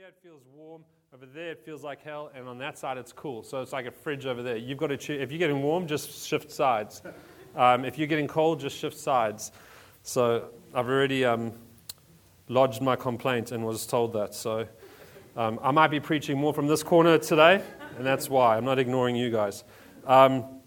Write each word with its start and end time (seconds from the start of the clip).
here 0.00 0.08
it 0.08 0.16
feels 0.22 0.40
warm, 0.56 0.82
over 1.12 1.26
there 1.26 1.50
it 1.50 1.62
feels 1.62 1.84
like 1.84 2.02
hell, 2.02 2.30
and 2.34 2.48
on 2.48 2.56
that 2.56 2.78
side 2.78 2.96
it's 2.96 3.12
cool. 3.12 3.42
So 3.42 3.60
it's 3.60 3.74
like 3.74 3.84
a 3.84 3.90
fridge 3.90 4.24
over 4.24 4.42
there. 4.42 4.56
You've 4.56 4.78
got 4.78 4.86
to 4.86 4.96
choose. 4.96 5.20
If 5.20 5.30
you're 5.30 5.38
getting 5.38 5.60
warm, 5.60 5.86
just 5.86 6.26
shift 6.26 6.50
sides. 6.50 7.02
Um, 7.54 7.84
if 7.84 7.98
you're 7.98 8.06
getting 8.06 8.26
cold, 8.26 8.60
just 8.60 8.78
shift 8.78 8.96
sides. 8.96 9.52
So 10.02 10.48
I've 10.72 10.88
already 10.88 11.26
um, 11.26 11.52
lodged 12.48 12.80
my 12.80 12.96
complaint 12.96 13.52
and 13.52 13.62
was 13.62 13.86
told 13.86 14.14
that. 14.14 14.34
So 14.34 14.66
um, 15.36 15.60
I 15.62 15.70
might 15.70 15.88
be 15.88 16.00
preaching 16.00 16.38
more 16.38 16.54
from 16.54 16.66
this 16.66 16.82
corner 16.82 17.18
today, 17.18 17.62
and 17.98 18.06
that's 18.06 18.30
why. 18.30 18.56
I'm 18.56 18.64
not 18.64 18.78
ignoring 18.78 19.16
you 19.16 19.30
guys. 19.30 19.64
Um, 20.06 20.62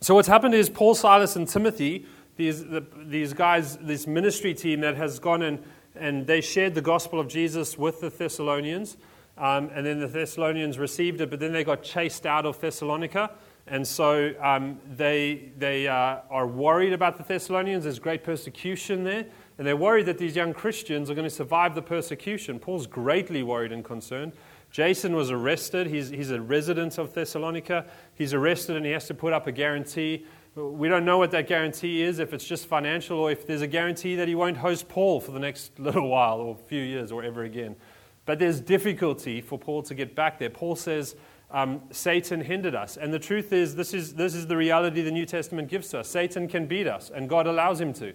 so 0.00 0.14
what's 0.14 0.28
happened 0.28 0.54
is 0.54 0.70
Paul, 0.70 0.94
Silas, 0.94 1.34
and 1.34 1.48
Timothy, 1.48 2.06
these, 2.36 2.64
the, 2.64 2.86
these 2.96 3.32
guys, 3.32 3.76
this 3.78 4.06
ministry 4.06 4.54
team 4.54 4.82
that 4.82 4.94
has 4.94 5.18
gone 5.18 5.42
and, 5.42 5.64
and 5.98 6.26
they 6.26 6.40
shared 6.40 6.74
the 6.74 6.82
gospel 6.82 7.20
of 7.20 7.28
Jesus 7.28 7.76
with 7.76 8.00
the 8.00 8.10
Thessalonians. 8.10 8.96
Um, 9.36 9.70
and 9.72 9.86
then 9.86 10.00
the 10.00 10.08
Thessalonians 10.08 10.78
received 10.78 11.20
it, 11.20 11.30
but 11.30 11.38
then 11.38 11.52
they 11.52 11.62
got 11.62 11.82
chased 11.82 12.26
out 12.26 12.44
of 12.44 12.60
Thessalonica. 12.60 13.30
And 13.68 13.86
so 13.86 14.34
um, 14.40 14.80
they, 14.96 15.52
they 15.58 15.86
uh, 15.86 16.18
are 16.30 16.46
worried 16.46 16.92
about 16.92 17.18
the 17.18 17.22
Thessalonians. 17.22 17.84
There's 17.84 17.98
great 17.98 18.24
persecution 18.24 19.04
there. 19.04 19.26
And 19.58 19.66
they're 19.66 19.76
worried 19.76 20.06
that 20.06 20.18
these 20.18 20.34
young 20.34 20.54
Christians 20.54 21.10
are 21.10 21.14
going 21.14 21.28
to 21.28 21.34
survive 21.34 21.74
the 21.74 21.82
persecution. 21.82 22.58
Paul's 22.58 22.86
greatly 22.86 23.42
worried 23.42 23.72
and 23.72 23.84
concerned. 23.84 24.32
Jason 24.70 25.14
was 25.14 25.30
arrested. 25.30 25.86
He's, 25.86 26.08
he's 26.10 26.30
a 26.30 26.40
resident 26.40 26.98
of 26.98 27.12
Thessalonica. 27.14 27.86
He's 28.14 28.34
arrested 28.34 28.76
and 28.76 28.84
he 28.84 28.92
has 28.92 29.06
to 29.06 29.14
put 29.14 29.32
up 29.32 29.46
a 29.46 29.52
guarantee. 29.52 30.26
We 30.58 30.88
don't 30.88 31.04
know 31.04 31.18
what 31.18 31.30
that 31.30 31.46
guarantee 31.46 32.02
is, 32.02 32.18
if 32.18 32.34
it's 32.34 32.44
just 32.44 32.66
financial 32.66 33.20
or 33.20 33.30
if 33.30 33.46
there's 33.46 33.62
a 33.62 33.68
guarantee 33.68 34.16
that 34.16 34.26
he 34.26 34.34
won't 34.34 34.56
host 34.56 34.88
Paul 34.88 35.20
for 35.20 35.30
the 35.30 35.38
next 35.38 35.78
little 35.78 36.08
while 36.08 36.40
or 36.40 36.56
few 36.56 36.82
years 36.82 37.12
or 37.12 37.22
ever 37.22 37.44
again. 37.44 37.76
But 38.24 38.40
there's 38.40 38.60
difficulty 38.60 39.40
for 39.40 39.56
Paul 39.56 39.82
to 39.84 39.94
get 39.94 40.16
back 40.16 40.40
there. 40.40 40.50
Paul 40.50 40.74
says 40.74 41.14
um, 41.52 41.82
Satan 41.90 42.40
hindered 42.40 42.74
us. 42.74 42.96
And 42.96 43.12
the 43.12 43.20
truth 43.20 43.52
is 43.52 43.76
this, 43.76 43.94
is, 43.94 44.14
this 44.14 44.34
is 44.34 44.48
the 44.48 44.56
reality 44.56 45.00
the 45.00 45.12
New 45.12 45.26
Testament 45.26 45.68
gives 45.68 45.88
to 45.90 46.00
us. 46.00 46.08
Satan 46.08 46.48
can 46.48 46.66
beat 46.66 46.88
us, 46.88 47.10
and 47.10 47.28
God 47.28 47.46
allows 47.46 47.80
him 47.80 47.92
to. 47.94 48.12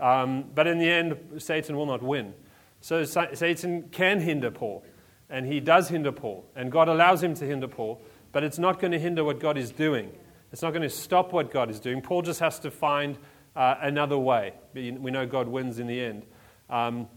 Um, 0.00 0.46
but 0.54 0.66
in 0.66 0.78
the 0.78 0.90
end, 0.90 1.16
Satan 1.38 1.76
will 1.76 1.86
not 1.86 2.02
win. 2.02 2.34
So 2.80 3.04
Satan 3.04 3.88
can 3.90 4.20
hinder 4.20 4.50
Paul, 4.50 4.84
and 5.30 5.46
he 5.46 5.60
does 5.60 5.88
hinder 5.88 6.12
Paul, 6.12 6.44
and 6.54 6.70
God 6.70 6.88
allows 6.88 7.22
him 7.22 7.34
to 7.34 7.46
hinder 7.46 7.68
Paul, 7.68 8.02
but 8.32 8.44
it's 8.44 8.58
not 8.58 8.78
going 8.78 8.92
to 8.92 8.98
hinder 8.98 9.24
what 9.24 9.40
God 9.40 9.56
is 9.56 9.70
doing. 9.70 10.12
It's 10.52 10.62
not 10.62 10.70
going 10.70 10.82
to 10.82 10.90
stop 10.90 11.32
what 11.32 11.50
God 11.50 11.70
is 11.70 11.80
doing. 11.80 12.00
Paul 12.00 12.22
just 12.22 12.40
has 12.40 12.58
to 12.60 12.70
find 12.70 13.18
uh, 13.54 13.76
another 13.80 14.18
way. 14.18 14.54
We 14.74 14.90
know 14.92 15.26
God 15.26 15.48
wins 15.48 15.78
in 15.78 15.86
the 15.86 16.00
end. 16.00 16.24
Um, 16.70 17.08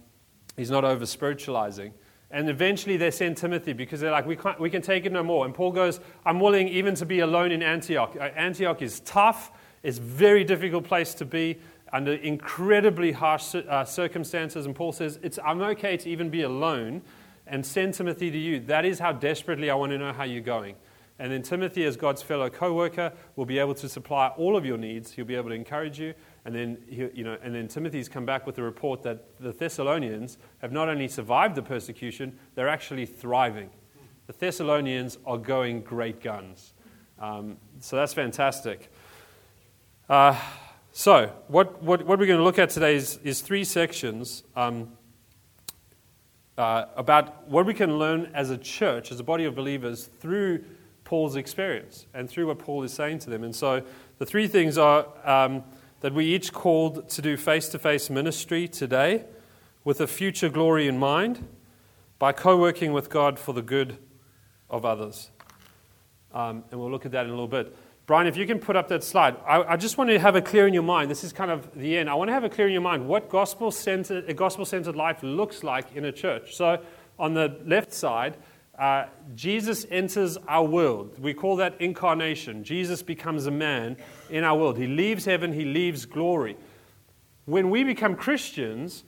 he's 0.56 0.72
not 0.72 0.86
over 0.86 1.06
spiritualizing. 1.06 1.94
And 2.32 2.50
eventually 2.50 2.98
they 2.98 3.12
send 3.12 3.38
Timothy 3.38 3.74
because 3.74 4.00
they're 4.00 4.12
like, 4.12 4.28
we, 4.28 4.36
can't, 4.36 4.60
we 4.60 4.70
can 4.70 4.82
take 4.82 5.06
it 5.06 5.12
no 5.12 5.24
more. 5.24 5.46
And 5.46 5.54
Paul 5.54 5.72
goes, 5.72 6.00
I'm 6.26 6.40
willing 6.40 6.68
even 6.68 6.94
to 6.96 7.06
be 7.06 7.20
alone 7.22 7.52
in 7.52 7.64
Antioch. 7.64 8.16
Uh, 8.16 8.26
Antioch 8.36 8.82
is 8.82 9.00
tough, 9.02 9.52
it's 9.82 9.98
a 9.98 10.02
very 10.02 10.44
difficult 10.44 10.84
place 10.84 11.14
to 11.16 11.26
be 11.26 11.58
under 11.92 12.14
incredibly 12.14 13.12
harsh 13.12 13.56
uh, 13.56 13.84
circumstances. 13.84 14.68
And 14.68 14.76
Paul 14.76 14.92
says, 14.92 15.18
it's, 15.24 15.40
I'm 15.44 15.62
okay 15.62 15.98
to 15.98 16.10
even 16.10 16.30
be 16.30 16.44
alone 16.44 17.02
and 17.48 17.66
send 17.66 17.96
Timothy 17.96 18.30
to 18.30 18.38
you. 18.38 18.60
That 18.60 18.86
is 18.86 19.00
how 19.00 19.12
desperately 19.12 19.72
I 19.72 19.76
want 19.76 19.92
to 19.92 19.98
know 19.98 20.14
how 20.14 20.24
you're 20.24 20.42
going. 20.42 20.76
And 21.20 21.32
then 21.32 21.42
Timothy, 21.42 21.84
as 21.84 21.98
God's 21.98 22.22
fellow 22.22 22.50
co 22.50 22.74
worker, 22.74 23.12
will 23.36 23.46
be 23.46 23.60
able 23.60 23.76
to 23.76 23.90
supply 23.90 24.30
all 24.38 24.56
of 24.56 24.66
your 24.66 24.78
needs. 24.78 25.12
He'll 25.12 25.26
be 25.26 25.36
able 25.36 25.50
to 25.50 25.56
encourage 25.56 26.00
you. 26.00 26.14
And 26.46 26.56
then, 26.56 26.78
you 26.88 27.24
know, 27.26 27.38
and 27.44 27.54
then 27.54 27.68
Timothy's 27.68 28.08
come 28.08 28.26
back 28.26 28.48
with 28.48 28.58
a 28.58 28.64
report 28.64 29.04
that 29.04 29.38
the 29.40 29.52
Thessalonians 29.52 30.38
have 30.60 30.72
not 30.72 30.88
only 30.88 31.10
survived 31.10 31.56
the 31.56 31.62
persecution, 31.62 32.40
they're 32.56 32.70
actually 32.70 33.06
thriving. 33.06 33.70
The 34.28 34.34
Thessalonians 34.34 35.18
are 35.26 35.38
going 35.38 35.82
great 35.82 36.22
guns. 36.24 36.74
Um, 37.20 37.58
so 37.82 37.98
that's 37.98 38.14
fantastic. 38.14 38.90
Uh, 40.08 40.40
so, 40.94 41.32
what, 41.48 41.84
what, 41.84 42.06
what, 42.06 42.18
we're 42.18 42.26
going 42.26 42.40
to 42.40 42.44
look 42.44 42.60
at 42.60 42.70
today 42.70 42.96
is, 42.96 43.20
is 43.24 43.42
three 43.42 43.64
sections 43.64 44.44
um, 44.56 44.94
uh, 46.58 46.86
about 46.96 47.48
what 47.48 47.66
we 47.66 47.74
can 47.74 48.00
learn 48.00 48.32
as 48.34 48.50
a 48.50 48.58
church, 48.58 49.12
as 49.12 49.20
a 49.20 49.24
body 49.24 49.46
of 49.46 49.54
believers, 49.54 50.10
through 50.20 50.64
Paul's 51.10 51.36
experience 51.36 52.06
and 52.14 52.30
through 52.30 52.48
what 52.48 52.60
Paul 52.60 52.84
is 52.84 52.94
saying 52.94 53.20
to 53.20 53.30
them. 53.30 53.44
And 53.44 53.56
so, 53.56 53.82
the 54.20 54.26
three 54.26 54.48
things 54.48 54.78
are. 54.78 55.08
Um, 55.26 55.64
that 56.02 56.14
we 56.14 56.26
each 56.26 56.54
called 56.54 57.10
to 57.10 57.22
do 57.22 57.36
face 57.36 57.70
to 57.70 57.80
face 57.80 58.10
ministry 58.10 58.68
today 58.68 59.26
with 59.84 60.00
a 60.00 60.08
future 60.08 60.50
glory 60.50 60.88
in 60.88 60.98
mind 60.98 61.46
by 62.18 62.32
co 62.32 62.58
working 62.58 62.94
with 62.94 63.10
God 63.10 63.38
for 63.38 63.54
the 63.54 63.62
good 63.62 63.98
of 64.70 64.86
others. 64.86 65.30
Um, 66.34 66.64
and 66.72 66.80
we'll 66.80 66.92
look 66.92 67.06
at 67.06 67.12
that 67.12 67.26
in 67.26 67.30
a 67.30 67.34
little 67.34 67.48
bit. 67.48 67.76
Brian, 68.06 68.28
if 68.28 68.38
you 68.38 68.48
can 68.48 68.60
put 68.60 68.76
up 68.76 68.88
that 68.88 69.04
slide, 69.04 69.36
I, 69.46 69.74
I, 69.74 69.78
just 69.78 69.98
want 69.98 70.10
to 70.10 70.20
have 70.20 70.36
it 70.36 70.46
clear 70.46 70.68
in 70.68 70.74
your 70.74 70.84
mind. 70.84 71.12
This 71.12 71.24
is 71.24 71.32
kind 71.32 71.52
of 71.52 71.70
the 71.76 71.98
end. 71.98 72.10
I 72.10 72.16
want 72.16 72.30
to 72.30 72.34
have 72.34 72.44
it 72.44 72.52
clear 72.52 72.68
in 72.68 72.74
your 72.74 72.82
mind 72.82 73.08
what 73.08 73.30
gospel 73.30 73.72
centered, 73.72 74.28
a 74.28 74.34
gospel 74.34 74.66
centered 74.66 74.96
life 74.96 75.22
looks 75.22 75.64
like 75.64 75.96
in 75.96 76.06
a 76.06 76.12
church. 76.12 76.56
So, 76.56 76.82
on 77.20 77.34
the 77.34 77.60
left 77.66 77.94
side, 77.94 78.38
uh, 78.80 79.08
Jesus 79.36 79.86
enters 79.92 80.38
our 80.48 80.64
world. 80.64 81.20
We 81.20 81.34
call 81.34 81.58
that 81.58 81.80
incarnation. 81.82 82.64
Jesus 82.64 83.04
becomes 83.04 83.46
a 83.46 83.52
man 83.52 83.98
in 84.30 84.46
our 84.46 84.58
world. 84.58 84.78
He 84.78 84.88
leaves 84.88 85.26
heaven, 85.26 85.52
he 85.52 85.66
leaves 85.66 86.06
glory. 86.06 86.58
When 87.46 87.70
we 87.70 87.84
become 87.84 88.16
Christians, 88.16 89.04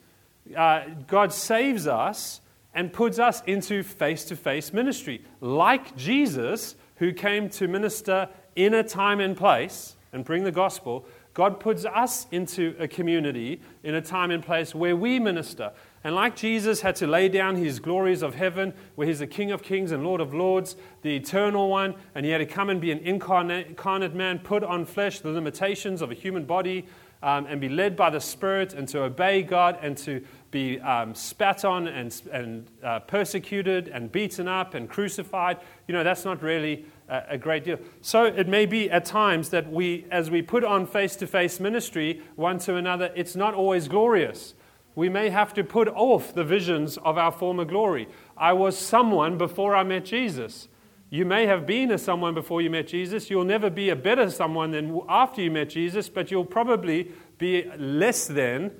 uh, 0.54 0.82
God 1.06 1.32
saves 1.32 1.86
us 1.86 2.42
and 2.74 2.92
puts 2.92 3.18
us 3.18 3.42
into 3.46 3.82
face 3.82 4.24
to 4.26 4.36
face 4.36 4.72
ministry. 4.72 5.24
Like 5.40 5.96
Jesus, 5.96 6.76
who 6.96 7.12
came 7.12 7.48
to 7.50 7.66
minister 7.66 8.28
in 8.54 8.74
a 8.74 8.82
time 8.82 9.20
and 9.20 9.36
place 9.36 9.96
and 10.12 10.24
bring 10.24 10.44
the 10.44 10.52
gospel, 10.52 11.06
God 11.34 11.60
puts 11.60 11.84
us 11.86 12.26
into 12.30 12.74
a 12.78 12.86
community 12.86 13.60
in 13.82 13.94
a 13.94 14.02
time 14.02 14.30
and 14.30 14.44
place 14.44 14.74
where 14.74 14.94
we 14.94 15.18
minister. 15.18 15.72
And 16.04 16.14
like 16.14 16.36
Jesus 16.36 16.80
had 16.80 16.96
to 16.96 17.06
lay 17.06 17.28
down 17.28 17.56
his 17.56 17.80
glories 17.80 18.22
of 18.22 18.34
heaven, 18.34 18.74
where 18.96 19.06
he's 19.06 19.20
the 19.20 19.26
King 19.26 19.50
of 19.50 19.62
kings 19.62 19.92
and 19.92 20.04
Lord 20.04 20.20
of 20.20 20.34
lords, 20.34 20.76
the 21.02 21.16
eternal 21.16 21.70
one, 21.70 21.94
and 22.14 22.26
he 22.26 22.32
had 22.32 22.38
to 22.38 22.46
come 22.46 22.68
and 22.68 22.80
be 22.80 22.90
an 22.90 22.98
incarnate, 22.98 24.14
man, 24.14 24.40
put 24.40 24.62
on 24.62 24.84
flesh 24.84 25.20
the 25.20 25.30
limitations 25.30 26.02
of 26.02 26.10
a 26.10 26.14
human 26.14 26.44
body, 26.44 26.86
um, 27.22 27.46
and 27.46 27.60
be 27.60 27.68
led 27.68 27.96
by 27.96 28.10
the 28.10 28.20
Spirit, 28.20 28.74
and 28.74 28.88
to 28.88 29.04
obey 29.04 29.42
God, 29.42 29.78
and 29.80 29.96
to 29.98 30.24
be 30.50 30.80
um, 30.80 31.14
spat 31.14 31.64
on 31.64 31.86
and, 31.86 32.20
and 32.32 32.66
uh, 32.82 32.98
persecuted 32.98 33.88
and 33.88 34.10
beaten 34.10 34.48
up 34.48 34.74
and 34.74 34.90
crucified. 34.90 35.58
You 35.86 35.94
know, 35.94 36.02
that's 36.02 36.24
not 36.24 36.42
really 36.42 36.84
a, 37.30 37.38
great 37.38 37.64
deal. 37.64 37.78
So 38.00 38.24
it 38.24 38.48
may 38.48 38.66
be 38.66 38.90
at 38.90 39.04
times 39.04 39.50
that 39.50 39.70
we, 39.70 40.06
as 40.10 40.30
we 40.30 40.42
put 40.42 40.64
on 40.64 40.86
face 40.86 41.16
to 41.16 41.26
face 41.26 41.60
ministry 41.60 42.22
one 42.36 42.58
to 42.60 42.76
another, 42.76 43.12
it's 43.14 43.36
not 43.36 43.54
always 43.54 43.88
glorious 43.88 44.54
we 44.94 45.08
may 45.08 45.30
have 45.30 45.54
to 45.54 45.64
put 45.64 45.88
off 45.88 46.34
the 46.34 46.44
visions 46.44 46.98
of 46.98 47.16
our 47.16 47.32
former 47.32 47.64
glory. 47.64 48.08
I 48.36 48.52
was 48.52 48.76
someone 48.76 49.38
before 49.38 49.74
I 49.74 49.82
met 49.82 50.04
Jesus. 50.04 50.68
You 51.08 51.24
may 51.24 51.46
have 51.46 51.66
been 51.66 51.90
a 51.90 51.98
someone 51.98 52.34
before 52.34 52.62
you 52.62 52.70
met 52.70 52.88
Jesus. 52.88 53.30
You'll 53.30 53.44
never 53.44 53.70
be 53.70 53.90
a 53.90 53.96
better 53.96 54.30
someone 54.30 54.70
than 54.70 55.00
after 55.08 55.42
you 55.42 55.50
met 55.50 55.70
Jesus, 55.70 56.08
but 56.08 56.30
you'll 56.30 56.44
probably 56.44 57.12
be 57.38 57.70
less 57.76 58.26
than 58.26 58.72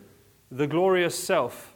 the 0.50 0.66
glorious 0.66 1.19
self 1.19 1.72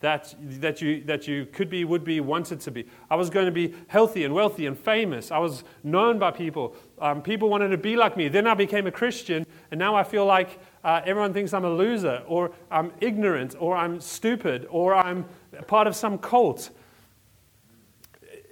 that, 0.00 0.34
that, 0.40 0.82
you, 0.82 1.02
that 1.04 1.26
you 1.26 1.46
could 1.46 1.70
be, 1.70 1.84
would 1.84 2.04
be, 2.04 2.20
wanted 2.20 2.60
to 2.60 2.70
be. 2.70 2.86
I 3.10 3.16
was 3.16 3.30
going 3.30 3.46
to 3.46 3.52
be 3.52 3.74
healthy 3.86 4.24
and 4.24 4.34
wealthy 4.34 4.66
and 4.66 4.78
famous. 4.78 5.30
I 5.30 5.38
was 5.38 5.64
known 5.82 6.18
by 6.18 6.32
people. 6.32 6.76
Um, 6.98 7.22
people 7.22 7.48
wanted 7.48 7.68
to 7.68 7.78
be 7.78 7.96
like 7.96 8.16
me. 8.16 8.28
Then 8.28 8.46
I 8.46 8.54
became 8.54 8.86
a 8.86 8.90
Christian, 8.90 9.46
and 9.70 9.78
now 9.78 9.94
I 9.94 10.04
feel 10.04 10.26
like 10.26 10.60
uh, 10.84 11.00
everyone 11.06 11.32
thinks 11.32 11.54
I'm 11.54 11.64
a 11.64 11.70
loser, 11.70 12.22
or 12.26 12.52
I'm 12.70 12.92
ignorant, 13.00 13.56
or 13.58 13.74
I'm 13.74 14.00
stupid, 14.00 14.66
or 14.70 14.94
I'm 14.94 15.24
part 15.66 15.86
of 15.86 15.96
some 15.96 16.18
cult. 16.18 16.70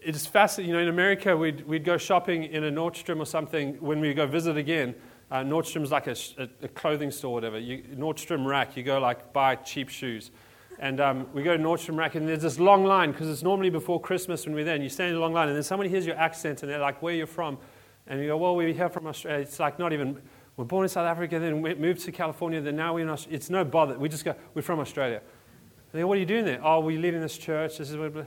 It's 0.02 0.26
fascinating. 0.26 0.70
You 0.70 0.76
know, 0.76 0.82
in 0.82 0.88
America, 0.88 1.36
we'd, 1.36 1.66
we'd 1.66 1.84
go 1.84 1.98
shopping 1.98 2.44
in 2.44 2.64
a 2.64 2.70
Nordstrom 2.70 3.20
or 3.20 3.26
something 3.26 3.74
when 3.80 4.00
we 4.00 4.14
go 4.14 4.26
visit 4.26 4.56
again. 4.56 4.94
Uh, 5.30 5.38
Nordstrom's 5.38 5.90
like 5.90 6.06
a, 6.06 6.16
a, 6.38 6.48
a, 6.62 6.68
clothing 6.68 7.10
store, 7.10 7.32
or 7.32 7.34
whatever. 7.34 7.58
You, 7.58 7.82
Nordstrom 7.94 8.46
rack, 8.46 8.76
you 8.76 8.82
go 8.82 8.98
like 8.98 9.32
buy 9.32 9.56
cheap 9.56 9.88
shoes. 9.88 10.30
And 10.78 11.00
um, 11.00 11.26
we 11.32 11.42
go 11.42 11.56
to 11.56 11.62
Nordstrom 11.62 11.96
Rack, 11.96 12.14
and 12.14 12.28
there's 12.28 12.42
this 12.42 12.58
long 12.58 12.84
line 12.84 13.12
because 13.12 13.28
it's 13.28 13.42
normally 13.42 13.70
before 13.70 14.00
Christmas 14.00 14.44
when 14.44 14.54
we're 14.54 14.64
there. 14.64 14.74
And 14.74 14.82
you 14.82 14.90
stand 14.90 15.10
in 15.10 15.16
a 15.16 15.20
long 15.20 15.32
line, 15.32 15.48
and 15.48 15.56
then 15.56 15.62
somebody 15.62 15.88
hears 15.88 16.04
your 16.04 16.16
accent, 16.16 16.62
and 16.62 16.70
they're 16.70 16.80
like, 16.80 17.00
"Where 17.00 17.14
are 17.14 17.16
you 17.16 17.26
from?" 17.26 17.58
And 18.06 18.20
you 18.20 18.26
go, 18.26 18.36
"Well, 18.36 18.56
we're 18.56 18.72
here 18.72 18.88
from 18.88 19.06
Australia." 19.06 19.42
It's 19.42 19.60
like 19.60 19.78
not 19.78 19.92
even. 19.92 20.20
We're 20.56 20.64
born 20.64 20.84
in 20.84 20.88
South 20.88 21.06
Africa, 21.06 21.40
then 21.40 21.62
we 21.62 21.74
moved 21.74 22.02
to 22.02 22.12
California, 22.12 22.60
then 22.60 22.76
now 22.76 22.94
we're 22.94 23.00
in 23.00 23.08
Australia. 23.08 23.36
It's 23.36 23.50
no 23.50 23.64
bother. 23.64 23.98
We 23.98 24.08
just 24.08 24.24
go, 24.24 24.34
"We're 24.54 24.62
from 24.62 24.80
Australia." 24.80 25.18
And 25.18 25.92
they 25.92 26.00
go, 26.00 26.06
"What 26.06 26.16
are 26.16 26.20
you 26.20 26.26
doing 26.26 26.44
there?" 26.44 26.60
"Oh, 26.62 26.80
we 26.80 26.96
lead 26.96 27.14
in 27.14 27.20
this 27.20 27.38
church. 27.38 27.78
This 27.78 27.90
is 27.90 27.96
what." 27.96 28.26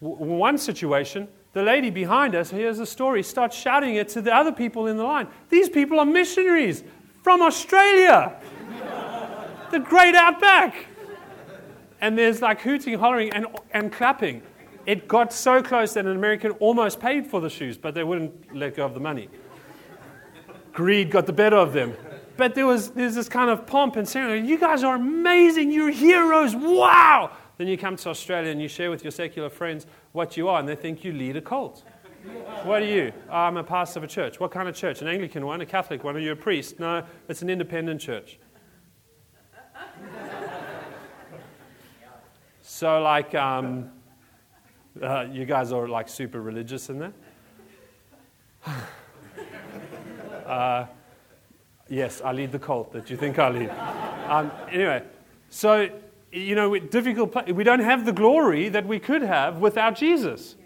One 0.00 0.58
situation, 0.58 1.28
the 1.52 1.62
lady 1.62 1.88
behind 1.88 2.34
us 2.34 2.50
hears 2.50 2.78
the 2.78 2.86
story, 2.86 3.22
starts 3.22 3.56
shouting 3.56 3.94
it 3.94 4.08
to 4.10 4.20
the 4.20 4.34
other 4.34 4.52
people 4.52 4.86
in 4.86 4.96
the 4.96 5.04
line. 5.04 5.28
These 5.48 5.70
people 5.70 5.98
are 5.98 6.04
missionaries 6.04 6.84
from 7.22 7.40
Australia, 7.40 8.36
the 9.70 9.78
great 9.78 10.14
outback 10.14 10.88
and 12.04 12.18
there's 12.18 12.42
like 12.42 12.60
hooting, 12.60 12.98
hollering, 12.98 13.32
and, 13.32 13.46
and 13.70 13.90
clapping. 13.90 14.42
It 14.84 15.08
got 15.08 15.32
so 15.32 15.62
close 15.62 15.94
that 15.94 16.04
an 16.04 16.14
American 16.14 16.50
almost 16.60 17.00
paid 17.00 17.26
for 17.26 17.40
the 17.40 17.48
shoes, 17.48 17.78
but 17.78 17.94
they 17.94 18.04
wouldn't 18.04 18.54
let 18.54 18.76
go 18.76 18.84
of 18.84 18.92
the 18.92 19.00
money. 19.00 19.30
Greed 20.74 21.10
got 21.10 21.24
the 21.24 21.32
better 21.32 21.56
of 21.56 21.72
them. 21.72 21.96
But 22.36 22.54
there 22.54 22.66
was 22.66 22.90
there's 22.90 23.14
this 23.14 23.30
kind 23.30 23.48
of 23.48 23.66
pomp 23.66 23.96
and 23.96 24.06
ceremony. 24.06 24.46
You 24.46 24.58
guys 24.58 24.84
are 24.84 24.96
amazing. 24.96 25.70
You're 25.70 25.90
heroes. 25.90 26.54
Wow. 26.54 27.30
Then 27.56 27.68
you 27.68 27.78
come 27.78 27.96
to 27.96 28.10
Australia 28.10 28.50
and 28.50 28.60
you 28.60 28.68
share 28.68 28.90
with 28.90 29.02
your 29.02 29.10
secular 29.10 29.48
friends 29.48 29.86
what 30.12 30.36
you 30.36 30.48
are, 30.48 30.60
and 30.60 30.68
they 30.68 30.76
think 30.76 31.04
you 31.04 31.12
lead 31.12 31.38
a 31.38 31.40
cult. 31.40 31.84
What 32.64 32.82
are 32.82 32.86
you? 32.86 33.14
Oh, 33.30 33.34
I'm 33.34 33.56
a 33.56 33.64
pastor 33.64 34.00
of 34.00 34.04
a 34.04 34.08
church. 34.08 34.40
What 34.40 34.50
kind 34.50 34.68
of 34.68 34.74
church? 34.74 35.00
An 35.00 35.08
Anglican 35.08 35.46
one, 35.46 35.62
a 35.62 35.66
Catholic 35.66 36.04
one? 36.04 36.16
Are 36.16 36.20
you 36.20 36.32
a 36.32 36.36
priest? 36.36 36.78
No, 36.78 37.02
it's 37.30 37.40
an 37.40 37.48
independent 37.48 38.02
church. 38.02 38.38
So, 42.74 43.00
like, 43.00 43.36
um, 43.36 43.88
uh, 45.00 45.26
you 45.30 45.44
guys 45.44 45.70
are 45.70 45.86
like 45.86 46.08
super 46.08 46.42
religious 46.42 46.90
in 46.90 46.98
there? 46.98 47.12
uh, 50.44 50.86
yes, 51.88 52.20
I 52.20 52.32
lead 52.32 52.50
the 52.50 52.58
cult 52.58 52.92
that 52.92 53.08
you 53.10 53.16
think 53.16 53.38
I 53.38 53.48
lead. 53.50 53.70
Um, 54.28 54.50
anyway, 54.72 55.04
so, 55.50 55.88
you 56.32 56.56
know, 56.56 56.76
difficult. 56.76 57.48
We 57.48 57.62
don't 57.62 57.78
have 57.78 58.04
the 58.06 58.12
glory 58.12 58.68
that 58.70 58.84
we 58.84 58.98
could 58.98 59.22
have 59.22 59.58
without 59.58 59.94
Jesus. 59.94 60.56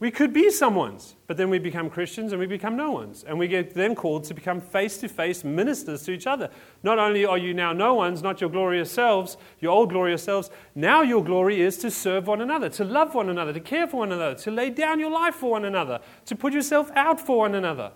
We 0.00 0.10
could 0.10 0.32
be 0.32 0.50
someone's, 0.50 1.14
but 1.26 1.36
then 1.36 1.50
we 1.50 1.58
become 1.58 1.90
Christians 1.90 2.32
and 2.32 2.40
we 2.40 2.46
become 2.46 2.74
no 2.74 2.90
one's. 2.90 3.22
And 3.22 3.38
we 3.38 3.46
get 3.48 3.74
then 3.74 3.94
called 3.94 4.24
to 4.24 4.34
become 4.34 4.58
face 4.58 4.96
to 4.98 5.08
face 5.08 5.44
ministers 5.44 6.02
to 6.04 6.12
each 6.12 6.26
other. 6.26 6.48
Not 6.82 6.98
only 6.98 7.26
are 7.26 7.36
you 7.36 7.52
now 7.52 7.74
no 7.74 7.92
one's, 7.92 8.22
not 8.22 8.40
your 8.40 8.48
glorious 8.48 8.90
selves, 8.90 9.36
your 9.60 9.72
old 9.72 9.90
glorious 9.90 10.22
selves, 10.22 10.50
now 10.74 11.02
your 11.02 11.22
glory 11.22 11.60
is 11.60 11.76
to 11.78 11.90
serve 11.90 12.26
one 12.28 12.40
another, 12.40 12.70
to 12.70 12.84
love 12.84 13.14
one 13.14 13.28
another, 13.28 13.52
to 13.52 13.60
care 13.60 13.86
for 13.86 13.98
one 13.98 14.10
another, 14.10 14.34
to 14.36 14.50
lay 14.50 14.70
down 14.70 14.98
your 14.98 15.10
life 15.10 15.34
for 15.34 15.50
one 15.50 15.66
another, 15.66 16.00
to 16.24 16.34
put 16.34 16.54
yourself 16.54 16.90
out 16.94 17.20
for 17.20 17.36
one 17.36 17.54
another, 17.54 17.92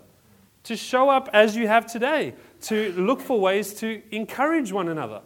to 0.61 0.75
show 0.77 1.09
up 1.09 1.27
as 1.33 1.55
you 1.55 1.67
have 1.67 1.87
today, 1.87 2.35
to 2.61 2.91
look 2.93 3.19
for 3.19 3.39
ways 3.39 3.73
to 3.73 4.03
encourage 4.11 4.71
one 4.71 4.89
another. 4.89 5.21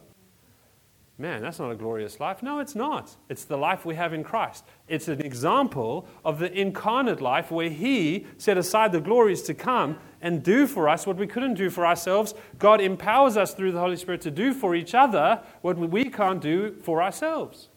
Man, 1.19 1.41
that's 1.41 1.59
not 1.59 1.69
a 1.69 1.75
glorious 1.75 2.21
life. 2.21 2.41
No, 2.41 2.59
it's 2.59 2.75
not. 2.75 3.13
It's 3.27 3.43
the 3.43 3.57
life 3.57 3.83
we 3.83 3.95
have 3.95 4.13
in 4.13 4.23
Christ. 4.23 4.63
It's 4.87 5.09
an 5.09 5.19
example 5.19 6.07
of 6.23 6.39
the 6.39 6.49
incarnate 6.57 7.19
life 7.19 7.51
where 7.51 7.69
He 7.69 8.25
set 8.37 8.57
aside 8.57 8.93
the 8.93 9.01
glories 9.01 9.41
to 9.43 9.53
come 9.53 9.97
and 10.21 10.41
do 10.41 10.65
for 10.65 10.87
us 10.87 11.05
what 11.05 11.17
we 11.17 11.27
couldn't 11.27 11.55
do 11.55 11.69
for 11.69 11.85
ourselves. 11.85 12.33
God 12.57 12.79
empowers 12.79 13.35
us 13.35 13.53
through 13.53 13.73
the 13.73 13.81
Holy 13.81 13.97
Spirit 13.97 14.21
to 14.21 14.31
do 14.31 14.53
for 14.53 14.73
each 14.73 14.95
other 14.95 15.41
what 15.61 15.77
we 15.77 16.05
can't 16.09 16.41
do 16.41 16.77
for 16.83 17.03
ourselves. 17.03 17.67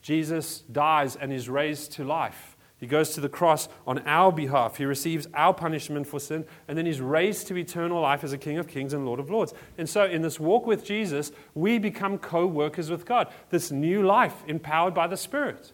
Jesus 0.00 0.60
dies 0.60 1.16
and 1.16 1.32
is 1.32 1.48
raised 1.48 1.90
to 1.92 2.04
life. 2.04 2.53
He 2.84 2.88
goes 2.88 3.14
to 3.14 3.22
the 3.22 3.30
cross 3.30 3.66
on 3.86 4.00
our 4.00 4.30
behalf. 4.30 4.76
He 4.76 4.84
receives 4.84 5.26
our 5.32 5.54
punishment 5.54 6.06
for 6.06 6.20
sin, 6.20 6.44
and 6.68 6.76
then 6.76 6.84
he's 6.84 7.00
raised 7.00 7.46
to 7.46 7.56
eternal 7.56 8.02
life 8.02 8.22
as 8.22 8.34
a 8.34 8.36
King 8.36 8.58
of 8.58 8.68
Kings 8.68 8.92
and 8.92 9.06
Lord 9.06 9.18
of 9.20 9.30
Lords. 9.30 9.54
And 9.78 9.88
so, 9.88 10.04
in 10.04 10.20
this 10.20 10.38
walk 10.38 10.66
with 10.66 10.84
Jesus, 10.84 11.32
we 11.54 11.78
become 11.78 12.18
co 12.18 12.46
workers 12.46 12.90
with 12.90 13.06
God, 13.06 13.32
this 13.48 13.70
new 13.70 14.02
life 14.02 14.34
empowered 14.46 14.92
by 14.92 15.06
the 15.06 15.16
Spirit. 15.16 15.72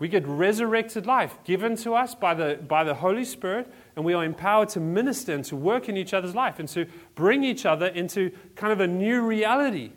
We 0.00 0.08
get 0.08 0.26
resurrected 0.26 1.06
life 1.06 1.38
given 1.44 1.76
to 1.76 1.94
us 1.94 2.16
by 2.16 2.34
the, 2.34 2.58
by 2.66 2.82
the 2.82 2.94
Holy 2.94 3.24
Spirit, 3.24 3.72
and 3.94 4.04
we 4.04 4.14
are 4.14 4.24
empowered 4.24 4.70
to 4.70 4.80
minister 4.80 5.32
and 5.32 5.44
to 5.44 5.54
work 5.54 5.88
in 5.88 5.96
each 5.96 6.12
other's 6.12 6.34
life 6.34 6.58
and 6.58 6.68
to 6.70 6.86
bring 7.14 7.44
each 7.44 7.64
other 7.64 7.86
into 7.86 8.32
kind 8.56 8.72
of 8.72 8.80
a 8.80 8.88
new 8.88 9.22
reality. 9.22 9.92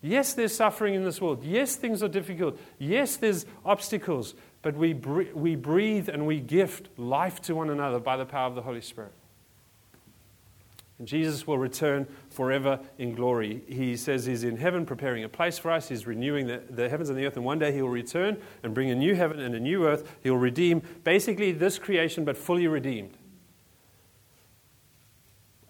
Yes, 0.00 0.32
there's 0.34 0.54
suffering 0.54 0.94
in 0.94 1.02
this 1.02 1.20
world. 1.20 1.42
Yes, 1.42 1.74
things 1.74 2.04
are 2.04 2.08
difficult. 2.08 2.56
Yes, 2.78 3.16
there's 3.16 3.44
obstacles 3.64 4.36
but 4.62 4.76
we, 4.76 4.94
we 4.94 5.56
breathe 5.56 6.08
and 6.08 6.26
we 6.26 6.40
gift 6.40 6.88
life 6.96 7.42
to 7.42 7.54
one 7.54 7.68
another 7.68 7.98
by 7.98 8.16
the 8.16 8.24
power 8.24 8.46
of 8.46 8.54
the 8.54 8.62
Holy 8.62 8.80
Spirit. 8.80 9.12
And 10.98 11.08
Jesus 11.08 11.48
will 11.48 11.58
return 11.58 12.06
forever 12.30 12.78
in 12.96 13.16
glory. 13.16 13.64
He 13.66 13.96
says 13.96 14.24
he's 14.24 14.44
in 14.44 14.56
heaven 14.56 14.86
preparing 14.86 15.24
a 15.24 15.28
place 15.28 15.58
for 15.58 15.72
us. 15.72 15.88
He's 15.88 16.06
renewing 16.06 16.46
the, 16.46 16.62
the 16.70 16.88
heavens 16.88 17.08
and 17.08 17.18
the 17.18 17.26
earth. 17.26 17.34
And 17.34 17.44
one 17.44 17.58
day 17.58 17.72
he 17.72 17.82
will 17.82 17.88
return 17.88 18.40
and 18.62 18.72
bring 18.72 18.88
a 18.88 18.94
new 18.94 19.16
heaven 19.16 19.40
and 19.40 19.52
a 19.56 19.60
new 19.60 19.84
earth. 19.84 20.16
He 20.22 20.30
will 20.30 20.38
redeem 20.38 20.80
basically 21.02 21.50
this 21.50 21.76
creation, 21.76 22.24
but 22.24 22.36
fully 22.36 22.68
redeemed. 22.68 23.16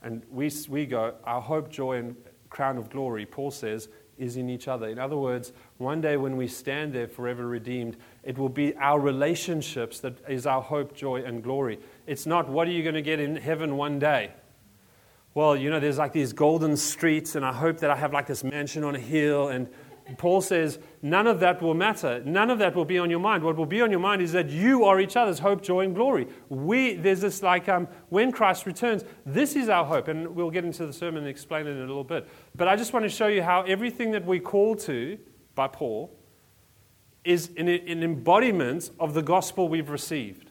And 0.03 0.23
we, 0.31 0.51
we 0.69 0.85
go, 0.85 1.15
our 1.25 1.41
hope, 1.41 1.71
joy, 1.71 1.97
and 1.97 2.17
crown 2.51 2.77
of 2.77 2.91
glory, 2.91 3.25
Paul 3.25 3.53
says, 3.53 3.89
is 4.19 4.37
in 4.37 4.51
each 4.51 4.69
other. 4.69 4.89
In 4.89 4.99
other 4.99 5.17
words, 5.17 5.53
one 5.83 6.01
day 6.01 6.17
when 6.17 6.37
we 6.37 6.49
stand 6.49 6.93
there 6.93 7.09
forever 7.09 7.47
redeemed, 7.47 7.97
it 8.23 8.39
will 8.39 8.49
be 8.49 8.75
our 8.77 9.01
relationships 9.01 10.01
that 10.01 10.15
is 10.29 10.47
our 10.47 10.63
hope, 10.63 10.95
joy, 10.95 11.23
and 11.23 11.43
glory. 11.43 11.79
It's 12.07 12.27
not 12.27 12.49
what 12.49 12.69
are 12.69 12.71
you 12.71 12.83
going 12.83 12.95
to 12.95 13.03
get 13.03 13.21
in 13.21 13.37
heaven 13.37 13.77
one 13.77 13.99
day? 13.99 14.33
Well, 15.35 15.57
you 15.57 15.71
know, 15.71 15.81
there's 15.81 15.99
like 15.99 16.13
these 16.13 16.33
golden 16.33 16.77
streets, 16.77 17.35
and 17.35 17.45
I 17.45 17.53
hope 17.53 17.79
that 17.79 17.91
I 17.91 17.97
have 17.97 18.13
like 18.13 18.27
this 18.27 18.45
mansion 18.45 18.85
on 18.85 18.95
a 18.95 19.01
hill. 19.01 19.49
And 19.49 19.69
Paul 20.19 20.43
says, 20.43 20.79
none 21.01 21.27
of 21.27 21.41
that 21.41 21.63
will 21.63 21.75
matter. 21.75 22.23
None 22.25 22.51
of 22.51 22.59
that 22.59 22.75
will 22.75 22.85
be 22.85 22.99
on 22.99 23.09
your 23.09 23.21
mind. 23.21 23.43
What 23.43 23.57
will 23.57 23.67
be 23.67 23.81
on 23.81 23.91
your 23.91 24.01
mind 24.01 24.21
is 24.21 24.33
that 24.33 24.51
you 24.51 24.85
are 24.85 25.01
each 25.01 25.17
other's 25.17 25.39
hope, 25.39 25.63
joy, 25.63 25.85
and 25.85 25.95
glory. 25.95 26.29
We, 26.51 26.95
there's 26.95 27.23
this 27.23 27.43
like, 27.43 27.69
um, 27.69 27.89
when 28.11 28.31
Christ 28.31 28.67
returns, 28.67 29.05
this 29.25 29.57
is 29.57 29.71
our 29.71 29.85
hope. 29.85 30.09
And 30.09 30.35
we'll 30.35 30.51
get 30.51 30.65
into 30.65 30.85
the 30.85 30.93
sermon 30.93 31.23
and 31.23 31.29
explain 31.29 31.67
it 31.67 31.71
in 31.71 31.79
a 31.79 31.87
little 31.87 32.05
bit. 32.05 32.29
But 32.55 32.69
I 32.69 32.77
just 32.77 32.93
want 32.93 33.05
to 33.05 33.11
show 33.11 33.29
you 33.29 33.43
how 33.43 33.63
everything 33.63 34.11
that 34.11 34.27
we 34.27 34.39
call 34.39 34.75
to 34.77 35.19
by 35.55 35.69
Paul 35.69 36.11
is 37.25 37.51
an, 37.57 37.69
embodiment 37.69 38.91
of 38.99 39.15
the 39.15 39.23
gospel 39.23 39.69
we've 39.69 39.91
received. 39.91 40.51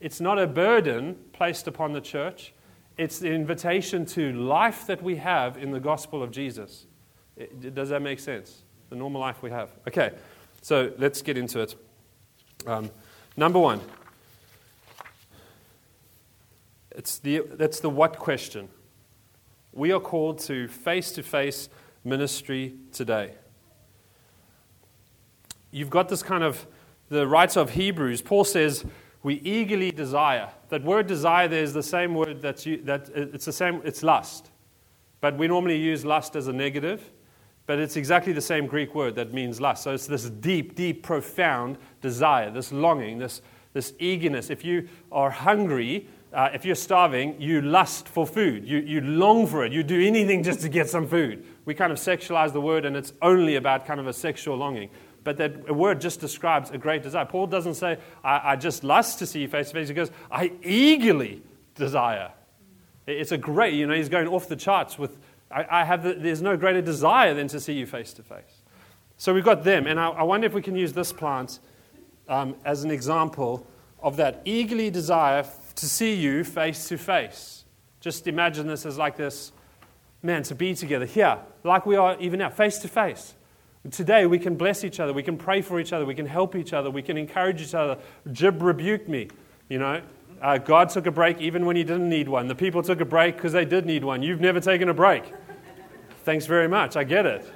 It's 0.00 0.20
not 0.20 0.38
a 0.38 0.46
burden 0.46 1.16
placed 1.32 1.66
upon 1.66 1.92
the 1.92 2.00
church, 2.00 2.52
it's 2.96 3.18
the 3.18 3.30
invitation 3.32 4.06
to 4.06 4.32
life 4.32 4.86
that 4.86 5.02
we 5.02 5.16
have 5.16 5.58
in 5.58 5.70
the 5.70 5.80
gospel 5.80 6.22
of 6.22 6.30
Jesus. 6.30 6.86
Does 7.74 7.90
that 7.90 8.00
make 8.00 8.20
sense? 8.20 8.62
The 8.88 8.96
normal 8.96 9.20
life 9.20 9.42
we 9.42 9.50
have. 9.50 9.70
Okay, 9.86 10.12
so 10.62 10.92
let's 10.96 11.20
get 11.22 11.36
into 11.36 11.60
it. 11.60 11.74
Um, 12.66 12.90
number 13.36 13.58
one, 13.58 13.80
it's 16.92 17.18
the, 17.18 17.42
that's 17.52 17.80
the 17.80 17.90
what 17.90 18.18
question. 18.18 18.68
We 19.72 19.92
are 19.92 20.00
called 20.00 20.38
to 20.40 20.68
face 20.68 21.12
to 21.12 21.22
face 21.22 21.68
ministry 22.04 22.76
today 22.92 23.32
you've 25.76 25.90
got 25.90 26.08
this 26.08 26.22
kind 26.22 26.42
of 26.42 26.66
the 27.08 27.26
writer 27.26 27.60
of 27.60 27.70
Hebrews. 27.70 28.22
Paul 28.22 28.44
says, 28.44 28.84
"We 29.22 29.34
eagerly 29.34 29.90
desire." 29.90 30.50
That 30.70 30.82
word 30.82 31.06
"desire" 31.06 31.48
there 31.48 31.62
is 31.62 31.74
the 31.74 31.82
same 31.82 32.14
word 32.14 32.40
that's 32.40 32.64
you 32.66 32.82
that 32.82 33.10
it's 33.14 33.44
the 33.44 33.52
same. 33.52 33.82
It's 33.84 34.02
lust, 34.02 34.50
but 35.20 35.36
we 35.36 35.46
normally 35.48 35.76
use 35.76 36.04
lust 36.04 36.34
as 36.34 36.48
a 36.48 36.52
negative. 36.52 37.10
But 37.66 37.80
it's 37.80 37.96
exactly 37.96 38.32
the 38.32 38.40
same 38.40 38.68
Greek 38.68 38.94
word 38.94 39.16
that 39.16 39.34
means 39.34 39.60
lust. 39.60 39.82
So 39.82 39.92
it's 39.92 40.06
this 40.06 40.30
deep, 40.30 40.76
deep, 40.76 41.02
profound 41.02 41.78
desire, 42.00 42.48
this 42.48 42.70
longing, 42.70 43.18
this, 43.18 43.42
this 43.72 43.92
eagerness. 43.98 44.50
If 44.50 44.64
you 44.64 44.88
are 45.10 45.30
hungry, 45.30 46.06
uh, 46.32 46.50
if 46.54 46.64
you're 46.64 46.76
starving, 46.76 47.40
you 47.40 47.60
lust 47.62 48.06
for 48.08 48.24
food. 48.24 48.64
You, 48.64 48.78
you 48.78 49.00
long 49.00 49.48
for 49.48 49.64
it. 49.64 49.72
You 49.72 49.82
do 49.82 50.00
anything 50.00 50.44
just 50.44 50.60
to 50.60 50.68
get 50.68 50.88
some 50.88 51.08
food. 51.08 51.44
We 51.64 51.74
kind 51.74 51.90
of 51.90 51.98
sexualize 51.98 52.52
the 52.52 52.60
word, 52.60 52.84
and 52.84 52.96
it's 52.96 53.12
only 53.20 53.56
about 53.56 53.84
kind 53.84 53.98
of 53.98 54.06
a 54.06 54.12
sexual 54.12 54.56
longing 54.56 54.90
but 55.26 55.38
that 55.38 55.74
word 55.74 56.00
just 56.00 56.20
describes 56.20 56.70
a 56.70 56.78
great 56.78 57.02
desire. 57.02 57.24
Paul 57.24 57.48
doesn't 57.48 57.74
say, 57.74 57.98
I, 58.22 58.52
I 58.52 58.56
just 58.56 58.84
lust 58.84 59.18
to 59.18 59.26
see 59.26 59.40
you 59.40 59.48
face 59.48 59.70
to 59.70 59.74
face. 59.74 59.88
He 59.88 59.94
goes, 59.94 60.12
I 60.30 60.52
eagerly 60.62 61.42
desire. 61.74 62.30
It's 63.08 63.32
a 63.32 63.36
great, 63.36 63.74
you 63.74 63.88
know, 63.88 63.94
he's 63.94 64.08
going 64.08 64.28
off 64.28 64.46
the 64.46 64.54
charts 64.54 65.00
with, 65.00 65.18
I, 65.50 65.66
I 65.68 65.84
have 65.84 66.04
the, 66.04 66.14
there's 66.14 66.42
no 66.42 66.56
greater 66.56 66.80
desire 66.80 67.34
than 67.34 67.48
to 67.48 67.58
see 67.58 67.72
you 67.72 67.86
face 67.86 68.12
to 68.12 68.22
face. 68.22 68.62
So 69.16 69.34
we've 69.34 69.44
got 69.44 69.64
them, 69.64 69.88
and 69.88 69.98
I, 69.98 70.10
I 70.10 70.22
wonder 70.22 70.46
if 70.46 70.54
we 70.54 70.62
can 70.62 70.76
use 70.76 70.92
this 70.92 71.12
plant 71.12 71.58
um, 72.28 72.54
as 72.64 72.84
an 72.84 72.92
example 72.92 73.66
of 74.00 74.18
that 74.18 74.42
eagerly 74.44 74.90
desire 74.90 75.44
to 75.74 75.88
see 75.88 76.14
you 76.14 76.44
face 76.44 76.86
to 76.86 76.96
face. 76.96 77.64
Just 77.98 78.28
imagine 78.28 78.68
this 78.68 78.86
as 78.86 78.96
like 78.96 79.16
this, 79.16 79.50
man, 80.22 80.44
to 80.44 80.54
be 80.54 80.72
together 80.76 81.04
here, 81.04 81.40
like 81.64 81.84
we 81.84 81.96
are 81.96 82.16
even 82.20 82.38
now, 82.38 82.50
face 82.50 82.78
to 82.78 82.86
face. 82.86 83.34
Today, 83.90 84.26
we 84.26 84.38
can 84.38 84.56
bless 84.56 84.84
each 84.84 85.00
other. 85.00 85.12
We 85.12 85.22
can 85.22 85.36
pray 85.36 85.60
for 85.60 85.78
each 85.78 85.92
other. 85.92 86.04
We 86.04 86.14
can 86.14 86.26
help 86.26 86.56
each 86.56 86.72
other. 86.72 86.90
We 86.90 87.02
can 87.02 87.16
encourage 87.16 87.60
each 87.60 87.74
other. 87.74 87.98
Jib 88.32 88.62
rebuked 88.62 89.08
me. 89.08 89.28
You 89.68 89.78
know, 89.78 90.02
uh, 90.40 90.58
God 90.58 90.90
took 90.90 91.06
a 91.06 91.10
break 91.10 91.40
even 91.40 91.66
when 91.66 91.76
he 91.76 91.84
didn't 91.84 92.08
need 92.08 92.28
one. 92.28 92.48
The 92.48 92.54
people 92.54 92.82
took 92.82 93.00
a 93.00 93.04
break 93.04 93.36
because 93.36 93.52
they 93.52 93.64
did 93.64 93.86
need 93.86 94.04
one. 94.04 94.22
You've 94.22 94.40
never 94.40 94.60
taken 94.60 94.88
a 94.88 94.94
break. 94.94 95.32
Thanks 96.24 96.46
very 96.46 96.68
much. 96.68 96.96
I 96.96 97.04
get 97.04 97.26
it. 97.26 97.50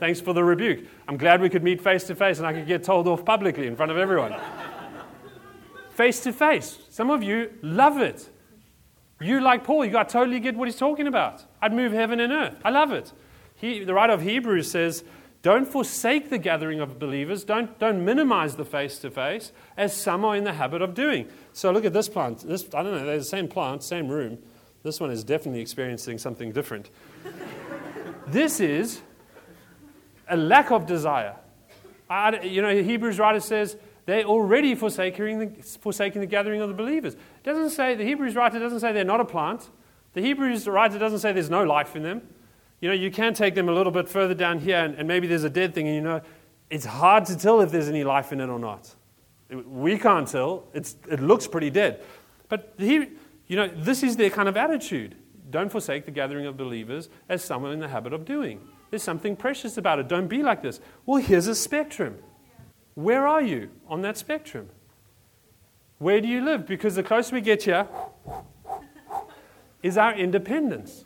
Thanks 0.00 0.20
for 0.20 0.32
the 0.32 0.42
rebuke. 0.42 0.86
I'm 1.06 1.16
glad 1.16 1.40
we 1.40 1.48
could 1.48 1.62
meet 1.62 1.80
face 1.80 2.04
to 2.04 2.14
face 2.14 2.38
and 2.38 2.46
I 2.46 2.52
could 2.52 2.66
get 2.66 2.82
told 2.82 3.06
off 3.06 3.24
publicly 3.24 3.66
in 3.66 3.76
front 3.76 3.92
of 3.92 3.98
everyone. 3.98 4.34
Face 5.90 6.20
to 6.24 6.32
face. 6.32 6.78
Some 6.90 7.10
of 7.10 7.22
you 7.22 7.52
love 7.62 7.98
it. 7.98 8.28
You, 9.20 9.40
like 9.40 9.62
Paul, 9.62 9.84
you 9.84 9.92
got 9.92 10.08
totally 10.08 10.40
get 10.40 10.56
what 10.56 10.66
he's 10.66 10.76
talking 10.76 11.06
about. 11.06 11.44
I'd 11.62 11.72
move 11.72 11.92
heaven 11.92 12.18
and 12.18 12.32
earth. 12.32 12.56
I 12.64 12.70
love 12.70 12.90
it. 12.90 13.12
He, 13.54 13.84
the 13.84 13.94
writer 13.94 14.12
of 14.12 14.22
Hebrews 14.22 14.70
says 14.70 15.04
Don't 15.44 15.66
forsake 15.66 16.30
the 16.30 16.38
gathering 16.38 16.80
of 16.80 16.98
believers. 16.98 17.44
Don't, 17.44 17.78
don't 17.78 18.02
minimize 18.02 18.56
the 18.56 18.64
face 18.64 18.96
to 19.00 19.10
face, 19.10 19.52
as 19.76 19.94
some 19.94 20.24
are 20.24 20.34
in 20.34 20.44
the 20.44 20.54
habit 20.54 20.80
of 20.80 20.94
doing. 20.94 21.28
So 21.52 21.70
look 21.70 21.84
at 21.84 21.92
this 21.92 22.08
plant. 22.08 22.48
This, 22.48 22.64
I 22.72 22.82
don't 22.82 22.92
know, 22.92 23.04
they're 23.04 23.18
the 23.18 23.24
same 23.24 23.46
plant, 23.46 23.82
same 23.82 24.08
room. 24.08 24.38
This 24.82 25.00
one 25.00 25.10
is 25.10 25.22
definitely 25.22 25.60
experiencing 25.60 26.16
something 26.16 26.50
different. 26.50 26.88
this 28.26 28.58
is 28.58 29.02
a 30.30 30.36
lack 30.38 30.70
of 30.70 30.86
desire. 30.86 31.36
I, 32.08 32.40
you 32.40 32.62
know, 32.62 32.74
the 32.74 32.82
Hebrews 32.82 33.18
writer 33.18 33.40
says 33.40 33.76
they're 34.06 34.24
already 34.24 34.74
forsaking 34.74 35.38
the, 35.40 35.62
forsaking 35.78 36.22
the 36.22 36.26
gathering 36.26 36.62
of 36.62 36.70
the 36.70 36.74
believers. 36.74 37.16
It 37.16 37.44
doesn't 37.44 37.68
say, 37.68 37.94
the 37.94 38.04
Hebrews 38.04 38.34
writer 38.34 38.58
doesn't 38.58 38.80
say 38.80 38.94
they're 38.94 39.04
not 39.04 39.20
a 39.20 39.26
plant. 39.26 39.68
The 40.14 40.22
Hebrews 40.22 40.66
writer 40.66 40.98
doesn't 40.98 41.18
say 41.18 41.32
there's 41.32 41.50
no 41.50 41.64
life 41.64 41.94
in 41.96 42.02
them. 42.02 42.22
You 42.80 42.88
know, 42.88 42.94
you 42.94 43.10
can 43.10 43.34
take 43.34 43.54
them 43.54 43.68
a 43.68 43.72
little 43.72 43.92
bit 43.92 44.08
further 44.08 44.34
down 44.34 44.58
here, 44.58 44.78
and, 44.78 44.94
and 44.96 45.08
maybe 45.08 45.26
there's 45.26 45.44
a 45.44 45.50
dead 45.50 45.74
thing, 45.74 45.86
and 45.86 45.96
you 45.96 46.02
know, 46.02 46.20
it's 46.70 46.84
hard 46.84 47.24
to 47.26 47.36
tell 47.36 47.60
if 47.60 47.70
there's 47.70 47.88
any 47.88 48.04
life 48.04 48.32
in 48.32 48.40
it 48.40 48.48
or 48.48 48.58
not. 48.58 48.94
We 49.50 49.98
can't 49.98 50.26
tell. 50.26 50.64
It's, 50.72 50.96
it 51.10 51.20
looks 51.20 51.46
pretty 51.46 51.70
dead. 51.70 52.02
But 52.48 52.74
he, 52.78 53.08
you 53.46 53.56
know, 53.56 53.68
this 53.68 54.02
is 54.02 54.16
their 54.16 54.30
kind 54.30 54.48
of 54.48 54.56
attitude. 54.56 55.14
Don't 55.50 55.70
forsake 55.70 56.04
the 56.04 56.10
gathering 56.10 56.46
of 56.46 56.56
believers 56.56 57.08
as 57.28 57.44
some 57.44 57.64
are 57.64 57.72
in 57.72 57.78
the 57.78 57.88
habit 57.88 58.12
of 58.12 58.24
doing. 58.24 58.60
There's 58.90 59.02
something 59.02 59.36
precious 59.36 59.76
about 59.76 59.98
it. 59.98 60.08
Don't 60.08 60.28
be 60.28 60.42
like 60.42 60.62
this. 60.62 60.80
Well, 61.06 61.22
here's 61.22 61.46
a 61.46 61.54
spectrum. 61.54 62.18
Where 62.94 63.26
are 63.26 63.42
you 63.42 63.70
on 63.88 64.02
that 64.02 64.16
spectrum? 64.16 64.70
Where 65.98 66.20
do 66.20 66.28
you 66.28 66.44
live? 66.44 66.66
Because 66.66 66.94
the 66.94 67.02
closer 67.02 67.34
we 67.34 67.40
get 67.40 67.62
here 67.64 67.86
is 69.82 69.98
our 69.98 70.14
independence. 70.14 71.04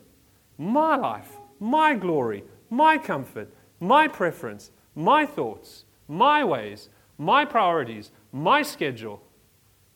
My 0.57 0.97
life 0.97 1.38
my 1.61 1.95
glory, 1.95 2.45
my 2.71 2.99
comfort, 2.99 3.53
my 3.81 4.09
preference, 4.09 4.71
my 4.95 5.25
thoughts, 5.27 5.85
my 6.07 6.45
ways, 6.45 6.88
my 7.17 7.45
priorities, 7.45 8.11
my 8.33 8.62
schedule, 8.62 9.23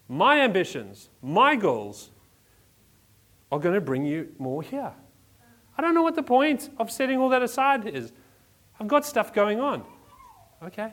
my 0.09 0.41
ambitions, 0.41 1.09
my 1.23 1.57
goals 1.57 2.11
are 3.51 3.59
going 3.59 3.75
to 3.75 3.81
bring 3.81 4.05
you 4.05 4.35
more 4.39 4.63
here. 4.63 4.93
I 5.77 5.83
don't 5.83 5.95
know 5.95 6.03
what 6.03 6.15
the 6.15 6.23
point 6.23 6.71
of 6.79 6.91
setting 6.91 7.19
all 7.19 7.29
that 7.31 7.43
aside 7.43 7.87
is. 7.87 8.13
I've 8.79 8.89
got 8.89 9.05
stuff 9.05 9.33
going 9.33 9.61
on. 9.61 9.85
Okay? 10.63 10.93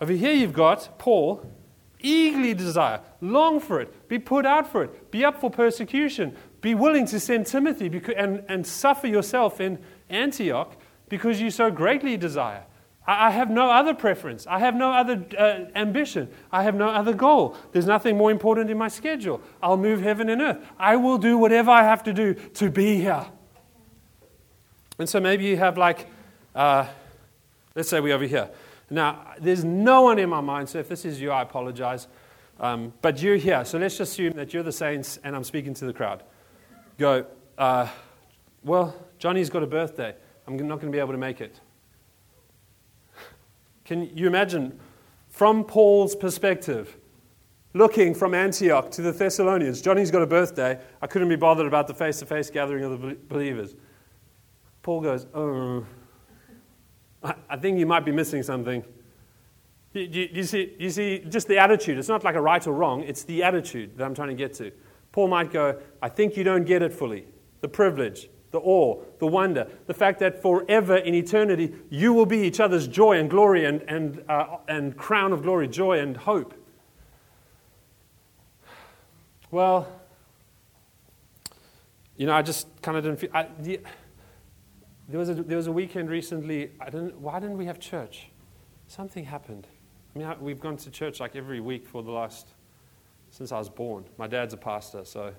Over 0.00 0.12
here, 0.12 0.32
you've 0.32 0.52
got 0.52 0.98
Paul 0.98 1.46
eagerly 2.00 2.54
desire, 2.54 3.00
long 3.20 3.60
for 3.60 3.80
it, 3.80 4.08
be 4.08 4.18
put 4.18 4.44
out 4.44 4.70
for 4.70 4.82
it, 4.82 5.10
be 5.10 5.24
up 5.24 5.40
for 5.40 5.50
persecution, 5.50 6.36
be 6.62 6.74
willing 6.74 7.06
to 7.06 7.20
send 7.20 7.46
Timothy 7.46 8.00
and, 8.16 8.42
and 8.48 8.66
suffer 8.66 9.08
yourself 9.08 9.60
in 9.60 9.78
Antioch 10.08 10.74
because 11.08 11.40
you 11.40 11.50
so 11.50 11.70
greatly 11.70 12.16
desire. 12.16 12.62
I, 13.06 13.26
I 13.26 13.30
have 13.30 13.50
no 13.50 13.68
other 13.68 13.92
preference. 13.92 14.46
I 14.46 14.60
have 14.60 14.76
no 14.76 14.92
other 14.92 15.24
uh, 15.36 15.64
ambition. 15.74 16.30
I 16.52 16.62
have 16.62 16.76
no 16.76 16.88
other 16.88 17.12
goal. 17.12 17.56
There's 17.72 17.86
nothing 17.86 18.16
more 18.16 18.30
important 18.30 18.70
in 18.70 18.78
my 18.78 18.88
schedule. 18.88 19.42
I'll 19.60 19.76
move 19.76 20.00
heaven 20.00 20.30
and 20.30 20.40
earth. 20.40 20.64
I 20.78 20.96
will 20.96 21.18
do 21.18 21.36
whatever 21.36 21.72
I 21.72 21.82
have 21.82 22.04
to 22.04 22.12
do 22.12 22.34
to 22.34 22.70
be 22.70 22.96
here. 22.96 23.26
And 24.98 25.08
so 25.08 25.18
maybe 25.18 25.44
you 25.44 25.56
have, 25.56 25.76
like, 25.76 26.06
uh, 26.54 26.86
let's 27.74 27.88
say 27.88 27.98
we're 27.98 28.14
over 28.14 28.26
here. 28.26 28.48
Now, 28.88 29.34
there's 29.40 29.64
no 29.64 30.02
one 30.02 30.20
in 30.20 30.28
my 30.28 30.40
mind, 30.40 30.68
so 30.68 30.78
if 30.78 30.88
this 30.88 31.04
is 31.04 31.20
you, 31.20 31.32
I 31.32 31.42
apologize. 31.42 32.06
Um, 32.60 32.92
but 33.02 33.20
you're 33.20 33.36
here, 33.36 33.64
so 33.64 33.78
let's 33.78 33.98
just 33.98 34.12
assume 34.12 34.34
that 34.34 34.54
you're 34.54 34.62
the 34.62 34.70
saints 34.70 35.18
and 35.24 35.34
I'm 35.34 35.42
speaking 35.42 35.74
to 35.74 35.86
the 35.86 35.92
crowd 35.92 36.22
go, 36.98 37.26
uh, 37.58 37.88
Well, 38.62 38.94
Johnny's 39.18 39.50
got 39.50 39.62
a 39.62 39.66
birthday. 39.66 40.14
I'm 40.46 40.56
not 40.56 40.80
going 40.80 40.92
to 40.92 40.96
be 40.96 40.98
able 40.98 41.12
to 41.12 41.18
make 41.18 41.40
it. 41.40 41.60
Can 43.84 44.16
you 44.16 44.26
imagine, 44.26 44.78
from 45.28 45.64
Paul's 45.64 46.14
perspective, 46.14 46.96
looking 47.74 48.14
from 48.14 48.34
Antioch 48.34 48.90
to 48.92 49.02
the 49.02 49.12
Thessalonians, 49.12 49.80
Johnny's 49.80 50.10
got 50.10 50.22
a 50.22 50.26
birthday. 50.26 50.78
I 51.00 51.06
couldn't 51.06 51.28
be 51.28 51.36
bothered 51.36 51.66
about 51.66 51.86
the 51.86 51.94
face 51.94 52.18
to 52.20 52.26
face 52.26 52.50
gathering 52.50 52.84
of 52.84 53.00
the 53.00 53.16
believers. 53.28 53.74
Paul 54.82 55.00
goes, 55.00 55.26
Oh, 55.34 55.86
I 57.22 57.56
think 57.56 57.78
you 57.78 57.86
might 57.86 58.04
be 58.04 58.12
missing 58.12 58.42
something. 58.42 58.84
You, 59.92 60.02
you, 60.02 60.28
you, 60.32 60.42
see, 60.42 60.74
you 60.78 60.90
see, 60.90 61.24
just 61.28 61.46
the 61.48 61.58
attitude. 61.58 61.98
It's 61.98 62.08
not 62.08 62.24
like 62.24 62.34
a 62.34 62.40
right 62.40 62.66
or 62.66 62.72
wrong, 62.72 63.02
it's 63.02 63.24
the 63.24 63.42
attitude 63.42 63.96
that 63.96 64.04
I'm 64.04 64.14
trying 64.14 64.28
to 64.28 64.34
get 64.34 64.54
to. 64.54 64.72
Paul 65.12 65.28
might 65.28 65.52
go, 65.52 65.78
I 66.00 66.08
think 66.08 66.36
you 66.36 66.42
don't 66.42 66.64
get 66.64 66.82
it 66.82 66.92
fully. 66.92 67.26
The 67.60 67.68
privilege, 67.68 68.28
the 68.50 68.58
awe, 68.58 69.02
the 69.18 69.26
wonder, 69.26 69.68
the 69.86 69.94
fact 69.94 70.18
that 70.20 70.40
forever 70.40 70.96
in 70.96 71.14
eternity 71.14 71.74
you 71.90 72.12
will 72.12 72.26
be 72.26 72.38
each 72.38 72.60
other's 72.60 72.88
joy 72.88 73.18
and 73.18 73.30
glory 73.30 73.66
and, 73.66 73.82
and, 73.82 74.24
uh, 74.28 74.56
and 74.68 74.96
crown 74.96 75.32
of 75.32 75.42
glory, 75.42 75.68
joy 75.68 75.98
and 76.00 76.16
hope. 76.16 76.54
Well, 79.50 79.86
you 82.16 82.26
know, 82.26 82.32
I 82.32 82.40
just 82.40 82.66
kind 82.80 82.96
of 82.96 83.04
didn't 83.04 83.18
feel. 83.18 83.30
I, 83.34 83.48
the, 83.58 83.80
there, 85.08 85.18
was 85.18 85.28
a, 85.28 85.34
there 85.34 85.58
was 85.58 85.66
a 85.66 85.72
weekend 85.72 86.08
recently. 86.08 86.70
I 86.80 86.86
didn't, 86.86 87.18
why 87.18 87.38
didn't 87.38 87.58
we 87.58 87.66
have 87.66 87.78
church? 87.78 88.28
Something 88.86 89.24
happened. 89.24 89.66
I 90.14 90.18
mean, 90.18 90.34
we've 90.40 90.60
gone 90.60 90.78
to 90.78 90.90
church 90.90 91.20
like 91.20 91.36
every 91.36 91.60
week 91.60 91.86
for 91.86 92.02
the 92.02 92.10
last 92.10 92.48
since 93.32 93.50
I 93.50 93.58
was 93.58 93.70
born. 93.70 94.04
My 94.18 94.26
dad's 94.26 94.54
a 94.54 94.58
pastor, 94.58 95.04
so. 95.04 95.32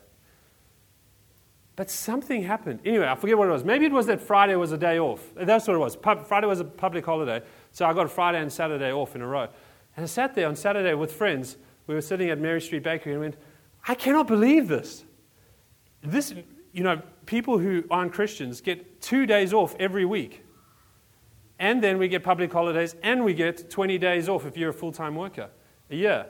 But 1.75 1.89
something 1.89 2.43
happened. 2.43 2.81
Anyway, 2.85 3.07
I 3.07 3.15
forget 3.15 3.37
what 3.37 3.47
it 3.47 3.51
was. 3.51 3.63
Maybe 3.63 3.85
it 3.85 3.91
was 3.91 4.07
that 4.07 4.19
Friday 4.19 4.55
was 4.55 4.71
a 4.71 4.77
day 4.77 4.99
off. 4.99 5.23
That's 5.35 5.67
what 5.67 5.75
it 5.75 5.79
was. 5.79 5.95
Friday 6.27 6.47
was 6.47 6.59
a 6.59 6.65
public 6.65 7.05
holiday. 7.05 7.41
So 7.71 7.85
I 7.85 7.93
got 7.93 8.09
Friday 8.11 8.41
and 8.41 8.51
Saturday 8.51 8.91
off 8.91 9.15
in 9.15 9.21
a 9.21 9.27
row. 9.27 9.47
And 9.95 10.03
I 10.03 10.05
sat 10.05 10.35
there 10.35 10.47
on 10.47 10.55
Saturday 10.55 10.93
with 10.95 11.11
friends. 11.11 11.57
We 11.87 11.93
were 11.93 12.01
sitting 12.01 12.29
at 12.29 12.39
Mary 12.39 12.61
Street 12.61 12.83
Bakery 12.83 13.13
and 13.13 13.21
went, 13.21 13.37
I 13.87 13.95
cannot 13.95 14.27
believe 14.27 14.67
this. 14.67 15.03
This, 16.01 16.33
you 16.71 16.83
know, 16.83 17.01
people 17.27 17.59
who 17.59 17.83
aren't 17.89 18.11
Christians 18.11 18.59
get 18.59 19.01
two 19.01 19.25
days 19.25 19.53
off 19.53 19.75
every 19.79 20.05
week. 20.05 20.43
And 21.59 21.83
then 21.83 21.99
we 21.99 22.07
get 22.07 22.23
public 22.23 22.51
holidays 22.51 22.95
and 23.03 23.23
we 23.23 23.33
get 23.33 23.69
20 23.69 23.97
days 23.99 24.27
off 24.27 24.45
if 24.45 24.57
you're 24.57 24.71
a 24.71 24.73
full 24.73 24.91
time 24.91 25.15
worker 25.15 25.49
a 25.89 25.95
year. 25.95 26.25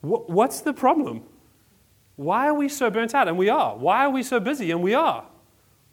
What's 0.00 0.60
the 0.60 0.72
problem? 0.72 1.22
Why 2.16 2.48
are 2.48 2.54
we 2.54 2.68
so 2.68 2.90
burnt 2.90 3.14
out? 3.14 3.28
And 3.28 3.36
we 3.36 3.48
are. 3.48 3.76
Why 3.76 4.04
are 4.04 4.10
we 4.10 4.22
so 4.22 4.40
busy? 4.40 4.70
And 4.70 4.82
we 4.82 4.94
are. 4.94 5.24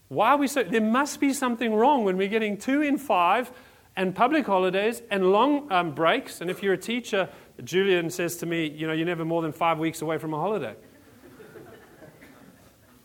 Why 0.08 0.30
are 0.32 0.38
we 0.38 0.48
so. 0.48 0.64
There 0.64 0.82
must 0.82 1.20
be 1.20 1.34
something 1.34 1.74
wrong 1.74 2.04
when 2.04 2.18
we're 2.18 2.28
getting 2.28 2.58
two 2.58 2.82
in 2.82 2.98
five 2.98 3.52
and 3.96 4.14
public 4.14 4.46
holidays 4.46 5.02
and 5.10 5.32
long 5.32 5.72
um, 5.72 5.94
breaks. 5.94 6.42
And 6.42 6.50
if 6.50 6.62
you're 6.62 6.74
a 6.74 6.78
teacher, 6.78 7.30
Julian 7.64 8.10
says 8.10 8.38
to 8.38 8.46
me, 8.46 8.70
you 8.70 8.88
know, 8.88 8.94
you're 8.94 9.06
never 9.06 9.26
more 9.26 9.42
than 9.42 9.52
five 9.52 9.80
weeks 9.80 10.02
away 10.02 10.18
from 10.18 10.34
a 10.34 10.38
holiday. 10.38 10.76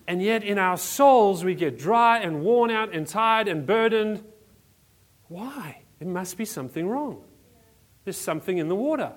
and 0.08 0.22
yet 0.22 0.42
in 0.42 0.58
our 0.58 0.76
souls, 0.76 1.44
we 1.44 1.54
get 1.54 1.78
dry 1.78 2.18
and 2.18 2.42
worn 2.42 2.70
out 2.70 2.94
and 2.94 3.06
tired 3.06 3.48
and 3.48 3.66
burdened. 3.66 4.24
Why? 5.28 5.82
It 6.00 6.06
must 6.06 6.36
be 6.36 6.44
something 6.44 6.88
wrong. 6.88 7.22
There's 8.04 8.18
something 8.18 8.58
in 8.58 8.68
the 8.68 8.74
water. 8.74 9.12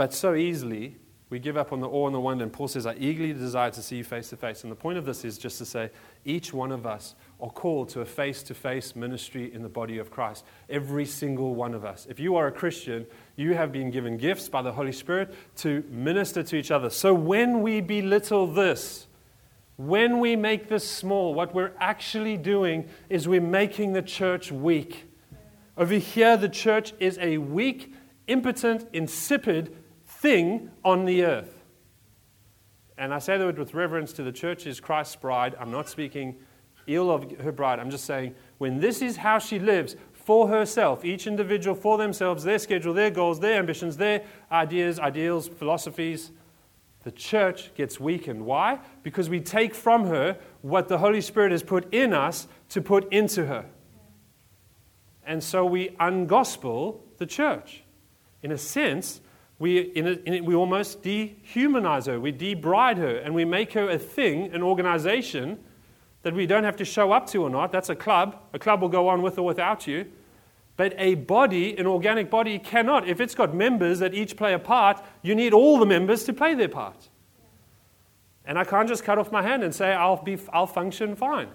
But 0.00 0.14
so 0.14 0.34
easily, 0.34 0.96
we 1.28 1.38
give 1.38 1.58
up 1.58 1.74
on 1.74 1.80
the 1.80 1.86
awe 1.86 2.06
and 2.06 2.14
the 2.14 2.20
wonder. 2.20 2.42
And 2.42 2.50
Paul 2.50 2.68
says, 2.68 2.86
I 2.86 2.94
eagerly 2.94 3.34
desire 3.34 3.70
to 3.70 3.82
see 3.82 3.96
you 3.96 4.04
face 4.04 4.30
to 4.30 4.36
face. 4.38 4.62
And 4.62 4.72
the 4.72 4.76
point 4.76 4.96
of 4.96 5.04
this 5.04 5.26
is 5.26 5.36
just 5.36 5.58
to 5.58 5.66
say, 5.66 5.90
each 6.24 6.54
one 6.54 6.72
of 6.72 6.86
us 6.86 7.14
are 7.38 7.50
called 7.50 7.90
to 7.90 8.00
a 8.00 8.06
face 8.06 8.42
to 8.44 8.54
face 8.54 8.96
ministry 8.96 9.52
in 9.52 9.62
the 9.62 9.68
body 9.68 9.98
of 9.98 10.10
Christ. 10.10 10.46
Every 10.70 11.04
single 11.04 11.54
one 11.54 11.74
of 11.74 11.84
us. 11.84 12.06
If 12.08 12.18
you 12.18 12.34
are 12.36 12.46
a 12.46 12.50
Christian, 12.50 13.04
you 13.36 13.52
have 13.52 13.72
been 13.72 13.90
given 13.90 14.16
gifts 14.16 14.48
by 14.48 14.62
the 14.62 14.72
Holy 14.72 14.92
Spirit 14.92 15.34
to 15.56 15.84
minister 15.90 16.42
to 16.44 16.56
each 16.56 16.70
other. 16.70 16.88
So 16.88 17.12
when 17.12 17.60
we 17.60 17.82
belittle 17.82 18.46
this, 18.46 19.06
when 19.76 20.18
we 20.18 20.34
make 20.34 20.70
this 20.70 20.90
small, 20.90 21.34
what 21.34 21.54
we're 21.54 21.74
actually 21.78 22.38
doing 22.38 22.88
is 23.10 23.28
we're 23.28 23.42
making 23.42 23.92
the 23.92 24.00
church 24.00 24.50
weak. 24.50 25.04
Over 25.76 25.96
here, 25.96 26.38
the 26.38 26.48
church 26.48 26.94
is 27.00 27.18
a 27.18 27.36
weak, 27.36 27.92
impotent, 28.28 28.88
insipid, 28.94 29.76
thing 30.20 30.70
on 30.84 31.04
the 31.04 31.24
earth. 31.24 31.56
And 32.98 33.14
I 33.14 33.18
say 33.18 33.38
the 33.38 33.46
word 33.46 33.58
with 33.58 33.72
reverence 33.72 34.12
to 34.14 34.22
the 34.22 34.32
church 34.32 34.66
is 34.66 34.78
Christ's 34.78 35.16
bride. 35.16 35.56
I'm 35.58 35.70
not 35.70 35.88
speaking 35.88 36.36
ill 36.86 37.10
of 37.10 37.30
her 37.40 37.52
bride. 37.52 37.78
I'm 37.78 37.90
just 37.90 38.04
saying 38.04 38.34
when 38.58 38.80
this 38.80 39.00
is 39.00 39.16
how 39.16 39.38
she 39.38 39.58
lives 39.58 39.96
for 40.12 40.48
herself, 40.48 41.04
each 41.04 41.26
individual 41.26 41.74
for 41.74 41.96
themselves, 41.96 42.44
their 42.44 42.58
schedule, 42.58 42.92
their 42.92 43.10
goals, 43.10 43.40
their 43.40 43.58
ambitions, 43.58 43.96
their 43.96 44.22
ideas, 44.52 44.98
ideals, 44.98 45.48
philosophies, 45.48 46.30
the 47.02 47.10
church 47.10 47.74
gets 47.74 47.98
weakened. 47.98 48.44
Why? 48.44 48.78
Because 49.02 49.30
we 49.30 49.40
take 49.40 49.74
from 49.74 50.06
her 50.06 50.36
what 50.60 50.88
the 50.88 50.98
Holy 50.98 51.22
Spirit 51.22 51.52
has 51.52 51.62
put 51.62 51.92
in 51.94 52.12
us 52.12 52.46
to 52.70 52.82
put 52.82 53.10
into 53.10 53.46
her. 53.46 53.64
And 55.24 55.42
so 55.42 55.64
we 55.64 55.90
ungospel 56.00 57.00
the 57.16 57.26
church. 57.26 57.84
In 58.42 58.52
a 58.52 58.58
sense, 58.58 59.22
we, 59.60 59.78
in 59.78 60.06
in 60.24 60.44
we 60.46 60.54
almost 60.54 61.02
dehumanize 61.02 62.06
her, 62.06 62.18
we 62.18 62.32
debride 62.32 62.96
her, 62.96 63.18
and 63.18 63.34
we 63.34 63.44
make 63.44 63.74
her 63.74 63.88
a 63.88 63.98
thing, 63.98 64.52
an 64.54 64.62
organization 64.62 65.58
that 66.22 66.34
we 66.34 66.46
don't 66.46 66.64
have 66.64 66.76
to 66.76 66.84
show 66.84 67.12
up 67.12 67.26
to 67.28 67.42
or 67.42 67.50
not. 67.50 67.70
That's 67.70 67.90
a 67.90 67.94
club. 67.94 68.38
A 68.54 68.58
club 68.58 68.80
will 68.80 68.88
go 68.88 69.08
on 69.08 69.22
with 69.22 69.38
or 69.38 69.44
without 69.44 69.86
you. 69.86 70.06
But 70.76 70.94
a 70.96 71.14
body, 71.14 71.76
an 71.76 71.86
organic 71.86 72.30
body, 72.30 72.58
cannot. 72.58 73.06
If 73.06 73.20
it's 73.20 73.34
got 73.34 73.54
members 73.54 73.98
that 73.98 74.14
each 74.14 74.34
play 74.34 74.54
a 74.54 74.58
part, 74.58 75.04
you 75.22 75.34
need 75.34 75.52
all 75.52 75.78
the 75.78 75.86
members 75.86 76.24
to 76.24 76.32
play 76.32 76.54
their 76.54 76.68
part. 76.68 77.10
And 78.46 78.58
I 78.58 78.64
can't 78.64 78.88
just 78.88 79.04
cut 79.04 79.18
off 79.18 79.30
my 79.30 79.42
hand 79.42 79.62
and 79.62 79.74
say, 79.74 79.92
I'll, 79.92 80.22
be, 80.22 80.38
I'll 80.52 80.66
function 80.66 81.16
fine. 81.16 81.48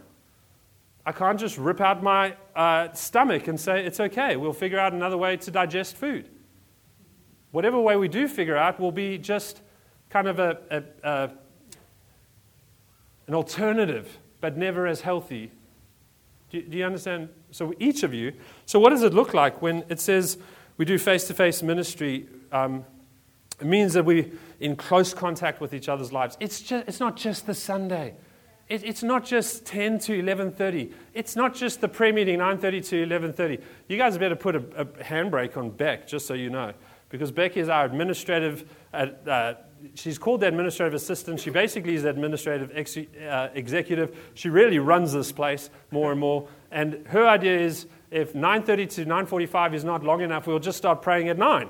I 1.08 1.12
can't 1.12 1.40
just 1.40 1.58
rip 1.58 1.82
out 1.82 2.04
my 2.04 2.36
uh, 2.56 2.94
stomach 2.94 3.48
and 3.48 3.60
say, 3.60 3.84
it's 3.84 4.00
okay, 4.00 4.36
we'll 4.36 4.54
figure 4.54 4.80
out 4.80 4.94
another 4.94 5.18
way 5.18 5.38
to 5.38 5.52
digest 5.52 5.98
food. 5.98 6.30
Whatever 7.56 7.80
way 7.80 7.96
we 7.96 8.10
do 8.10 8.28
figure 8.28 8.58
out 8.58 8.82
will 8.82 8.92
be 8.92 9.18
just 9.18 9.62
kind 10.10 10.28
of 10.28 10.40
a, 10.40 10.58
a, 10.70 10.84
a 11.10 11.32
an 13.28 13.34
alternative, 13.34 14.18
but 14.42 14.58
never 14.58 14.86
as 14.86 15.00
healthy. 15.00 15.54
Do, 16.50 16.62
do 16.62 16.78
you 16.78 16.84
understand? 16.84 17.30
So, 17.52 17.74
each 17.80 18.04
of 18.04 18.14
you, 18.14 18.34
so 18.66 18.78
what 18.78 18.90
does 18.90 19.04
it 19.04 19.14
look 19.14 19.34
like 19.34 19.62
when 19.62 19.86
it 19.88 20.02
says 20.02 20.38
we 20.76 20.84
do 20.84 20.98
face 20.98 21.28
to 21.28 21.34
face 21.34 21.64
ministry? 21.64 22.28
Um, 22.52 22.84
it 23.62 23.68
means 23.68 23.94
that 23.94 24.04
we're 24.04 24.30
in 24.60 24.76
close 24.76 25.14
contact 25.14 25.62
with 25.62 25.74
each 25.74 25.88
other's 25.88 26.12
lives. 26.12 26.36
It's, 26.42 26.60
just, 26.60 26.90
it's 26.90 27.00
not 27.00 27.16
just 27.16 27.48
the 27.48 27.56
Sunday. 27.56 28.16
It, 28.68 28.84
it's 28.84 29.02
not 29.02 29.24
just 29.24 29.66
10 29.66 30.00
to 30.00 30.22
11.30. 30.22 30.92
It's 31.14 31.38
not 31.38 31.56
just 31.56 31.80
the 31.80 31.88
prayer 31.88 32.12
meeting, 32.12 32.40
9.30 32.40 32.90
to 32.90 33.08
11.30. 33.08 33.62
You 33.88 33.98
guys 33.98 34.18
better 34.18 34.36
put 34.36 34.58
a, 34.58 34.64
a 34.76 34.86
handbrake 34.86 35.56
on 35.56 35.70
Beck, 35.70 36.06
just 36.06 36.28
so 36.28 36.34
you 36.34 36.50
know. 36.50 36.74
Because 37.10 37.32
Becky 37.32 37.60
is 37.60 37.70
our 37.70 37.86
administrative, 37.86 38.70
uh, 38.94 39.08
uh, 39.28 39.54
she's 39.94 40.18
called 40.18 40.42
the 40.42 40.48
administrative 40.48 40.94
assistant. 40.94 41.40
She 41.40 41.50
basically 41.50 41.96
is 41.96 42.04
the 42.04 42.10
administrative 42.10 42.72
ex- 42.74 42.98
uh, 42.98 43.50
executive. 43.54 44.18
She 44.34 44.50
really 44.50 44.80
runs 44.80 45.14
this 45.14 45.32
place 45.32 45.70
more 45.92 46.12
and 46.12 46.20
more. 46.20 46.48
And 46.72 47.06
her 47.08 47.28
idea 47.28 47.60
is 47.60 47.88
if 48.12 48.34
9.30 48.34 48.90
to 48.96 49.06
9.45 49.06 49.74
is 49.74 49.84
not 49.84 50.04
long 50.04 50.22
enough, 50.22 50.48
we'll 50.48 50.60
just 50.60 50.78
start 50.78 51.02
praying 51.02 51.30
at 51.30 51.38
9. 51.38 51.70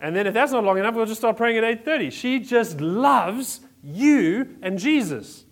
And 0.00 0.14
then 0.14 0.26
if 0.26 0.34
that's 0.34 0.52
not 0.52 0.64
long 0.64 0.78
enough, 0.78 0.94
we'll 0.94 1.06
just 1.06 1.20
start 1.20 1.36
praying 1.36 1.58
at 1.58 1.64
8:30. 1.64 2.10
She 2.12 2.38
just 2.38 2.80
loves 2.80 3.60
you 3.82 4.56
and 4.62 4.78
Jesus. 4.78 5.44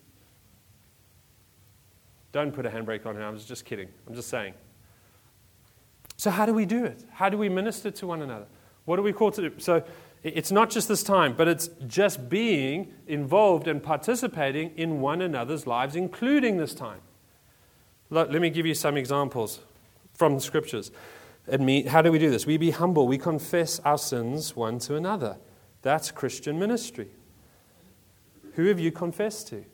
Don't 2.32 2.52
put 2.52 2.66
a 2.66 2.70
handbrake 2.70 3.06
on 3.06 3.16
her. 3.16 3.24
I 3.24 3.30
was 3.30 3.44
just 3.44 3.64
kidding. 3.64 3.88
I'm 4.06 4.14
just 4.14 4.28
saying. 4.28 4.54
So 6.16 6.30
how 6.30 6.46
do 6.46 6.54
we 6.54 6.64
do 6.64 6.84
it? 6.84 7.04
How 7.12 7.28
do 7.28 7.36
we 7.36 7.48
minister 7.48 7.90
to 7.90 8.06
one 8.06 8.22
another? 8.22 8.46
What 8.84 8.98
are 8.98 9.02
we 9.02 9.12
called 9.12 9.34
to 9.34 9.50
do? 9.50 9.58
So 9.58 9.82
it's 10.22 10.50
not 10.50 10.70
just 10.70 10.88
this 10.88 11.02
time, 11.02 11.34
but 11.34 11.46
it's 11.46 11.68
just 11.86 12.28
being 12.28 12.94
involved 13.06 13.68
and 13.68 13.82
participating 13.82 14.72
in 14.76 15.00
one 15.00 15.20
another's 15.20 15.66
lives, 15.66 15.94
including 15.94 16.56
this 16.56 16.74
time. 16.74 17.00
Let 18.08 18.30
me 18.30 18.50
give 18.50 18.66
you 18.66 18.74
some 18.74 18.96
examples 18.96 19.60
from 20.14 20.34
the 20.34 20.40
scriptures. 20.40 20.90
How 21.48 22.02
do 22.02 22.10
we 22.10 22.18
do 22.18 22.30
this? 22.30 22.46
We 22.46 22.56
be 22.56 22.70
humble. 22.70 23.06
We 23.06 23.18
confess 23.18 23.78
our 23.80 23.98
sins 23.98 24.56
one 24.56 24.78
to 24.80 24.96
another. 24.96 25.36
That's 25.82 26.10
Christian 26.10 26.58
ministry. 26.58 27.10
Who 28.54 28.66
have 28.66 28.80
you 28.80 28.90
confessed 28.90 29.48
to? 29.48 29.64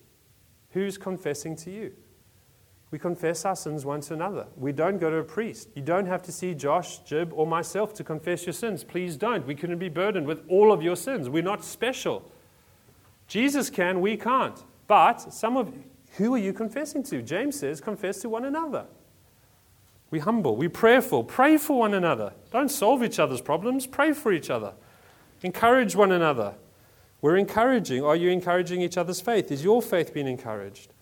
Who's 0.71 0.99
confessing 0.99 1.55
to 1.57 1.71
you? 1.71 1.93
We 2.93 2.99
confess 2.99 3.47
our 3.47 3.57
sins 3.57 3.87
one 3.87 4.03
to 4.03 4.15
another. 4.15 4.47
We 4.55 4.71
don't 4.71 4.99
go 4.99 5.11
to 5.11 5.17
a 5.17 5.25
priest. 5.25 5.71
You 5.75 5.81
don't 5.81 6.05
have 6.05 6.23
to 6.25 6.31
see 6.31 6.55
Josh, 6.55 6.99
Jib, 6.99 7.33
or 7.35 7.47
myself 7.47 7.95
to 7.95 8.05
confess 8.05 8.45
your 8.45 8.53
sins. 8.53 8.85
Please 8.85 9.17
don't. 9.17 9.47
We 9.47 9.55
couldn't 9.55 9.79
be 9.79 9.89
burdened 9.89 10.27
with 10.27 10.45
all 10.47 10.71
of 10.71 10.83
your 10.83 10.95
sins. 10.95 11.31
We're 11.31 11.43
not 11.43 11.65
special. 11.65 12.31
Jesus 13.27 13.71
can, 13.71 14.03
we 14.03 14.19
can't. 14.19 14.63
But 14.87 15.33
some 15.33 15.57
of 15.57 15.73
who 16.19 16.35
are 16.35 16.39
you 16.39 16.53
confessing 16.53 17.03
to? 17.05 17.23
James 17.23 17.59
says, 17.59 17.81
confess 17.81 18.21
to 18.21 18.29
one 18.29 18.45
another. 18.45 18.85
We 20.11 20.19
humble, 20.19 20.57
we 20.57 20.69
prayerful, 20.69 21.25
pray 21.25 21.57
for 21.57 21.79
one 21.79 21.95
another. 21.95 22.35
Don't 22.51 22.71
solve 22.71 23.03
each 23.03 23.19
other's 23.19 23.41
problems, 23.41 23.87
pray 23.87 24.13
for 24.13 24.35
each 24.35 24.51
other. 24.51 24.75
Encourage 25.41 25.97
one 25.97 26.13
another. 26.13 26.57
We're 27.23 27.39
encouraging. 27.39 28.05
Are 28.05 28.17
you 28.17 28.29
encouraging 28.29 28.83
each 28.83 28.99
other's 28.99 29.23
faith? 29.23 29.51
Is 29.51 29.65
your 29.65 29.81
faith 29.81 30.13
being 30.13 30.29
encouraged? 30.29 30.93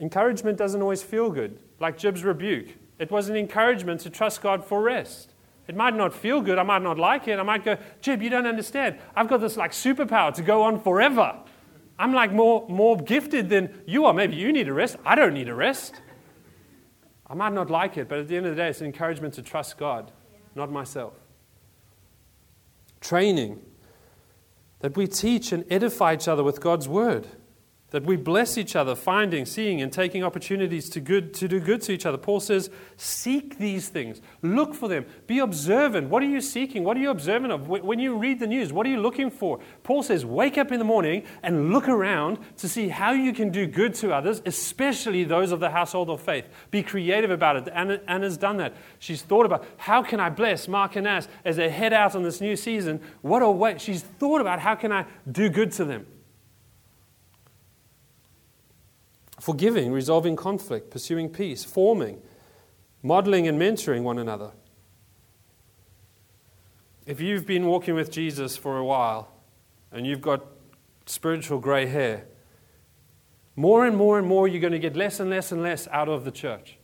Encouragement 0.00 0.56
doesn't 0.56 0.80
always 0.80 1.02
feel 1.02 1.30
good, 1.30 1.58
like 1.80 1.98
Jib's 1.98 2.24
rebuke. 2.24 2.74
It 2.98 3.10
was 3.10 3.28
an 3.28 3.36
encouragement 3.36 4.00
to 4.02 4.10
trust 4.10 4.42
God 4.42 4.64
for 4.64 4.82
rest. 4.82 5.34
It 5.66 5.76
might 5.76 5.94
not 5.94 6.14
feel 6.14 6.40
good. 6.40 6.58
I 6.58 6.62
might 6.62 6.82
not 6.82 6.98
like 6.98 7.28
it. 7.28 7.38
I 7.38 7.42
might 7.42 7.64
go, 7.64 7.76
Jib, 8.00 8.22
you 8.22 8.30
don't 8.30 8.46
understand. 8.46 8.98
I've 9.14 9.28
got 9.28 9.40
this 9.40 9.56
like 9.56 9.72
superpower 9.72 10.32
to 10.34 10.42
go 10.42 10.62
on 10.62 10.80
forever. 10.80 11.36
I'm 11.98 12.14
like 12.14 12.32
more, 12.32 12.66
more 12.68 12.96
gifted 12.96 13.48
than 13.48 13.82
you 13.86 14.06
are. 14.06 14.14
Maybe 14.14 14.36
you 14.36 14.52
need 14.52 14.68
a 14.68 14.72
rest. 14.72 14.96
I 15.04 15.14
don't 15.14 15.34
need 15.34 15.48
a 15.48 15.54
rest. 15.54 16.00
I 17.26 17.34
might 17.34 17.52
not 17.52 17.70
like 17.70 17.98
it, 17.98 18.08
but 18.08 18.18
at 18.18 18.28
the 18.28 18.36
end 18.36 18.46
of 18.46 18.56
the 18.56 18.62
day, 18.62 18.68
it's 18.68 18.80
an 18.80 18.86
encouragement 18.86 19.34
to 19.34 19.42
trust 19.42 19.76
God, 19.76 20.10
not 20.54 20.70
myself. 20.72 21.14
Training 23.00 23.60
that 24.80 24.96
we 24.96 25.06
teach 25.06 25.52
and 25.52 25.64
edify 25.70 26.14
each 26.14 26.28
other 26.28 26.42
with 26.42 26.60
God's 26.60 26.88
word. 26.88 27.26
That 27.90 28.04
we 28.04 28.16
bless 28.16 28.58
each 28.58 28.76
other, 28.76 28.94
finding, 28.94 29.46
seeing, 29.46 29.80
and 29.80 29.90
taking 29.90 30.22
opportunities 30.22 30.90
to, 30.90 31.00
good, 31.00 31.32
to 31.34 31.48
do 31.48 31.58
good 31.58 31.80
to 31.82 31.92
each 31.92 32.04
other. 32.04 32.18
Paul 32.18 32.40
says, 32.40 32.68
Seek 32.98 33.56
these 33.56 33.88
things, 33.88 34.20
look 34.42 34.74
for 34.74 34.88
them, 34.88 35.06
be 35.26 35.38
observant. 35.38 36.10
What 36.10 36.22
are 36.22 36.26
you 36.26 36.42
seeking? 36.42 36.84
What 36.84 36.98
are 36.98 37.00
you 37.00 37.08
observant 37.08 37.50
of? 37.50 37.66
When 37.66 37.98
you 37.98 38.18
read 38.18 38.40
the 38.40 38.46
news, 38.46 38.74
what 38.74 38.86
are 38.86 38.90
you 38.90 39.00
looking 39.00 39.30
for? 39.30 39.60
Paul 39.84 40.02
says, 40.02 40.26
Wake 40.26 40.58
up 40.58 40.70
in 40.70 40.78
the 40.78 40.84
morning 40.84 41.22
and 41.42 41.72
look 41.72 41.88
around 41.88 42.38
to 42.58 42.68
see 42.68 42.88
how 42.88 43.12
you 43.12 43.32
can 43.32 43.48
do 43.48 43.66
good 43.66 43.94
to 43.96 44.12
others, 44.12 44.42
especially 44.44 45.24
those 45.24 45.50
of 45.50 45.60
the 45.60 45.70
household 45.70 46.10
of 46.10 46.20
faith. 46.20 46.44
Be 46.70 46.82
creative 46.82 47.30
about 47.30 47.56
it. 47.56 47.72
Anna, 47.72 48.00
Anna's 48.06 48.36
done 48.36 48.58
that. 48.58 48.74
She's 48.98 49.22
thought 49.22 49.46
about 49.46 49.64
how 49.78 50.02
can 50.02 50.20
I 50.20 50.28
bless 50.28 50.68
Mark 50.68 50.96
and 50.96 51.08
Ass 51.08 51.26
as 51.42 51.56
they 51.56 51.70
head 51.70 51.94
out 51.94 52.14
on 52.14 52.22
this 52.22 52.42
new 52.42 52.54
season. 52.54 53.00
What 53.22 53.40
a 53.40 53.50
way. 53.50 53.78
She's 53.78 54.02
thought 54.02 54.42
about 54.42 54.60
how 54.60 54.74
can 54.74 54.92
I 54.92 55.06
do 55.30 55.48
good 55.48 55.72
to 55.72 55.86
them. 55.86 56.06
Forgiving, 59.40 59.92
resolving 59.92 60.36
conflict, 60.36 60.90
pursuing 60.90 61.28
peace, 61.28 61.64
forming, 61.64 62.20
modeling, 63.02 63.46
and 63.46 63.60
mentoring 63.60 64.02
one 64.02 64.18
another. 64.18 64.52
If 67.06 67.20
you've 67.20 67.46
been 67.46 67.66
walking 67.66 67.94
with 67.94 68.10
Jesus 68.10 68.56
for 68.56 68.76
a 68.76 68.84
while 68.84 69.32
and 69.90 70.06
you've 70.06 70.20
got 70.20 70.44
spiritual 71.06 71.58
gray 71.58 71.86
hair, 71.86 72.26
more 73.56 73.86
and 73.86 73.96
more 73.96 74.18
and 74.18 74.26
more 74.26 74.46
you're 74.46 74.60
going 74.60 74.72
to 74.72 74.78
get 74.78 74.94
less 74.94 75.18
and 75.18 75.30
less 75.30 75.50
and 75.50 75.62
less 75.62 75.88
out 75.90 76.08
of 76.08 76.24
the 76.24 76.30
church. 76.30 76.76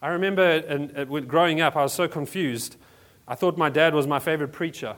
I 0.00 0.08
remember 0.08 0.42
and, 0.42 1.28
growing 1.28 1.60
up, 1.60 1.76
I 1.76 1.82
was 1.82 1.92
so 1.92 2.06
confused. 2.06 2.76
I 3.26 3.34
thought 3.34 3.56
my 3.56 3.70
dad 3.70 3.94
was 3.94 4.06
my 4.06 4.18
favorite 4.18 4.52
preacher. 4.52 4.96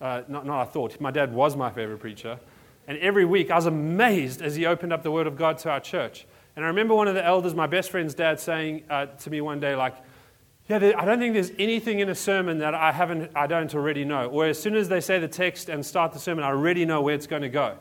Uh, 0.00 0.22
not, 0.28 0.46
not 0.46 0.60
I 0.60 0.70
thought, 0.70 1.00
my 1.00 1.10
dad 1.10 1.32
was 1.32 1.56
my 1.56 1.70
favorite 1.70 1.98
preacher. 1.98 2.38
And 2.86 2.98
every 2.98 3.24
week 3.24 3.50
I 3.50 3.56
was 3.56 3.66
amazed 3.66 4.42
as 4.42 4.56
he 4.56 4.66
opened 4.66 4.92
up 4.92 5.02
the 5.02 5.10
Word 5.10 5.26
of 5.26 5.36
God 5.36 5.58
to 5.58 5.70
our 5.70 5.80
church. 5.80 6.26
And 6.56 6.64
I 6.64 6.68
remember 6.68 6.94
one 6.94 7.08
of 7.08 7.14
the 7.14 7.24
elders, 7.24 7.54
my 7.54 7.66
best 7.66 7.90
friend's 7.90 8.14
dad, 8.14 8.38
saying 8.38 8.84
uh, 8.88 9.06
to 9.06 9.30
me 9.30 9.40
one 9.40 9.60
day, 9.60 9.74
like, 9.74 9.96
yeah, 10.68 10.76
I 10.96 11.04
don't 11.04 11.18
think 11.18 11.34
there's 11.34 11.52
anything 11.58 11.98
in 11.98 12.08
a 12.08 12.14
sermon 12.14 12.58
that 12.58 12.74
I 12.74 12.90
haven't, 12.92 13.32
I 13.34 13.46
don't 13.46 13.74
already 13.74 14.04
know. 14.04 14.28
Or 14.28 14.46
as 14.46 14.60
soon 14.60 14.76
as 14.76 14.88
they 14.88 15.00
say 15.00 15.18
the 15.18 15.28
text 15.28 15.68
and 15.68 15.84
start 15.84 16.12
the 16.12 16.18
sermon, 16.18 16.44
I 16.44 16.48
already 16.48 16.86
know 16.86 17.02
where 17.02 17.14
it's 17.14 17.26
going 17.26 17.42
to 17.42 17.50
go. 17.50 17.76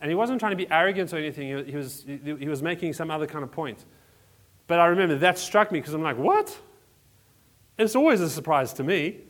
And 0.00 0.10
he 0.10 0.14
wasn't 0.14 0.40
trying 0.40 0.50
to 0.52 0.56
be 0.56 0.68
arrogant 0.70 1.12
or 1.12 1.18
anything. 1.18 1.66
He 1.66 1.76
was, 1.76 2.04
he 2.06 2.48
was 2.48 2.62
making 2.62 2.94
some 2.94 3.10
other 3.10 3.26
kind 3.26 3.44
of 3.44 3.52
point. 3.52 3.84
But 4.66 4.80
I 4.80 4.86
remember 4.86 5.16
that 5.18 5.38
struck 5.38 5.70
me 5.70 5.78
because 5.78 5.94
I'm 5.94 6.02
like, 6.02 6.16
what? 6.16 6.56
It's 7.78 7.94
always 7.94 8.20
a 8.20 8.30
surprise 8.30 8.72
to 8.74 8.84
me 8.84 9.20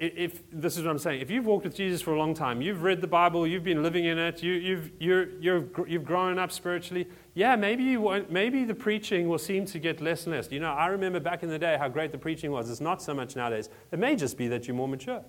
if 0.00 0.42
this 0.50 0.78
is 0.78 0.84
what 0.84 0.90
I'm 0.90 0.98
saying, 0.98 1.20
if 1.20 1.30
you've 1.30 1.44
walked 1.44 1.64
with 1.64 1.76
Jesus 1.76 2.00
for 2.00 2.14
a 2.14 2.18
long 2.18 2.32
time, 2.32 2.62
you've 2.62 2.82
read 2.82 3.02
the 3.02 3.06
Bible, 3.06 3.46
you've 3.46 3.62
been 3.62 3.82
living 3.82 4.06
in 4.06 4.18
it, 4.18 4.42
you, 4.42 4.52
you've, 4.52 4.90
you're, 4.98 5.28
you're, 5.40 5.66
you've 5.86 6.06
grown 6.06 6.38
up 6.38 6.50
spiritually, 6.50 7.06
yeah, 7.34 7.54
maybe, 7.54 7.84
you 7.84 8.00
won't, 8.00 8.32
maybe 8.32 8.64
the 8.64 8.74
preaching 8.74 9.28
will 9.28 9.38
seem 9.38 9.66
to 9.66 9.78
get 9.78 10.00
less 10.00 10.24
and 10.24 10.34
less. 10.34 10.50
You 10.50 10.60
know, 10.60 10.72
I 10.72 10.86
remember 10.86 11.20
back 11.20 11.42
in 11.42 11.50
the 11.50 11.58
day 11.58 11.76
how 11.78 11.88
great 11.88 12.12
the 12.12 12.18
preaching 12.18 12.50
was. 12.50 12.70
It's 12.70 12.80
not 12.80 13.02
so 13.02 13.12
much 13.12 13.36
nowadays. 13.36 13.68
It 13.92 13.98
may 13.98 14.16
just 14.16 14.38
be 14.38 14.48
that 14.48 14.66
you're 14.66 14.74
more 14.74 14.88
mature. 14.88 15.22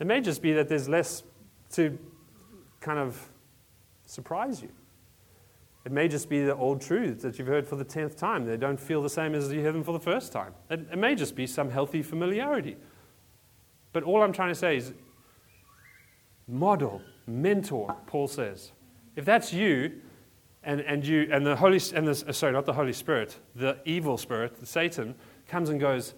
It 0.00 0.06
may 0.06 0.20
just 0.20 0.42
be 0.42 0.52
that 0.52 0.68
there's 0.68 0.88
less 0.88 1.22
to 1.72 1.98
kind 2.80 2.98
of 2.98 3.26
surprise 4.04 4.60
you. 4.60 4.68
It 5.86 5.92
may 5.92 6.08
just 6.08 6.28
be 6.28 6.44
the 6.44 6.54
old 6.54 6.82
truths 6.82 7.22
that 7.22 7.38
you've 7.38 7.48
heard 7.48 7.66
for 7.66 7.76
the 7.76 7.84
tenth 7.84 8.16
time. 8.16 8.44
They 8.44 8.58
don't 8.58 8.78
feel 8.78 9.00
the 9.00 9.08
same 9.08 9.34
as 9.34 9.50
you 9.50 9.62
heard 9.62 9.74
them 9.74 9.84
for 9.84 9.92
the 9.92 10.00
first 10.00 10.30
time. 10.30 10.52
It, 10.68 10.80
it 10.92 10.98
may 10.98 11.14
just 11.14 11.34
be 11.34 11.46
some 11.46 11.70
healthy 11.70 12.02
familiarity. 12.02 12.76
But 13.96 14.04
all 14.04 14.22
I'm 14.22 14.34
trying 14.34 14.50
to 14.50 14.54
say 14.54 14.76
is 14.76 14.92
model, 16.46 17.00
mentor, 17.26 17.96
Paul 18.06 18.28
says. 18.28 18.72
If 19.16 19.24
that's 19.24 19.54
you, 19.54 20.02
and, 20.62 20.82
and 20.82 21.02
you 21.02 21.30
and 21.32 21.46
the 21.46 21.56
Holy 21.56 21.80
and 21.94 22.06
the, 22.06 22.24
uh, 22.28 22.32
sorry, 22.32 22.52
not 22.52 22.66
the 22.66 22.74
Holy 22.74 22.92
Spirit, 22.92 23.38
the 23.54 23.78
evil 23.86 24.18
spirit, 24.18 24.60
the 24.60 24.66
Satan, 24.66 25.14
comes 25.48 25.70
and 25.70 25.80
goes, 25.80 26.12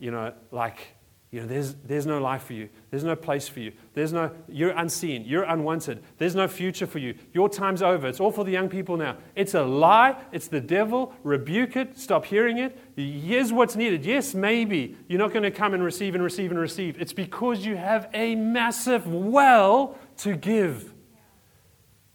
you 0.00 0.10
know, 0.10 0.32
like 0.50 0.96
You 1.30 1.40
know, 1.40 1.46
there's, 1.46 1.74
there's 1.84 2.06
no 2.06 2.18
life 2.18 2.42
for 2.42 2.54
you. 2.54 2.68
There's 2.90 3.04
no 3.04 3.14
place 3.14 3.46
for 3.48 3.60
you. 3.60 3.70
There's 3.94 4.12
no, 4.12 4.32
you're 4.48 4.70
unseen. 4.70 5.24
You're 5.24 5.44
unwanted. 5.44 6.02
There's 6.18 6.34
no 6.34 6.48
future 6.48 6.88
for 6.88 6.98
you. 6.98 7.14
Your 7.32 7.48
time's 7.48 7.82
over. 7.82 8.08
It's 8.08 8.18
all 8.18 8.32
for 8.32 8.44
the 8.44 8.50
young 8.50 8.68
people 8.68 8.96
now. 8.96 9.16
It's 9.36 9.54
a 9.54 9.62
lie. 9.62 10.16
It's 10.32 10.48
the 10.48 10.60
devil. 10.60 11.14
Rebuke 11.22 11.76
it. 11.76 11.96
Stop 11.96 12.24
hearing 12.24 12.58
it. 12.58 12.76
Here's 12.96 13.52
what's 13.52 13.76
needed. 13.76 14.04
Yes, 14.04 14.34
maybe 14.34 14.96
you're 15.06 15.20
not 15.20 15.32
going 15.32 15.44
to 15.44 15.52
come 15.52 15.72
and 15.72 15.84
receive 15.84 16.16
and 16.16 16.24
receive 16.24 16.50
and 16.50 16.58
receive. 16.58 17.00
It's 17.00 17.12
because 17.12 17.64
you 17.64 17.76
have 17.76 18.10
a 18.12 18.34
massive 18.34 19.06
well 19.06 19.96
to 20.18 20.34
give. 20.34 20.92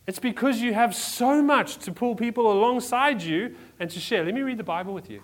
It's 0.07 0.19
because 0.19 0.59
you 0.59 0.73
have 0.73 0.93
so 0.93 1.41
much 1.41 1.77
to 1.77 1.93
pull 1.93 2.15
people 2.15 2.51
alongside 2.51 3.21
you 3.21 3.55
and 3.79 3.89
to 3.89 3.99
share. 3.99 4.25
Let 4.25 4.33
me 4.33 4.41
read 4.41 4.57
the 4.57 4.63
Bible 4.63 4.93
with 4.93 5.09
you. 5.09 5.21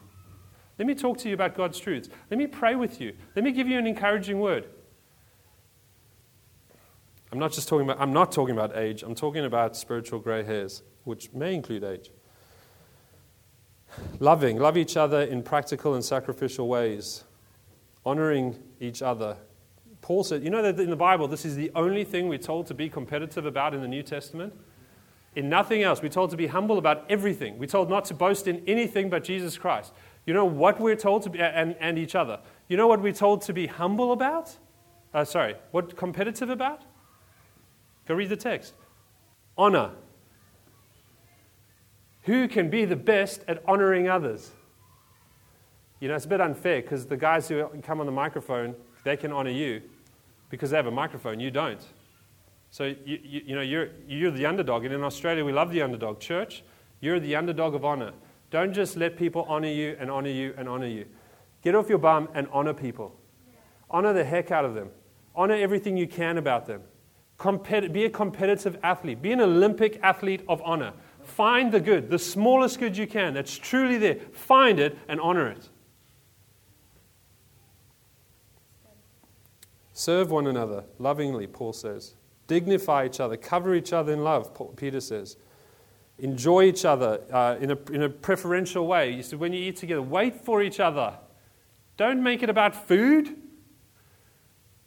Let 0.82 0.88
me 0.88 0.96
talk 0.96 1.20
to 1.20 1.28
you 1.28 1.36
about 1.36 1.54
God's 1.54 1.80
truths. 1.80 2.10
Let 2.32 2.40
me 2.40 2.48
pray 2.48 2.74
with 2.74 3.00
you. 3.00 3.14
Let 3.36 3.46
me 3.46 3.52
give 3.52 3.68
you 3.68 3.78
an 3.78 3.86
encouraging 3.86 4.40
word. 4.40 4.66
I'm 7.32 7.38
not 7.38 7.52
just 7.52 7.68
talking 7.68 7.88
about 7.88 8.02
I'm 8.02 8.14
not 8.14 8.32
talking 8.32 8.58
about 8.58 8.76
age. 8.76 9.04
I'm 9.04 9.14
talking 9.14 9.46
about 9.46 9.78
spiritual 9.78 10.18
gray 10.18 10.42
hairs, 10.42 10.82
which 11.04 11.32
may 11.34 11.54
include 11.54 11.84
age. 11.84 12.10
Loving, 14.20 14.58
love 14.58 14.76
each 14.76 14.98
other 14.98 15.22
in 15.22 15.44
practical 15.44 15.94
and 15.94 16.04
sacrificial 16.04 16.68
ways. 16.68 17.26
Honoring 18.04 18.58
each 18.80 19.04
other. 19.04 19.38
Paul 20.02 20.24
said, 20.24 20.44
you 20.44 20.50
know 20.50 20.64
that 20.64 20.80
in 20.80 20.90
the 20.90 20.96
Bible 20.96 21.28
this 21.28 21.46
is 21.46 21.56
the 21.56 21.70
only 21.76 22.04
thing 22.04 22.28
we're 22.28 22.40
told 22.40 22.66
to 22.66 22.74
be 22.74 22.90
competitive 22.90 23.46
about 23.46 23.76
in 23.76 23.82
the 23.82 23.88
New 23.88 24.02
Testament? 24.02 24.52
In 25.36 25.48
nothing 25.48 25.84
else. 25.84 26.02
We're 26.02 26.10
told 26.10 26.32
to 26.32 26.38
be 26.38 26.48
humble 26.48 26.80
about 26.80 27.06
everything. 27.08 27.60
We're 27.60 27.68
told 27.68 27.88
not 27.88 28.06
to 28.06 28.16
boast 28.16 28.48
in 28.48 28.64
anything 28.66 29.12
but 29.12 29.24
Jesus 29.24 29.60
Christ. 29.60 29.94
You 30.26 30.34
know 30.34 30.46
what 30.46 30.80
we're 30.80 30.96
told 30.96 31.24
to 31.24 31.30
be, 31.30 31.40
and, 31.40 31.76
and 31.80 31.98
each 31.98 32.16
other. 32.16 32.40
You 32.68 32.78
know 32.78 32.88
what 32.88 33.02
we're 33.02 33.14
told 33.14 33.42
to 33.44 33.54
be 33.54 33.68
humble 33.68 34.12
about? 34.12 34.56
Uh, 35.14 35.26
sorry, 35.26 35.56
what 35.72 35.98
competitive 35.98 36.50
about? 36.50 36.84
Go 38.08 38.16
read 38.16 38.30
the 38.30 38.38
text. 38.38 38.74
Honor. 39.58 39.92
Who 42.24 42.48
can 42.48 42.70
be 42.70 42.86
the 42.86 42.96
best 42.96 43.44
at 43.48 43.64
honoring 43.68 44.08
others? 44.08 44.52
You 46.00 46.08
know, 46.08 46.16
it's 46.16 46.26
a 46.26 46.30
bit 46.30 46.42
unfair 46.42 46.82
because 46.82 47.06
the 47.06 47.18
guys 47.18 47.48
who 47.48 47.66
come 47.84 48.00
on 48.00 48.06
the 48.06 48.12
microphone, 48.12 48.76
they 49.04 49.18
can 49.18 49.32
honor 49.32 49.52
you 49.52 49.82
because 50.50 50.70
they 50.70 50.78
have 50.78 50.88
a 50.88 50.92
microphone. 50.92 51.40
You 51.40 51.52
don't. 51.52 51.82
So, 52.70 52.86
you, 52.86 52.96
you, 53.06 53.42
you 53.48 53.56
know, 53.56 53.62
you're, 53.62 53.90
you're 54.08 54.32
the 54.32 54.46
underdog. 54.46 54.86
And 54.86 54.94
in 54.94 55.04
Australia, 55.04 55.44
we 55.44 55.52
love 55.52 55.72
the 55.72 55.82
underdog. 55.82 56.20
Church, 56.20 56.64
you're 57.02 57.20
the 57.20 57.36
underdog 57.36 57.76
of 57.76 57.84
honor. 57.84 58.14
Don't 58.52 58.74
just 58.74 58.98
let 58.98 59.18
people 59.18 59.46
honor 59.48 59.70
you 59.70 59.96
and 59.98 60.12
honor 60.12 60.30
you 60.30 60.54
and 60.58 60.68
honor 60.70 60.86
you. 60.86 61.06
Get 61.64 61.74
off 61.74 61.88
your 61.90 61.98
bum 61.98 62.28
and 62.34 62.48
honor 62.52 62.74
people. 62.74 63.16
Honor 63.90 64.14
the 64.14 64.26
heck 64.26 64.52
out 64.52 64.66
of 64.66 64.76
them. 64.76 64.90
Honor 65.36 65.56
everything 65.56 65.96
you 65.96 66.08
can 66.08 66.38
about 66.38 66.66
them. 66.66 66.82
Compet- 67.40 67.94
be 67.94 68.04
a 68.04 68.10
competitive 68.10 68.78
athlete. 68.84 69.22
Be 69.22 69.32
an 69.32 69.40
Olympic 69.40 70.00
athlete 70.04 70.44
of 70.50 70.62
honor. 70.64 70.94
Find 71.24 71.72
the 71.72 71.80
good, 71.80 72.10
the 72.10 72.20
smallest 72.20 72.78
good 72.78 72.98
you 72.98 73.08
can 73.08 73.34
that's 73.34 73.58
truly 73.58 73.98
there. 73.98 74.16
Find 74.34 74.80
it 74.80 74.98
and 75.08 75.20
honor 75.22 75.48
it. 75.48 75.70
Serve 79.94 80.30
one 80.30 80.48
another 80.48 80.84
lovingly, 81.00 81.48
Paul 81.48 81.74
says. 81.74 82.16
Dignify 82.48 83.06
each 83.06 83.20
other. 83.22 83.38
Cover 83.38 83.76
each 83.76 83.94
other 83.94 84.12
in 84.12 84.24
love, 84.24 84.52
Peter 84.76 85.00
says 85.00 85.38
enjoy 86.22 86.64
each 86.64 86.86
other 86.86 87.20
uh, 87.34 87.58
in, 87.60 87.72
a, 87.72 87.78
in 87.92 88.04
a 88.04 88.10
preferential 88.10 88.88
way. 88.88 89.12
You 89.12 89.24
said, 89.24 89.40
when 89.40 89.54
you 89.54 89.60
eat 89.60 89.76
together, 89.76 90.02
wait 90.02 90.46
for 90.46 90.62
each 90.62 90.80
other. 90.80 91.16
Don't 91.98 92.24
make 92.24 92.44
it 92.44 92.50
about 92.50 92.88
food. 92.88 93.36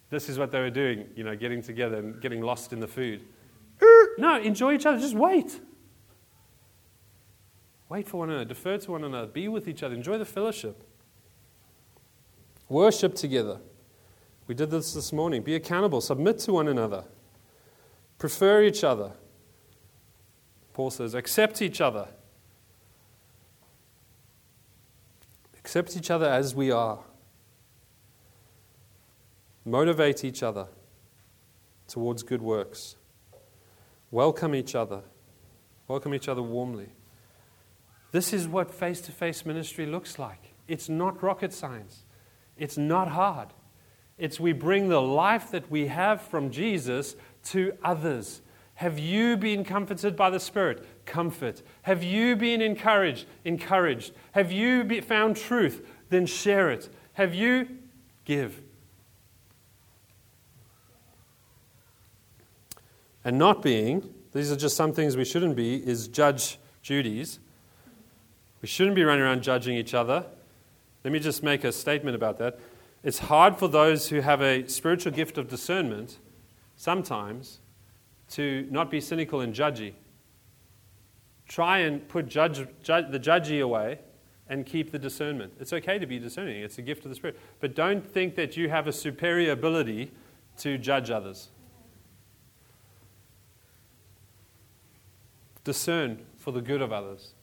This 0.09 0.29
is 0.29 0.39
what 0.39 0.51
they 0.51 0.59
were 0.59 0.69
doing, 0.69 1.07
you 1.15 1.23
know, 1.23 1.35
getting 1.35 1.61
together 1.61 1.97
and 1.97 2.21
getting 2.21 2.41
lost 2.41 2.73
in 2.73 2.79
the 2.79 2.87
food. 2.87 3.21
No, 4.17 4.39
enjoy 4.39 4.75
each 4.75 4.85
other. 4.85 4.97
Just 4.97 5.13
wait. 5.13 5.59
Wait 7.89 8.07
for 8.07 8.19
one 8.19 8.29
another. 8.29 8.45
Defer 8.45 8.77
to 8.77 8.91
one 8.91 9.03
another. 9.03 9.27
Be 9.27 9.49
with 9.49 9.67
each 9.67 9.83
other. 9.83 9.93
Enjoy 9.93 10.17
the 10.17 10.23
fellowship. 10.23 10.81
Worship 12.69 13.13
together. 13.13 13.59
We 14.47 14.55
did 14.55 14.71
this 14.71 14.93
this 14.93 15.11
morning. 15.11 15.41
Be 15.41 15.55
accountable. 15.55 15.99
Submit 15.99 16.39
to 16.39 16.53
one 16.53 16.69
another. 16.69 17.03
Prefer 18.17 18.63
each 18.63 18.85
other. 18.85 19.11
Paul 20.75 20.91
says, 20.91 21.13
accept 21.13 21.61
each 21.61 21.79
other. 21.79 22.09
Accept 25.57 25.95
each 25.95 26.11
other 26.11 26.25
as 26.25 26.53
we 26.53 26.69
are. 26.69 26.99
Motivate 29.63 30.25
each 30.25 30.43
other 30.43 30.67
towards 31.87 32.23
good 32.23 32.41
works. 32.41 32.97
Welcome 34.11 34.53
each 34.53 34.75
other. 34.75 35.03
Welcome 35.87 36.13
each 36.13 36.27
other 36.27 36.43
warmly. 36.43 36.89
This 38.11 38.33
is 38.33 38.45
what 38.45 38.69
face 38.69 38.99
to 39.01 39.13
face 39.13 39.45
ministry 39.45 39.85
looks 39.85 40.19
like. 40.19 40.55
It's 40.67 40.89
not 40.89 41.23
rocket 41.23 41.53
science, 41.53 42.03
it's 42.57 42.77
not 42.77 43.07
hard. 43.07 43.47
It's 44.17 44.41
we 44.41 44.51
bring 44.51 44.89
the 44.89 45.01
life 45.01 45.51
that 45.51 45.71
we 45.71 45.87
have 45.87 46.21
from 46.21 46.51
Jesus 46.51 47.15
to 47.45 47.77
others. 47.81 48.41
Have 48.75 48.99
you 48.99 49.37
been 49.37 49.63
comforted 49.63 50.17
by 50.17 50.29
the 50.29 50.39
Spirit? 50.39 50.85
Comfort. 51.05 51.61
Have 51.83 52.03
you 52.03 52.35
been 52.35 52.61
encouraged? 52.61 53.25
Encouraged. 53.45 54.13
Have 54.33 54.51
you 54.51 55.01
found 55.01 55.37
truth? 55.37 55.87
Then 56.09 56.25
share 56.25 56.69
it. 56.69 56.89
Have 57.13 57.33
you? 57.33 57.69
Give. 58.25 58.61
And 63.23 63.39
not 63.39 63.61
being, 63.61 64.13
these 64.33 64.51
are 64.51 64.57
just 64.57 64.75
some 64.75 64.91
things 64.91 65.15
we 65.15 65.25
shouldn't 65.25 65.55
be, 65.55 65.75
is 65.77 66.09
judge 66.09 66.59
Judy's. 66.81 67.39
We 68.61 68.67
shouldn't 68.67 68.95
be 68.95 69.03
running 69.03 69.23
around 69.23 69.41
judging 69.41 69.77
each 69.77 69.93
other. 69.93 70.25
Let 71.03 71.13
me 71.13 71.19
just 71.19 71.41
make 71.43 71.63
a 71.63 71.71
statement 71.71 72.15
about 72.15 72.39
that. 72.39 72.59
It's 73.03 73.19
hard 73.19 73.57
for 73.57 73.67
those 73.67 74.09
who 74.09 74.19
have 74.19 74.41
a 74.41 74.67
spiritual 74.67 75.13
gift 75.13 75.37
of 75.37 75.47
discernment 75.47 76.17
sometimes 76.75 77.59
to 78.31 78.67
not 78.69 78.89
be 78.89 78.99
cynical 78.99 79.41
and 79.41 79.53
judgy. 79.53 79.93
Try 81.47 81.79
and 81.79 82.07
put 82.07 82.27
judge, 82.27 82.65
judge, 82.81 83.11
the 83.11 83.19
judgy 83.19 83.61
away 83.61 83.99
and 84.47 84.65
keep 84.65 84.91
the 84.91 84.99
discernment. 84.99 85.53
It's 85.59 85.73
okay 85.73 85.99
to 85.99 86.05
be 86.05 86.19
discerning, 86.19 86.61
it's 86.61 86.77
a 86.77 86.81
gift 86.81 87.05
of 87.05 87.09
the 87.09 87.15
Spirit. 87.15 87.39
But 87.59 87.75
don't 87.75 88.05
think 88.05 88.35
that 88.35 88.57
you 88.57 88.69
have 88.69 88.87
a 88.87 88.93
superior 88.93 89.51
ability 89.51 90.11
to 90.59 90.77
judge 90.77 91.11
others. 91.11 91.49
Discern 95.63 96.25
for 96.37 96.51
the 96.51 96.61
good 96.61 96.81
of 96.81 96.93
others. 96.93 97.33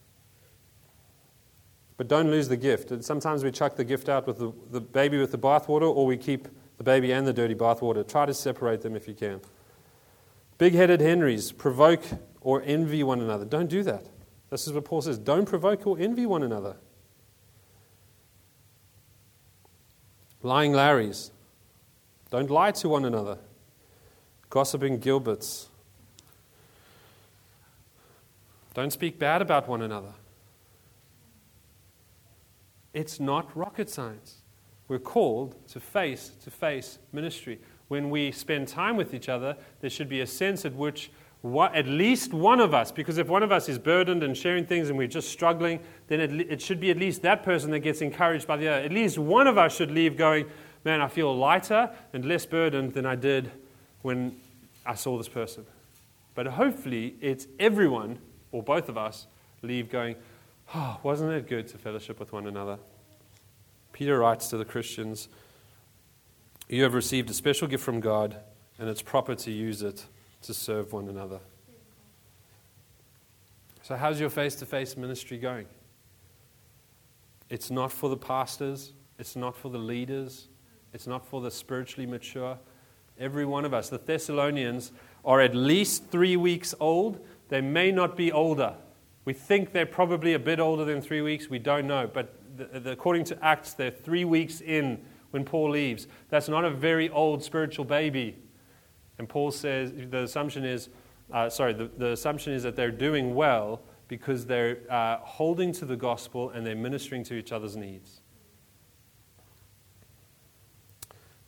But 1.97 2.07
don't 2.07 2.31
lose 2.31 2.47
the 2.47 2.57
gift. 2.57 2.91
And 2.91 3.03
sometimes 3.03 3.43
we 3.43 3.51
chuck 3.51 3.75
the 3.75 3.83
gift 3.83 4.09
out 4.09 4.25
with 4.25 4.39
the, 4.39 4.51
the 4.71 4.81
baby 4.81 5.19
with 5.19 5.31
the 5.31 5.37
bathwater, 5.37 5.93
or 5.93 6.05
we 6.05 6.17
keep 6.17 6.47
the 6.77 6.83
baby 6.83 7.11
and 7.11 7.27
the 7.27 7.33
dirty 7.33 7.53
bathwater. 7.53 8.07
Try 8.07 8.25
to 8.25 8.33
separate 8.33 8.81
them 8.81 8.95
if 8.95 9.07
you 9.07 9.13
can. 9.13 9.41
Big 10.63 10.75
headed 10.75 11.01
Henrys 11.01 11.51
provoke 11.51 12.05
or 12.39 12.63
envy 12.65 13.03
one 13.03 13.19
another. 13.19 13.43
Don't 13.43 13.69
do 13.69 13.83
that. 13.83 14.05
This 14.49 14.65
is 14.65 14.71
what 14.71 14.85
Paul 14.85 15.01
says. 15.01 15.17
Don't 15.17 15.45
provoke 15.45 15.85
or 15.85 15.99
envy 15.99 16.25
one 16.25 16.41
another. 16.41 16.77
Lying 20.41 20.71
Larrys. 20.71 21.31
Don't 22.31 22.49
lie 22.49 22.71
to 22.71 22.87
one 22.87 23.03
another. 23.03 23.39
Gossiping 24.49 25.01
Gilberts. 25.01 25.65
Don't 28.73 28.93
speak 28.93 29.19
bad 29.19 29.41
about 29.41 29.67
one 29.67 29.81
another. 29.81 30.13
It's 32.93 33.19
not 33.19 33.53
rocket 33.53 33.89
science. 33.89 34.37
We're 34.87 34.99
called 34.99 35.57
to 35.67 35.81
face 35.81 36.31
to 36.41 36.49
face 36.49 36.99
ministry 37.11 37.59
when 37.93 38.09
we 38.09 38.31
spend 38.31 38.67
time 38.67 38.97
with 38.97 39.13
each 39.13 39.29
other, 39.29 39.55
there 39.81 39.89
should 39.89 40.09
be 40.09 40.21
a 40.21 40.25
sense 40.25 40.65
at 40.65 40.73
which 40.73 41.11
at 41.75 41.85
least 41.85 42.33
one 42.33 42.59
of 42.59 42.73
us, 42.73 42.91
because 42.91 43.19
if 43.19 43.27
one 43.27 43.43
of 43.43 43.51
us 43.51 43.69
is 43.69 43.77
burdened 43.77 44.23
and 44.23 44.35
sharing 44.35 44.65
things 44.65 44.89
and 44.89 44.97
we're 44.97 45.05
just 45.05 45.29
struggling, 45.29 45.79
then 46.07 46.19
it, 46.19 46.31
it 46.49 46.59
should 46.59 46.79
be 46.79 46.89
at 46.89 46.97
least 46.97 47.21
that 47.21 47.43
person 47.43 47.69
that 47.69 47.81
gets 47.81 48.01
encouraged 48.01 48.47
by 48.47 48.57
the 48.57 48.67
other. 48.67 48.83
At 48.83 48.91
least 48.91 49.19
one 49.19 49.45
of 49.45 49.59
us 49.59 49.75
should 49.75 49.91
leave 49.91 50.17
going, 50.17 50.47
Man, 50.83 51.01
I 51.01 51.07
feel 51.07 51.37
lighter 51.37 51.91
and 52.13 52.25
less 52.25 52.47
burdened 52.47 52.93
than 52.93 53.05
I 53.05 53.15
did 53.15 53.51
when 54.01 54.35
I 54.87 54.95
saw 54.95 55.15
this 55.15 55.29
person. 55.29 55.63
But 56.33 56.47
hopefully, 56.47 57.15
it's 57.21 57.45
everyone, 57.59 58.17
or 58.51 58.63
both 58.63 58.89
of 58.89 58.97
us, 58.97 59.27
leave 59.61 59.91
going, 59.91 60.15
Oh, 60.73 60.99
wasn't 61.03 61.31
it 61.31 61.47
good 61.47 61.67
to 61.67 61.77
fellowship 61.77 62.19
with 62.19 62.33
one 62.33 62.47
another? 62.47 62.79
Peter 63.91 64.17
writes 64.17 64.49
to 64.49 64.57
the 64.57 64.65
Christians, 64.65 65.29
you 66.73 66.81
have 66.83 66.95
received 66.95 67.29
a 67.29 67.33
special 67.33 67.67
gift 67.67 67.83
from 67.83 67.99
God, 67.99 68.35
and 68.79 68.89
it's 68.89 69.03
proper 69.03 69.35
to 69.35 69.51
use 69.51 69.83
it 69.83 70.05
to 70.41 70.53
serve 70.53 70.91
one 70.91 71.07
another. 71.07 71.39
So, 73.83 73.95
how's 73.95 74.19
your 74.19 74.31
face 74.31 74.55
to 74.55 74.65
face 74.65 74.97
ministry 74.97 75.37
going? 75.37 75.67
It's 77.49 77.69
not 77.69 77.91
for 77.91 78.09
the 78.09 78.17
pastors, 78.17 78.93
it's 79.19 79.35
not 79.35 79.55
for 79.55 79.69
the 79.69 79.77
leaders, 79.77 80.47
It's 80.93 81.05
not 81.07 81.25
for 81.25 81.41
the 81.41 81.51
spiritually 81.51 82.07
mature. 82.07 82.57
Every 83.19 83.45
one 83.45 83.65
of 83.65 83.73
us, 83.73 83.89
the 83.89 83.99
Thessalonians, 83.99 84.91
are 85.23 85.41
at 85.41 85.55
least 85.55 86.07
three 86.09 86.37
weeks 86.37 86.73
old. 86.79 87.19
They 87.49 87.61
may 87.61 87.91
not 87.91 88.17
be 88.17 88.31
older. 88.31 88.75
We 89.25 89.33
think 89.33 89.73
they're 89.73 89.85
probably 89.85 90.33
a 90.33 90.39
bit 90.39 90.59
older 90.59 90.85
than 90.85 91.01
three 91.01 91.21
weeks. 91.21 91.49
We 91.49 91.59
don't 91.59 91.87
know. 91.87 92.09
But 92.11 92.33
the, 92.57 92.79
the, 92.79 92.91
according 92.91 93.25
to 93.25 93.45
Acts, 93.45 93.73
they're 93.73 93.91
three 93.91 94.25
weeks 94.25 94.61
in 94.61 95.03
when 95.33 95.43
Paul 95.43 95.71
leaves. 95.71 96.07
That's 96.29 96.47
not 96.47 96.63
a 96.63 96.69
very 96.69 97.09
old 97.09 97.43
spiritual 97.43 97.85
baby. 97.85 98.37
And 99.17 99.27
Paul 99.27 99.49
says 99.49 99.91
the 100.11 100.23
assumption 100.23 100.63
is, 100.63 100.89
uh, 101.31 101.49
sorry, 101.49 101.73
the, 101.73 101.89
the 101.97 102.11
assumption 102.11 102.53
is 102.53 102.61
that 102.61 102.75
they're 102.75 102.91
doing 102.91 103.33
well 103.33 103.81
because 104.07 104.45
they're 104.45 104.77
uh, 104.91 105.17
holding 105.17 105.71
to 105.73 105.85
the 105.85 105.95
gospel 105.95 106.51
and 106.51 106.63
they're 106.63 106.75
ministering 106.75 107.23
to 107.23 107.33
each 107.33 107.51
other's 107.51 107.75
needs. 107.75 108.21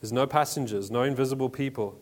There's 0.01 0.11
no 0.11 0.25
passengers, 0.25 0.89
no 0.89 1.03
invisible 1.03 1.49
people. 1.49 1.99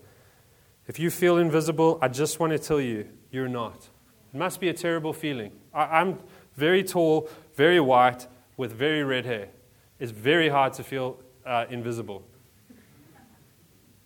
If 0.88 1.00
you 1.00 1.10
feel 1.10 1.38
invisible, 1.38 2.00
I 2.02 2.08
just 2.08 2.40
want 2.40 2.54
to 2.54 2.60
tell 2.60 2.80
you, 2.80 3.10
you're 3.30 3.50
not. 3.50 3.90
It 4.34 4.38
must 4.38 4.62
be 4.62 4.70
a 4.70 4.74
terrible 4.74 5.12
feeling. 5.12 5.52
I, 5.74 6.00
am 6.00 6.20
very 6.56 6.82
tall, 6.84 7.30
very 7.56 7.82
white, 7.82 8.28
with 8.56 8.72
very 8.72 9.04
red 9.04 9.26
hair. 9.26 9.50
It's 10.00 10.12
very 10.12 10.48
hard 10.48 10.74
to 10.74 10.84
feel 10.84 11.18
uh, 11.46 11.66
invisible. 11.70 12.24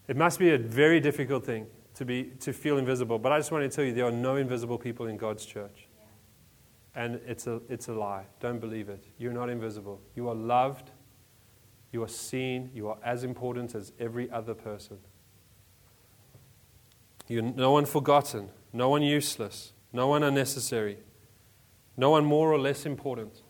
It 0.07 0.15
must 0.15 0.39
be 0.39 0.51
a 0.51 0.57
very 0.57 0.99
difficult 0.99 1.45
thing 1.45 1.67
to, 1.95 2.05
be, 2.05 2.31
to 2.39 2.53
feel 2.53 2.77
invisible. 2.77 3.19
But 3.19 3.31
I 3.31 3.39
just 3.39 3.51
want 3.51 3.69
to 3.69 3.75
tell 3.75 3.83
you, 3.83 3.93
there 3.93 4.05
are 4.05 4.11
no 4.11 4.37
invisible 4.37 4.77
people 4.77 5.07
in 5.07 5.17
God's 5.17 5.45
church. 5.45 5.87
And 6.95 7.19
it's 7.27 7.45
a, 7.45 7.61
it's 7.69 7.89
a 7.89 7.93
lie. 7.93 8.25
Don't 8.39 8.59
believe 8.59 8.89
it. 8.89 9.03
You're 9.17 9.33
not 9.33 9.49
invisible. 9.49 10.01
You 10.15 10.29
are 10.29 10.35
loved. 10.35 10.91
You 11.91 12.03
are 12.03 12.07
seen. 12.07 12.71
You 12.73 12.87
are 12.89 12.97
as 13.03 13.23
important 13.23 13.75
as 13.75 13.91
every 13.99 14.31
other 14.31 14.53
person. 14.53 14.97
You're 17.27 17.43
no 17.43 17.71
one 17.71 17.85
forgotten, 17.85 18.49
no 18.71 18.89
one 18.89 19.01
useless, 19.01 19.73
no 19.91 20.07
one 20.07 20.23
unnecessary, 20.23 20.97
no 21.97 22.09
one 22.11 22.23
more 22.23 22.51
or 22.51 22.59
less 22.59 22.85
important. 22.85 23.41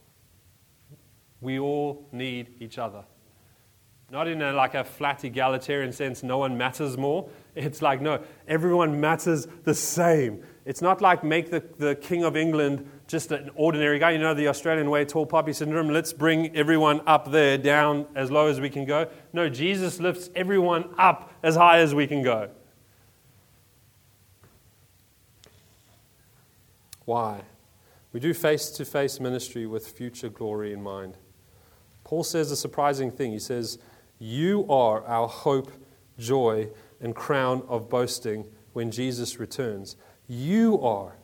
We 1.41 1.59
all 1.59 2.07
need 2.11 2.55
each 2.59 2.79
other. 2.79 3.03
Not 4.09 4.29
in 4.29 4.41
a, 4.41 4.53
like 4.53 4.73
a 4.73 4.85
flat 4.85 5.25
egalitarian 5.25 5.91
sense, 5.91 6.23
no 6.23 6.37
one 6.37 6.57
matters 6.57 6.97
more. 6.97 7.29
It's 7.55 7.81
like, 7.81 8.01
no, 8.01 8.23
everyone 8.47 9.01
matters 9.01 9.47
the 9.65 9.73
same. 9.73 10.43
It's 10.63 10.81
not 10.81 11.01
like 11.01 11.25
make 11.25 11.51
the, 11.51 11.61
the 11.77 11.95
King 11.95 12.23
of 12.23 12.37
England 12.37 12.89
just 13.07 13.31
an 13.31 13.49
ordinary 13.55 13.99
guy. 13.99 14.11
You 14.11 14.19
know, 14.19 14.33
the 14.33 14.47
Australian 14.47 14.89
way, 14.89 15.03
tall 15.03 15.25
poppy 15.25 15.51
syndrome. 15.51 15.89
Let's 15.89 16.13
bring 16.13 16.55
everyone 16.55 17.01
up 17.05 17.31
there, 17.31 17.57
down 17.57 18.05
as 18.15 18.31
low 18.31 18.47
as 18.47 18.61
we 18.61 18.69
can 18.69 18.85
go. 18.85 19.09
No, 19.33 19.49
Jesus 19.49 19.99
lifts 19.99 20.29
everyone 20.35 20.93
up 20.97 21.33
as 21.43 21.55
high 21.55 21.79
as 21.79 21.93
we 21.93 22.07
can 22.07 22.23
go. 22.23 22.49
Why? 27.03 27.41
We 28.13 28.21
do 28.21 28.33
face 28.33 28.69
to 28.71 28.85
face 28.85 29.19
ministry 29.19 29.65
with 29.65 29.87
future 29.87 30.29
glory 30.29 30.71
in 30.71 30.81
mind. 30.81 31.15
Paul 32.03 32.23
says 32.23 32.51
a 32.51 32.55
surprising 32.55 33.11
thing. 33.11 33.31
He 33.31 33.39
says, 33.39 33.79
You 34.19 34.65
are 34.69 35.05
our 35.05 35.27
hope, 35.27 35.71
joy, 36.17 36.69
and 36.99 37.15
crown 37.15 37.63
of 37.67 37.89
boasting 37.89 38.45
when 38.73 38.91
Jesus 38.91 39.39
returns. 39.39 39.95
You 40.27 40.81
are 40.81 41.17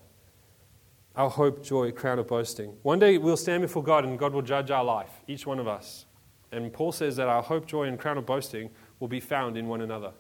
our 1.16 1.30
hope, 1.30 1.64
joy, 1.64 1.92
crown 1.92 2.20
of 2.20 2.28
boasting. 2.28 2.76
One 2.82 3.00
day 3.00 3.18
we'll 3.18 3.38
stand 3.38 3.62
before 3.62 3.84
God 3.84 4.06
and 4.06 4.18
God 4.18 4.34
will 4.34 4.42
judge 4.42 4.72
our 4.72 4.84
life, 4.84 5.12
each 5.28 5.46
one 5.46 5.60
of 5.60 5.68
us. 5.68 6.06
And 6.52 6.72
Paul 6.72 6.92
says 6.92 7.16
that 7.16 7.28
our 7.28 7.42
hope, 7.42 7.66
joy, 7.66 7.84
and 7.84 8.00
crown 8.00 8.18
of 8.18 8.26
boasting 8.26 8.70
will 9.00 9.08
be 9.08 9.20
found 9.20 9.58
in 9.58 9.68
one 9.68 9.82
another. 9.82 10.12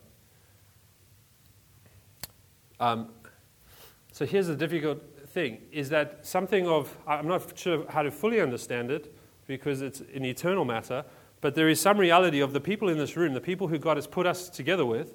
Um, 2.79 3.09
so 4.11 4.25
here's 4.25 4.47
the 4.47 4.55
difficult 4.55 5.01
thing 5.29 5.61
is 5.71 5.89
that 5.89 6.25
something 6.25 6.67
of, 6.67 6.95
I'm 7.07 7.27
not 7.27 7.57
sure 7.57 7.85
how 7.89 8.03
to 8.03 8.11
fully 8.11 8.41
understand 8.41 8.91
it 8.91 9.15
because 9.47 9.81
it's 9.81 10.01
an 10.13 10.25
eternal 10.25 10.65
matter, 10.65 11.05
but 11.43 11.55
there 11.55 11.67
is 11.67 11.81
some 11.81 11.97
reality 11.97 12.39
of 12.39 12.53
the 12.53 12.61
people 12.61 12.87
in 12.87 12.97
this 12.97 13.17
room, 13.17 13.33
the 13.33 13.41
people 13.41 13.67
who 13.67 13.77
God 13.77 13.97
has 13.97 14.07
put 14.07 14.25
us 14.25 14.49
together 14.49 14.85
with, 14.85 15.13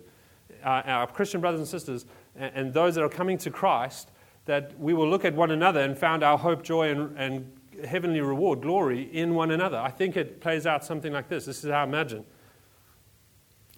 uh, 0.62 0.82
our 0.84 1.06
Christian 1.06 1.40
brothers 1.40 1.58
and 1.58 1.66
sisters, 1.66 2.04
and, 2.36 2.52
and, 2.54 2.74
those 2.74 2.96
that 2.96 3.02
are 3.02 3.08
coming 3.08 3.38
to 3.38 3.50
Christ, 3.50 4.10
that 4.44 4.78
we 4.78 4.92
will 4.92 5.08
look 5.08 5.24
at 5.24 5.34
one 5.34 5.50
another 5.50 5.80
and 5.80 5.96
found 5.96 6.22
our 6.22 6.36
hope, 6.36 6.62
joy, 6.62 6.90
and, 6.90 7.16
and 7.16 7.50
heavenly 7.82 8.20
reward, 8.20 8.60
glory 8.60 9.04
in 9.10 9.34
one 9.34 9.50
another. 9.50 9.78
I 9.78 9.90
think 9.90 10.18
it 10.18 10.38
plays 10.38 10.66
out 10.66 10.84
something 10.84 11.14
like 11.14 11.30
this. 11.30 11.46
This 11.46 11.64
is 11.64 11.70
how 11.70 11.80
I 11.80 11.84
imagine. 11.84 12.26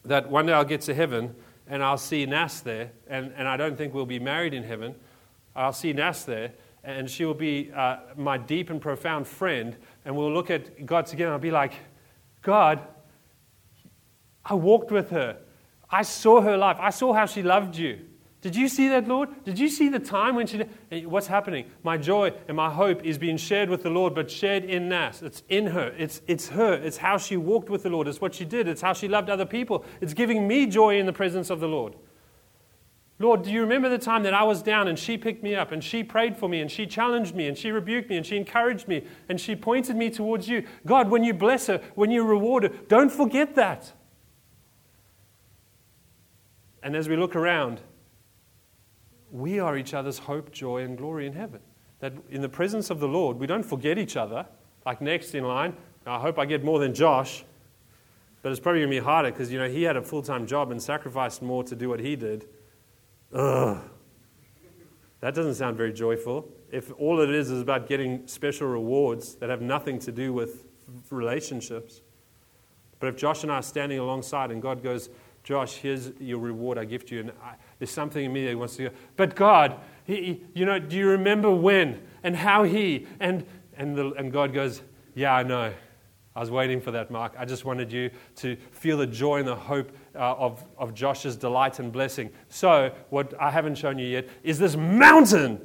That 0.05 0.29
one 0.29 0.47
day 0.47 0.53
I'll 0.53 0.65
get 0.65 0.81
to 0.83 0.95
heaven 0.95 1.37
and 1.69 1.85
I'll 1.85 1.99
see 1.99 2.27
Nas 2.27 2.63
there, 2.63 2.91
and, 3.07 3.33
and 3.37 3.47
I 3.47 3.57
don't 3.57 3.79
think 3.79 3.95
we'll 3.95 4.07
be 4.07 4.19
married 4.19 4.55
in 4.55 4.65
heaven. 4.65 4.97
I'll 5.55 5.73
see 5.73 5.93
Nas 5.93 6.25
there, 6.25 6.55
and 6.83 7.09
she 7.09 7.25
will 7.25 7.33
be 7.33 7.71
uh, 7.71 7.99
my 8.17 8.39
deep 8.39 8.71
and 8.71 8.81
profound 8.81 9.29
friend, 9.29 9.77
and 10.05 10.17
we'll 10.17 10.33
look 10.33 10.51
at 10.51 10.85
God 10.85 11.07
together, 11.07 11.29
and 11.29 11.35
I'll 11.35 11.39
be 11.39 11.53
like, 11.53 11.75
God, 12.43 12.81
I 14.45 14.55
walked 14.55 14.91
with 14.91 15.11
her. 15.11 15.39
I 15.91 16.03
saw 16.03 16.41
her 16.41 16.57
life. 16.57 16.77
I 16.81 16.91
saw 16.91 17.13
how 17.13 17.27
she 17.27 17.43
loved 17.43 17.77
you. 17.77 18.01
Did 18.43 18.57
you 18.57 18.69
see 18.69 18.89
that, 18.89 19.07
Lord? 19.07 19.29
Did 19.45 19.59
you 19.59 19.69
see 19.69 19.91
the 19.91 19.99
time 19.99 20.35
when 20.35 20.47
she? 20.47 20.65
What's 21.05 21.27
happening? 21.27 21.71
My 21.83 21.99
joy 21.99 22.33
and 22.49 22.57
my 22.57 22.71
hope 22.71 23.05
is 23.05 23.19
being 23.19 23.37
shared 23.37 23.69
with 23.69 23.83
the 23.83 23.91
Lord, 23.91 24.15
but 24.15 24.31
shared 24.31 24.65
in 24.65 24.89
Nas. 24.89 25.21
It's 25.23 25.43
in 25.51 25.67
her. 25.67 25.93
It's, 25.99 26.23
it's 26.27 26.49
her. 26.49 26.73
It's 26.73 26.97
how 26.97 27.19
she 27.19 27.37
walked 27.37 27.69
with 27.69 27.83
the 27.83 27.91
Lord. 27.91 28.09
It's 28.09 28.21
what 28.21 28.35
she 28.35 28.47
did. 28.47 28.67
It's 28.67 28.81
how 28.81 28.95
she 28.95 29.09
loved 29.09 29.29
other 29.29 29.45
people. 29.45 29.85
It's 30.01 30.15
giving 30.15 30.49
me 30.49 30.67
joy 30.67 30.99
in 30.99 31.05
the 31.05 31.13
presence 31.13 31.51
of 31.51 31.61
the 31.61 31.69
Lord. 31.69 31.97
Lord, 33.21 33.43
do 33.43 33.51
you 33.51 33.61
remember 33.61 33.91
the 33.91 33.99
time 33.99 34.23
that 34.23 34.33
I 34.33 34.45
was 34.45 34.63
down 34.63 34.89
and 34.89 34.99
she 34.99 35.19
picked 35.19 35.43
me 35.43 35.55
up 35.55 35.73
and 35.73 35.85
she 35.85 36.03
prayed 36.03 36.39
for 36.39 36.49
me 36.49 36.63
and 36.63 36.71
she 36.71 36.87
challenged 36.87 37.35
me 37.35 37.49
and 37.49 37.57
she 37.57 37.71
rebuked 37.71 38.09
me 38.09 38.17
and 38.17 38.25
she 38.25 38.39
encouraged 38.39 38.89
me 38.89 39.05
and 39.29 39.39
she 39.39 39.55
pointed 39.55 39.95
me 39.95 40.09
towards 40.09 40.49
you? 40.49 40.67
God, 40.87 41.11
when 41.11 41.23
you 41.23 41.35
bless 41.35 41.67
her, 41.67 41.83
when 41.95 42.11
you 42.11 42.25
reward 42.25 42.63
her, 42.63 42.71
don't 42.89 43.13
forget 43.13 43.55
that. 43.57 43.93
And 46.83 46.97
as 46.97 47.11
we 47.11 47.17
look 47.17 47.37
around, 47.37 47.83
we 49.31 49.61
are 49.61 49.77
each 49.77 49.93
other's 49.93 50.21
hope, 50.21 50.51
joy, 50.51 50.83
and 50.83 50.97
glory 50.97 51.27
in 51.27 51.35
heaven. 51.35 51.61
That 51.99 52.15
in 52.31 52.41
the 52.41 52.49
presence 52.49 52.89
of 52.89 53.01
the 53.01 53.09
Lord, 53.09 53.39
we 53.39 53.47
don't 53.47 53.63
forget 53.63 53.99
each 53.99 54.17
other. 54.17 54.47
Like 54.87 55.03
next 55.03 55.35
in 55.35 55.45
line, 55.45 55.77
I 56.07 56.19
hope 56.19 56.39
I 56.39 56.47
get 56.47 56.65
more 56.65 56.79
than 56.79 56.95
Josh, 56.95 57.45
but 58.41 58.51
it's 58.51 58.61
probably 58.61 58.81
going 58.81 58.93
to 58.93 58.97
be 58.99 59.05
harder 59.05 59.31
because 59.31 59.53
you 59.53 59.59
know 59.59 59.69
he 59.69 59.83
had 59.83 59.99
a 59.99 60.03
full 60.03 60.23
time 60.23 60.47
job 60.47 60.71
and 60.71 60.83
sacrificed 60.83 61.43
more 61.43 61.63
to 61.65 61.77
do 61.77 61.91
what 61.91 62.01
he 62.01 62.17
did. 62.17 62.49
Ugh. 63.33 63.79
That 65.21 65.35
doesn't 65.35 65.55
sound 65.55 65.77
very 65.77 65.93
joyful. 65.93 66.49
If 66.73 66.93
all 66.99 67.21
it 67.21 67.31
is 67.31 67.51
is 67.51 67.61
about 67.61 67.89
getting 67.89 68.27
special 68.27 68.69
rewards 68.69 69.35
that 69.37 69.51
have 69.51 69.61
nothing 69.61 69.99
to 70.01 70.13
do 70.13 70.33
with 70.33 70.65
relationships. 71.11 72.01
But 72.99 73.09
if 73.09 73.17
Josh 73.17 73.43
and 73.43 73.53
I 73.53 73.57
are 73.57 73.63
standing 73.63 73.99
alongside 73.99 74.51
and 74.51 74.61
God 74.61 74.83
goes, 74.83 75.11
Josh, 75.43 75.77
here's 75.77 76.13
your 76.21 76.39
reward 76.39 76.79
I 76.79 76.85
give 76.85 77.05
to 77.07 77.15
you, 77.15 77.21
and 77.23 77.33
I, 77.43 77.55
there's 77.79 77.91
something 77.91 78.25
in 78.25 78.33
me 78.33 78.47
that 78.47 78.59
wants 78.59 78.77
to 78.77 78.91
go, 78.91 78.97
but 79.17 79.35
God, 79.35 79.81
he, 80.05 80.43
you 80.55 80.67
know, 80.67 80.79
do 80.79 80.97
you 80.97 81.09
remember 81.09 81.51
when 81.51 82.03
and 82.23 82.37
how 82.37 82.63
he, 82.65 83.07
and, 83.21 83.47
and, 83.77 83.97
the, 83.97 84.13
and 84.13 84.31
God 84.31 84.53
goes, 84.53 84.83
yeah, 85.15 85.35
I 85.35 85.43
know. 85.43 85.73
I 86.37 86.41
was 86.41 86.51
waiting 86.51 86.81
for 86.81 86.91
that, 86.93 87.11
Mark. 87.11 87.35
I 87.39 87.45
just 87.45 87.65
wanted 87.65 87.91
you 87.91 88.11
to 88.37 88.57
feel 88.71 88.99
the 88.99 89.07
joy 89.07 89.39
and 89.39 89.49
the 89.49 89.57
hope 89.57 89.93
uh, 90.15 90.35
of, 90.35 90.65
of 90.77 90.95
Josh's 90.95 91.37
delight 91.37 91.79
and 91.79 91.93
blessing. 91.93 92.31
So, 92.49 92.93
what 93.11 93.35
I 93.41 93.51
haven't 93.51 93.77
shown 93.77 93.99
you 93.99 94.07
yet 94.07 94.29
is 94.43 94.59
this 94.59 94.77
mountain 94.77 95.61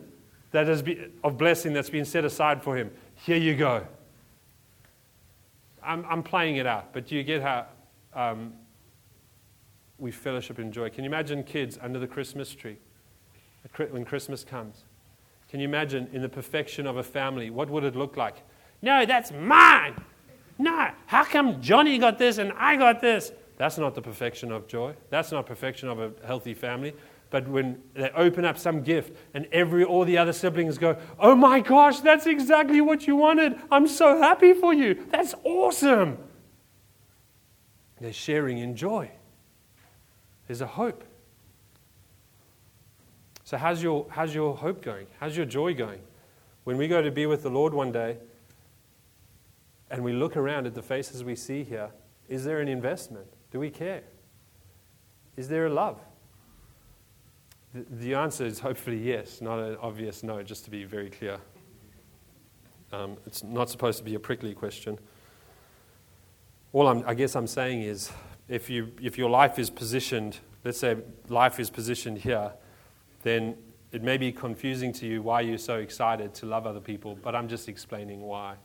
that 0.52 0.68
has 0.68 0.84
of 1.24 1.38
blessing 1.38 1.74
that's 1.74 1.90
been 1.90 2.06
set 2.06 2.24
aside 2.24 2.64
for 2.64 2.78
him. 2.78 2.92
Here 3.16 3.38
you 3.38 3.56
go. 3.56 3.86
I'm, 5.84 6.06
I'm 6.10 6.24
playing 6.24 6.58
it 6.58 6.66
out, 6.66 6.94
but 6.94 7.08
do 7.08 7.16
you 7.16 7.24
get 7.24 7.42
how 7.42 7.66
um, 8.14 8.54
we 9.98 10.12
fellowship 10.12 10.58
and 10.58 10.74
joy? 10.74 10.90
Can 10.90 11.04
you 11.04 11.10
imagine 11.10 11.44
kids 11.44 11.78
under 11.82 12.00
the 12.00 12.08
Christmas 12.08 12.54
tree 12.54 12.78
when 13.90 14.06
Christmas 14.06 14.44
comes? 14.44 14.84
Can 15.50 15.60
you 15.60 15.68
imagine 15.68 16.08
in 16.12 16.22
the 16.22 16.30
perfection 16.30 16.88
of 16.88 16.98
a 16.98 17.04
family, 17.04 17.50
what 17.50 17.70
would 17.70 17.84
it 17.84 17.96
look 17.96 18.18
like? 18.18 18.36
No, 18.82 19.06
that's 19.06 19.32
mine. 19.32 19.96
No, 20.58 20.90
how 21.06 21.24
come 21.24 21.62
Johnny 21.62 21.98
got 21.98 22.18
this 22.18 22.38
and 22.38 22.52
I 22.54 22.78
got 22.78 23.02
this? 23.02 23.32
That's 23.58 23.78
not 23.78 23.96
the 23.96 24.02
perfection 24.02 24.52
of 24.52 24.68
joy. 24.68 24.96
That's 25.10 25.32
not 25.32 25.46
perfection 25.46 25.90
of 25.90 26.00
a 26.00 26.12
healthy 26.26 26.54
family. 26.54 26.94
But 27.30 27.48
when 27.48 27.82
they 27.94 28.10
open 28.12 28.46
up 28.46 28.58
some 28.58 28.82
gift 28.82 29.16
and 29.34 29.48
every 29.52 29.84
all 29.84 30.06
the 30.06 30.18
other 30.18 30.34
siblings 30.34 30.78
go, 30.78 30.98
"Oh 31.20 31.36
my 31.36 31.60
gosh, 31.60 32.00
that's 32.00 32.28
exactly 32.28 32.82
what 32.82 33.08
you 33.08 33.16
wanted. 33.16 33.60
I'm 33.72 33.88
so 33.88 34.20
happy 34.20 34.54
for 34.54 34.74
you. 34.74 35.06
That's 35.10 35.34
awesome." 35.44 36.18
They're 38.00 38.14
sharing 38.14 38.58
in 38.58 38.76
joy. 38.76 39.12
There's 40.48 40.62
a 40.62 40.68
hope. 40.68 41.04
So 43.44 43.58
how's 43.58 43.82
your 43.82 44.06
how's 44.10 44.36
your 44.36 44.56
hope 44.56 44.82
going? 44.82 45.08
How's 45.20 45.36
your 45.36 45.46
joy 45.46 45.74
going? 45.74 46.02
When 46.64 46.78
we 46.78 46.88
go 46.88 47.02
to 47.02 47.12
be 47.12 47.26
with 47.26 47.44
the 47.44 47.50
Lord 47.50 47.74
one 47.74 47.92
day 47.92 48.18
and 49.90 50.04
we 50.04 50.14
look 50.14 50.36
around 50.36 50.68
at 50.68 50.74
the 50.74 50.82
faces 50.82 51.24
we 51.24 51.36
see 51.36 51.64
here, 51.64 51.92
is 52.28 52.44
there 52.44 52.60
an 52.60 52.68
investment? 52.68 53.28
Do 53.56 53.62
we 53.62 53.70
care? 53.70 54.02
Is 55.38 55.48
there 55.48 55.68
a 55.68 55.70
love? 55.70 55.98
The, 57.74 57.86
the 57.90 58.14
answer 58.16 58.46
is 58.46 58.60
hopefully 58.60 58.98
yes, 58.98 59.40
not 59.40 59.60
an 59.60 59.78
obvious 59.82 60.24
no, 60.24 60.44
just 60.44 60.66
to 60.66 60.70
be 60.70 60.84
very 60.84 61.10
clear. 61.10 61.38
Um, 62.92 63.16
it's 63.26 63.46
not 63.46 63.70
supposed 63.70 63.98
to 64.00 64.04
be 64.04 64.14
a 64.16 64.20
prickly 64.20 64.54
question. 64.54 65.00
All 66.74 66.86
I'm, 66.90 67.06
I 67.08 67.14
guess 67.14 67.34
I'm 67.34 67.48
saying 67.48 67.84
is 67.84 68.12
if, 68.50 68.70
you, 68.70 68.92
if 69.02 69.18
your 69.18 69.30
life 69.30 69.58
is 69.58 69.70
positioned, 69.70 70.38
let's 70.66 70.80
say 70.80 70.98
life 71.30 71.58
is 71.58 71.70
positioned 71.70 72.18
here, 72.18 72.52
then 73.24 73.56
it 73.94 74.04
may 74.04 74.18
be 74.18 74.34
confusing 74.34 74.92
to 74.92 75.08
you 75.08 75.22
why 75.22 75.40
you're 75.40 75.58
so 75.58 75.78
excited 75.78 76.34
to 76.34 76.46
love 76.46 76.68
other 76.68 76.82
people, 76.82 77.18
but 77.24 77.36
I'm 77.36 77.48
just 77.48 77.70
explaining 77.70 78.20
why. 78.20 78.56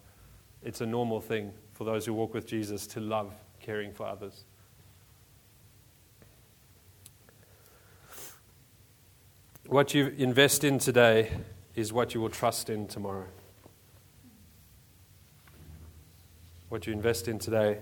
It's 0.64 0.80
a 0.80 0.86
normal 0.86 1.20
thing 1.20 1.52
for 1.74 1.84
those 1.84 2.06
who 2.06 2.12
walk 2.12 2.34
with 2.34 2.44
Jesus 2.44 2.88
to 2.88 2.98
love 2.98 3.32
caring 3.60 3.92
for 3.92 4.04
others. 4.04 4.46
What 9.70 9.94
you 9.94 10.12
invest 10.18 10.64
in 10.64 10.80
today 10.80 11.30
is 11.76 11.92
what 11.92 12.12
you 12.12 12.20
will 12.20 12.28
trust 12.28 12.68
in 12.68 12.88
tomorrow. 12.88 13.28
What 16.70 16.88
you 16.88 16.92
invest 16.92 17.28
in 17.28 17.38
today 17.38 17.78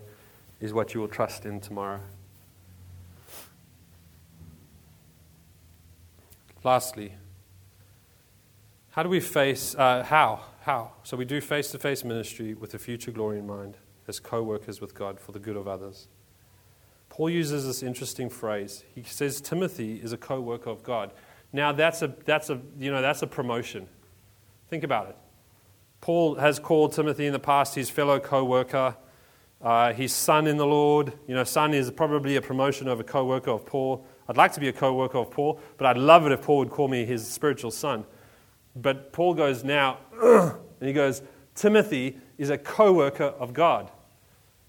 is 0.61 0.74
what 0.74 0.92
you 0.92 1.01
will 1.01 1.09
trust 1.09 1.46
in 1.46 1.61
tomorrow. 1.61 2.01
Lastly, 6.62 7.14
how 8.90 9.03
do 9.03 9.09
we 9.09 9.20
face, 9.20 9.74
uh, 9.74 10.03
how? 10.03 10.42
How? 10.61 10.92
So 11.05 11.16
we 11.16 11.24
do 11.24 11.40
face 11.40 11.70
to 11.70 11.79
face 11.79 12.05
ministry 12.05 12.53
with 12.53 12.74
a 12.74 12.79
future 12.79 13.12
glory 13.12 13.38
in 13.38 13.46
mind 13.46 13.79
as 14.07 14.20
co 14.20 14.42
workers 14.42 14.83
with 14.83 14.94
God 14.94 15.18
for 15.18 15.33
the 15.33 15.38
good 15.38 15.57
of 15.57 15.66
others. 15.66 16.09
Paul 17.09 17.31
uses 17.31 17.66
this 17.66 17.83
interesting 17.83 18.29
phrase. 18.29 18.85
He 18.94 19.05
says 19.05 19.40
Timothy 19.40 20.03
is 20.03 20.12
a 20.12 20.18
co 20.18 20.38
worker 20.38 20.68
of 20.68 20.83
God. 20.83 21.12
Now, 21.53 21.73
that's 21.73 22.03
a, 22.03 22.15
that's, 22.25 22.51
a, 22.51 22.61
you 22.79 22.91
know, 22.91 23.01
that's 23.01 23.23
a 23.23 23.27
promotion. 23.27 23.89
Think 24.69 24.85
about 24.85 25.09
it. 25.09 25.17
Paul 26.01 26.37
has 26.37 26.59
called 26.59 26.93
Timothy 26.93 27.27
in 27.27 27.33
the 27.33 27.39
past 27.39 27.75
his 27.75 27.91
fellow 27.91 28.21
co 28.21 28.45
worker, 28.45 28.97
uh, 29.61 29.93
his 29.93 30.13
son 30.13 30.47
in 30.47 30.57
the 30.57 30.67
Lord. 30.67 31.13
You 31.27 31.35
know, 31.35 31.45
son 31.45 31.75
is 31.75 31.91
probably 31.91 32.37
a 32.37 32.43
promotion 32.43 32.87
of 32.87 33.01
a 33.01 33.05
co 33.05 33.25
worker 33.25 33.51
of 33.51 33.67
Paul. 33.67 34.07
I'd 34.29 34.37
like 34.37 34.53
to 34.53 34.61
be 34.61 34.69
a 34.69 34.73
co 34.73 34.95
worker 34.95 35.19
of 35.19 35.31
Paul, 35.31 35.61
but 35.77 35.87
I'd 35.87 35.97
love 35.97 36.27
it 36.27 36.33
if 36.33 36.43
Paul 36.43 36.59
would 36.59 36.71
call 36.71 36.89
me 36.89 37.05
his 37.05 37.27
spiritual 37.27 37.71
son. 37.71 38.05
But 38.77 39.13
Paul 39.13 39.35
goes 39.35 39.65
now, 39.65 39.99
and 40.23 40.57
he 40.81 40.93
goes, 40.93 41.23
Timothy 41.55 42.19
is 42.37 42.51
a 42.51 42.59
co 42.59 42.93
worker 42.93 43.25
of 43.25 43.53
God. 43.53 43.91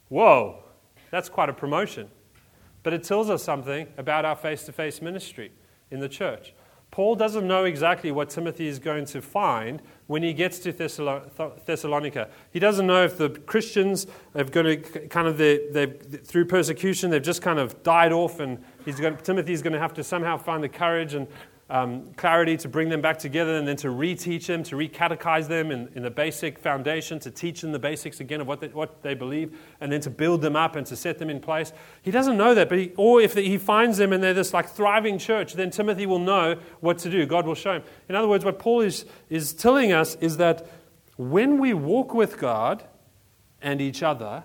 Whoa, 0.08 0.63
that's 1.12 1.30
quite 1.30 1.50
a 1.50 1.54
promotion. 1.54 2.10
But 2.82 2.94
it 2.94 3.04
tells 3.04 3.30
us 3.30 3.44
something 3.44 3.88
about 3.98 4.26
our 4.26 4.36
face 4.36 4.63
to 4.63 4.72
face 4.72 5.02
ministry 5.02 5.52
in 5.92 6.00
the 6.00 6.10
church. 6.10 6.54
Paul 6.91 7.15
doesn't 7.15 7.47
know 7.47 7.65
exactly 7.65 8.12
what 8.12 8.30
Timothy 8.30 8.67
is 8.67 8.80
going 8.80 9.06
to 9.06 9.21
find 9.21 9.82
when 10.08 10.23
he 10.23 10.34
gets 10.34 10.58
to 10.60 10.71
Thessalonica. 10.71 12.30
He 12.52 12.60
doesn't 12.60 12.88
know 12.88 13.04
if 13.04 13.17
the 13.17 13.30
Christians 13.30 14.08
have 14.36 14.52
got 14.52 14.63
to 14.63 14.78
kind 15.08 15.28
of, 15.28 15.38
they, 15.38 15.86
through 16.23 16.45
persecution, 16.45 17.12
they've 17.12 17.21
just 17.21 17.43
kind 17.43 17.60
of 17.60 17.84
died 17.84 18.12
off, 18.12 18.39
and 18.39 18.58
he's 18.86 18.99
going, 18.99 19.17
Timothy's 19.17 19.62
going 19.62 19.73
to 19.73 19.80
have 19.80 19.93
to 19.93 20.04
somehow 20.04 20.36
find 20.36 20.63
the 20.63 20.69
courage 20.69 21.13
and 21.13 21.28
um, 21.69 22.12
clarity 22.15 22.58
to 22.58 22.67
bring 22.67 22.89
them 22.89 23.01
back 23.01 23.19
together 23.19 23.55
and 23.55 23.67
then 23.67 23.75
to 23.77 23.88
reteach 23.88 24.47
them, 24.47 24.63
to 24.63 24.75
recatechize 24.75 25.47
them 25.47 25.71
in, 25.71 25.89
in 25.95 26.03
the 26.03 26.10
basic 26.10 26.58
foundation, 26.58 27.19
to 27.19 27.29
teach 27.29 27.62
them 27.62 27.71
the 27.71 27.79
basics 27.79 28.19
again 28.19 28.41
of 28.41 28.47
what 28.47 28.60
they, 28.60 28.67
what 28.69 29.03
they 29.03 29.13
believe, 29.13 29.58
and 29.79 29.91
then 29.91 30.01
to 30.01 30.10
build 30.10 30.41
them 30.41 30.55
up 30.55 30.75
and 30.75 30.88
to 30.88 30.95
set 30.95 31.19
them 31.19 31.29
in 31.29 31.39
place. 31.39 31.71
He 32.01 32.12
doesn't 32.12 32.38
know 32.38 32.55
that, 32.55 32.69
but 32.69 32.77
he, 32.77 32.91
or 32.97 33.21
if 33.21 33.36
he 33.36 33.58
finds 33.58 33.97
them 33.97 34.13
and 34.13 34.23
they're 34.23 34.34
this 34.34 34.53
like 34.53 34.69
thriving 34.69 35.17
church, 35.17 35.53
then 35.53 35.69
Timothy 35.69 36.05
will 36.05 36.19
know 36.19 36.58
what 36.79 36.97
to 36.99 37.10
do. 37.10 37.25
God 37.25 37.45
will 37.45 37.55
show 37.55 37.73
him. 37.73 37.84
In 38.08 38.15
other 38.15 38.27
words, 38.27 38.43
what 38.43 38.58
Paul 38.58 38.82
is, 38.82 39.05
is 39.29 39.53
telling 39.53 39.91
us 39.91 40.15
is 40.15 40.38
that 40.38 40.67
when 41.17 41.60
we 41.60 41.73
walk 41.73 42.13
with 42.13 42.38
God 42.38 42.86
and 43.62 43.82
each 43.82 44.01
other, 44.01 44.43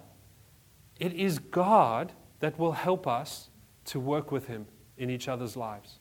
it 0.98 1.12
is 1.12 1.38
God 1.38 2.12
that 2.40 2.58
will 2.58 2.72
help 2.72 3.06
us 3.06 3.48
to 3.86 4.00
work 4.00 4.32
with 4.32 4.46
Him 4.46 4.66
in 4.96 5.10
each 5.10 5.28
other's 5.28 5.56
lives. 5.56 5.98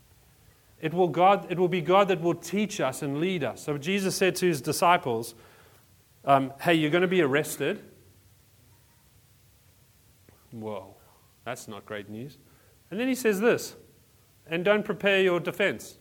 It 0.83 0.93
will, 0.93 1.07
God, 1.07 1.49
it 1.49 1.57
will 1.57 1.69
be 1.69 1.79
God 1.79 2.09
that 2.09 2.19
will 2.19 2.35
teach 2.35 2.81
us 2.81 3.01
and 3.01 3.21
lead 3.21 3.41
us. 3.41 3.63
So 3.63 3.77
Jesus 3.77 4.17
said 4.17 4.35
to 4.35 4.47
his 4.47 4.59
disciples, 4.59 5.33
um, 6.25 6.51
Hey, 6.59 6.73
you're 6.73 6.91
going 6.91 7.03
to 7.03 7.07
be 7.07 7.21
arrested. 7.21 7.81
Whoa, 10.51 10.93
that's 11.45 11.69
not 11.69 11.85
great 11.85 12.09
news. 12.09 12.37
And 12.91 12.99
then 12.99 13.07
he 13.07 13.15
says 13.15 13.39
this, 13.39 13.77
and 14.45 14.65
don't 14.65 14.83
prepare 14.83 15.21
your 15.21 15.39
defense. 15.39 15.99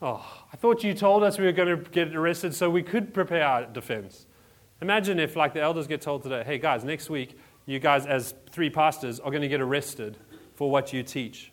Oh, 0.00 0.24
I 0.52 0.56
thought 0.56 0.84
you 0.84 0.94
told 0.94 1.24
us 1.24 1.36
we 1.36 1.46
were 1.46 1.52
going 1.52 1.76
to 1.76 1.90
get 1.90 2.14
arrested 2.14 2.54
so 2.54 2.70
we 2.70 2.84
could 2.84 3.12
prepare 3.12 3.44
our 3.44 3.66
defense. 3.66 4.26
Imagine 4.80 5.18
if, 5.18 5.34
like 5.34 5.52
the 5.52 5.60
elders 5.60 5.88
get 5.88 6.00
told 6.00 6.22
today, 6.22 6.44
hey 6.46 6.58
guys, 6.58 6.84
next 6.84 7.10
week, 7.10 7.36
you 7.66 7.80
guys, 7.80 8.06
as 8.06 8.34
three 8.52 8.70
pastors, 8.70 9.18
are 9.18 9.32
going 9.32 9.42
to 9.42 9.48
get 9.48 9.60
arrested 9.60 10.16
for 10.54 10.70
what 10.70 10.92
you 10.92 11.02
teach. 11.02 11.50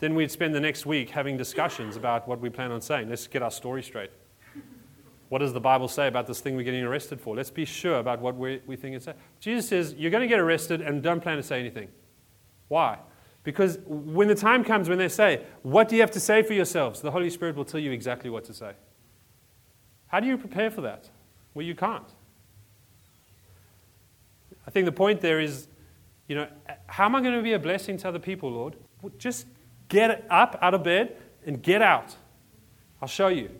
Then 0.00 0.14
we'd 0.14 0.30
spend 0.30 0.54
the 0.54 0.60
next 0.60 0.86
week 0.86 1.10
having 1.10 1.36
discussions 1.36 1.96
about 1.96 2.26
what 2.26 2.40
we 2.40 2.48
plan 2.48 2.72
on 2.72 2.80
saying. 2.80 3.08
Let's 3.10 3.26
get 3.26 3.42
our 3.42 3.50
story 3.50 3.82
straight. 3.82 4.10
What 5.28 5.38
does 5.38 5.52
the 5.52 5.60
Bible 5.60 5.86
say 5.86 6.08
about 6.08 6.26
this 6.26 6.40
thing 6.40 6.56
we're 6.56 6.64
getting 6.64 6.82
arrested 6.82 7.20
for? 7.20 7.36
Let's 7.36 7.50
be 7.50 7.64
sure 7.64 8.00
about 8.00 8.20
what 8.20 8.36
we, 8.36 8.60
we 8.66 8.74
think 8.74 8.96
it's. 8.96 9.06
Jesus 9.38 9.68
says, 9.68 9.94
You're 9.96 10.10
going 10.10 10.22
to 10.22 10.26
get 10.26 10.40
arrested 10.40 10.80
and 10.80 11.02
don't 11.02 11.20
plan 11.20 11.36
to 11.36 11.42
say 11.42 11.60
anything. 11.60 11.88
Why? 12.66 12.98
Because 13.44 13.78
when 13.86 14.26
the 14.26 14.34
time 14.34 14.64
comes 14.64 14.88
when 14.88 14.98
they 14.98 15.08
say, 15.08 15.44
What 15.62 15.88
do 15.88 15.94
you 15.94 16.00
have 16.00 16.10
to 16.12 16.20
say 16.20 16.42
for 16.42 16.52
yourselves? 16.52 17.00
the 17.00 17.12
Holy 17.12 17.30
Spirit 17.30 17.54
will 17.54 17.64
tell 17.64 17.78
you 17.78 17.92
exactly 17.92 18.28
what 18.28 18.44
to 18.46 18.54
say. 18.54 18.72
How 20.08 20.18
do 20.18 20.26
you 20.26 20.36
prepare 20.36 20.70
for 20.70 20.80
that? 20.80 21.08
Well, 21.54 21.64
you 21.64 21.76
can't. 21.76 22.08
I 24.66 24.70
think 24.72 24.86
the 24.86 24.92
point 24.92 25.20
there 25.20 25.38
is, 25.38 25.68
you 26.26 26.34
know, 26.34 26.48
how 26.86 27.04
am 27.04 27.14
I 27.14 27.20
going 27.20 27.36
to 27.36 27.42
be 27.42 27.52
a 27.52 27.58
blessing 27.58 27.96
to 27.98 28.08
other 28.08 28.18
people, 28.18 28.50
Lord? 28.50 28.76
Just 29.18 29.46
Get 29.90 30.26
up 30.30 30.58
out 30.62 30.72
of 30.72 30.82
bed 30.82 31.16
and 31.44 31.62
get 31.62 31.82
out. 31.82 32.16
I'll 33.02 33.08
show 33.08 33.28
you. 33.28 33.50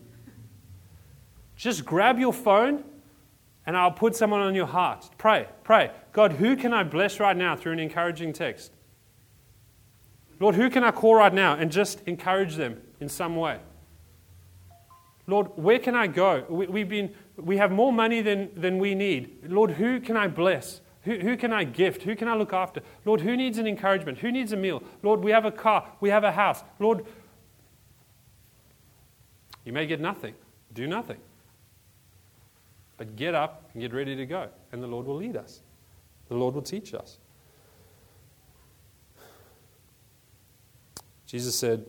Just 1.56 1.84
grab 1.84 2.18
your 2.18 2.32
phone 2.32 2.84
and 3.66 3.76
I'll 3.76 3.90
put 3.90 4.16
someone 4.16 4.40
on 4.40 4.54
your 4.54 4.66
heart. 4.66 5.10
Pray, 5.18 5.46
pray. 5.64 5.90
God, 6.12 6.32
who 6.32 6.56
can 6.56 6.72
I 6.72 6.84
bless 6.84 7.20
right 7.20 7.36
now 7.36 7.54
through 7.54 7.72
an 7.72 7.78
encouraging 7.78 8.32
text? 8.32 8.72
Lord, 10.38 10.54
who 10.54 10.70
can 10.70 10.82
I 10.82 10.90
call 10.90 11.16
right 11.16 11.34
now 11.34 11.54
and 11.54 11.70
just 11.70 12.00
encourage 12.06 12.56
them 12.56 12.80
in 13.00 13.08
some 13.08 13.36
way? 13.36 13.58
Lord, 15.26 15.48
where 15.56 15.78
can 15.78 15.94
I 15.94 16.06
go? 16.06 16.44
We, 16.48 16.80
have 16.80 16.88
been, 16.88 17.14
we 17.36 17.58
have 17.58 17.70
more 17.70 17.92
money 17.92 18.22
than, 18.22 18.50
than 18.54 18.78
we 18.78 18.94
need. 18.94 19.40
Lord, 19.46 19.72
who 19.72 20.00
can 20.00 20.16
I 20.16 20.28
bless? 20.28 20.80
Who, 21.02 21.18
who 21.18 21.36
can 21.36 21.52
I 21.52 21.64
gift? 21.64 22.02
Who 22.02 22.14
can 22.14 22.28
I 22.28 22.34
look 22.34 22.52
after? 22.52 22.82
Lord, 23.04 23.22
who 23.22 23.36
needs 23.36 23.58
an 23.58 23.66
encouragement? 23.66 24.18
Who 24.18 24.30
needs 24.30 24.52
a 24.52 24.56
meal? 24.56 24.82
Lord, 25.02 25.20
we 25.20 25.30
have 25.30 25.44
a 25.44 25.52
car. 25.52 25.86
We 26.00 26.10
have 26.10 26.24
a 26.24 26.32
house. 26.32 26.62
Lord, 26.78 27.06
you 29.64 29.72
may 29.72 29.86
get 29.86 30.00
nothing. 30.00 30.34
Do 30.74 30.86
nothing. 30.86 31.18
But 32.96 33.16
get 33.16 33.34
up 33.34 33.70
and 33.72 33.80
get 33.80 33.94
ready 33.94 34.14
to 34.14 34.26
go, 34.26 34.48
and 34.72 34.82
the 34.82 34.86
Lord 34.86 35.06
will 35.06 35.16
lead 35.16 35.36
us. 35.36 35.62
The 36.28 36.34
Lord 36.34 36.54
will 36.54 36.62
teach 36.62 36.92
us. 36.92 37.18
Jesus 41.24 41.58
said, 41.58 41.86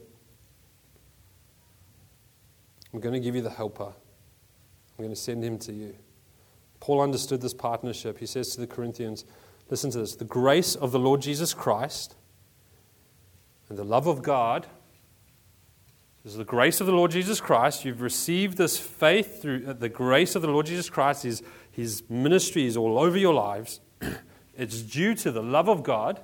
I'm 2.94 3.00
going 3.00 3.14
to 3.14 3.20
give 3.20 3.36
you 3.36 3.42
the 3.42 3.50
helper. 3.50 3.86
I'm 3.86 4.98
going 4.98 5.10
to 5.10 5.16
send 5.16 5.44
him 5.44 5.58
to 5.60 5.74
you. 5.74 5.96
Paul 6.82 7.00
understood 7.00 7.42
this 7.42 7.54
partnership. 7.54 8.18
He 8.18 8.26
says 8.26 8.50
to 8.56 8.60
the 8.60 8.68
Corinthians, 8.68 9.24
listen 9.70 9.92
to 9.92 10.00
this 10.00 10.16
the 10.16 10.26
grace 10.26 10.76
of 10.76 10.92
the 10.92 11.00
Lord 11.00 11.22
Jesus 11.22 11.54
Christ 11.54 12.16
and 13.70 13.78
the 13.78 13.86
love 13.86 14.08
of 14.08 14.22
God. 14.22 14.68
This 16.24 16.34
is 16.34 16.38
the 16.38 16.44
grace 16.44 16.82
of 16.82 16.88
the 16.88 16.94
Lord 16.94 17.12
Jesus 17.12 17.40
Christ. 17.40 17.86
You've 17.86 18.02
received 18.02 18.58
this 18.58 18.78
faith 18.78 19.42
through 19.42 19.66
uh, 19.68 19.74
the 19.74 19.90
grace 19.90 20.36
of 20.36 20.42
the 20.42 20.50
Lord 20.50 20.66
Jesus 20.66 20.90
Christ. 20.90 21.24
His, 21.24 21.42
his 21.72 22.04
ministry 22.10 22.66
is 22.66 22.76
all 22.76 23.00
over 23.00 23.18
your 23.18 23.34
lives. 23.34 23.80
it's 24.58 24.82
due 24.82 25.16
to 25.16 25.32
the 25.32 25.42
love 25.42 25.70
of 25.70 25.84
God. 25.84 26.20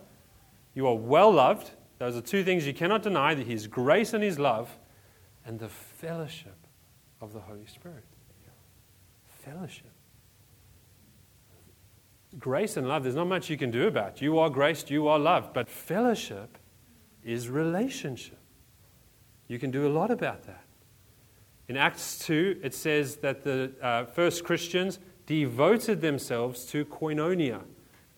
You 0.73 0.87
are 0.87 0.95
well 0.95 1.31
loved. 1.31 1.71
Those 1.99 2.15
are 2.15 2.21
two 2.21 2.43
things 2.43 2.67
you 2.67 2.73
cannot 2.73 3.01
deny 3.01 3.33
that 3.33 3.47
His 3.47 3.65
grace 3.65 4.13
and 4.13 4.23
His 4.23 4.37
love, 4.37 4.77
and 5.45 5.59
the 5.59 5.69
fellowship 5.69 6.57
of 7.21 7.33
the 7.33 7.39
Holy 7.39 7.65
Spirit. 7.65 8.03
Fellowship 9.43 9.96
grace 12.39 12.77
and 12.77 12.87
love, 12.87 13.03
there's 13.03 13.15
not 13.15 13.27
much 13.27 13.49
you 13.49 13.57
can 13.57 13.71
do 13.71 13.87
about. 13.87 14.21
You 14.21 14.37
are 14.39 14.49
graced, 14.49 14.89
you 14.89 15.07
are 15.07 15.19
loved. 15.19 15.53
But 15.53 15.69
fellowship 15.69 16.57
is 17.23 17.49
relationship. 17.49 18.37
You 19.47 19.59
can 19.59 19.71
do 19.71 19.87
a 19.87 19.89
lot 19.89 20.11
about 20.11 20.43
that. 20.43 20.63
In 21.67 21.75
Acts 21.75 22.19
2, 22.19 22.61
it 22.63 22.73
says 22.73 23.17
that 23.17 23.43
the 23.43 23.71
uh, 23.81 24.05
first 24.05 24.43
Christians 24.43 24.99
devoted 25.25 26.01
themselves 26.01 26.65
to 26.67 26.85
koinonia, 26.85 27.61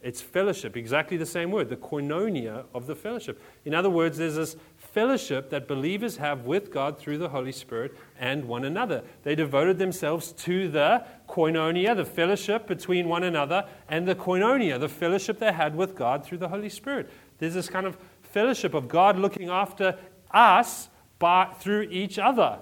It's 0.02 0.22
fellowship, 0.22 0.78
exactly 0.78 1.18
the 1.18 1.26
same 1.26 1.50
word, 1.50 1.70
the 1.70 1.76
koinonia 1.76 2.66
of 2.74 2.86
the 2.86 2.96
fellowship. 2.96 3.42
In 3.66 3.74
other 3.74 3.90
words, 3.90 4.20
there's 4.20 4.36
this 4.36 4.56
fellowship 4.92 5.50
that 5.50 5.68
believers 5.68 6.18
have 6.18 6.46
with 6.46 6.72
God 6.72 6.98
through 6.98 7.18
the 7.18 7.30
Holy 7.30 7.52
Spirit 7.52 7.96
and 8.20 8.46
one 8.46 8.66
another. 8.66 9.04
They 9.24 9.36
devoted 9.36 9.78
themselves 9.78 10.32
to 10.34 10.68
the 10.68 11.06
koinonia, 11.28 11.96
the 11.96 12.06
fellowship 12.06 12.68
between 12.68 13.08
one 13.08 13.24
another, 13.24 13.66
and 13.88 14.08
the 14.08 14.16
koinonia, 14.16 14.80
the 14.80 14.90
fellowship 14.90 15.40
they 15.40 15.52
had 15.52 15.76
with 15.76 15.96
God 15.96 16.26
through 16.26 16.40
the 16.40 16.48
Holy 16.48 16.70
Spirit. 16.70 17.10
There's 17.38 17.54
this 17.54 17.70
kind 17.70 17.86
of 17.86 17.98
fellowship 18.22 18.74
of 18.74 18.88
God 18.88 19.18
looking 19.18 19.50
after 19.50 19.98
us 20.32 20.90
by, 21.20 21.54
through 21.60 21.84
each 21.92 22.18
other, 22.18 22.60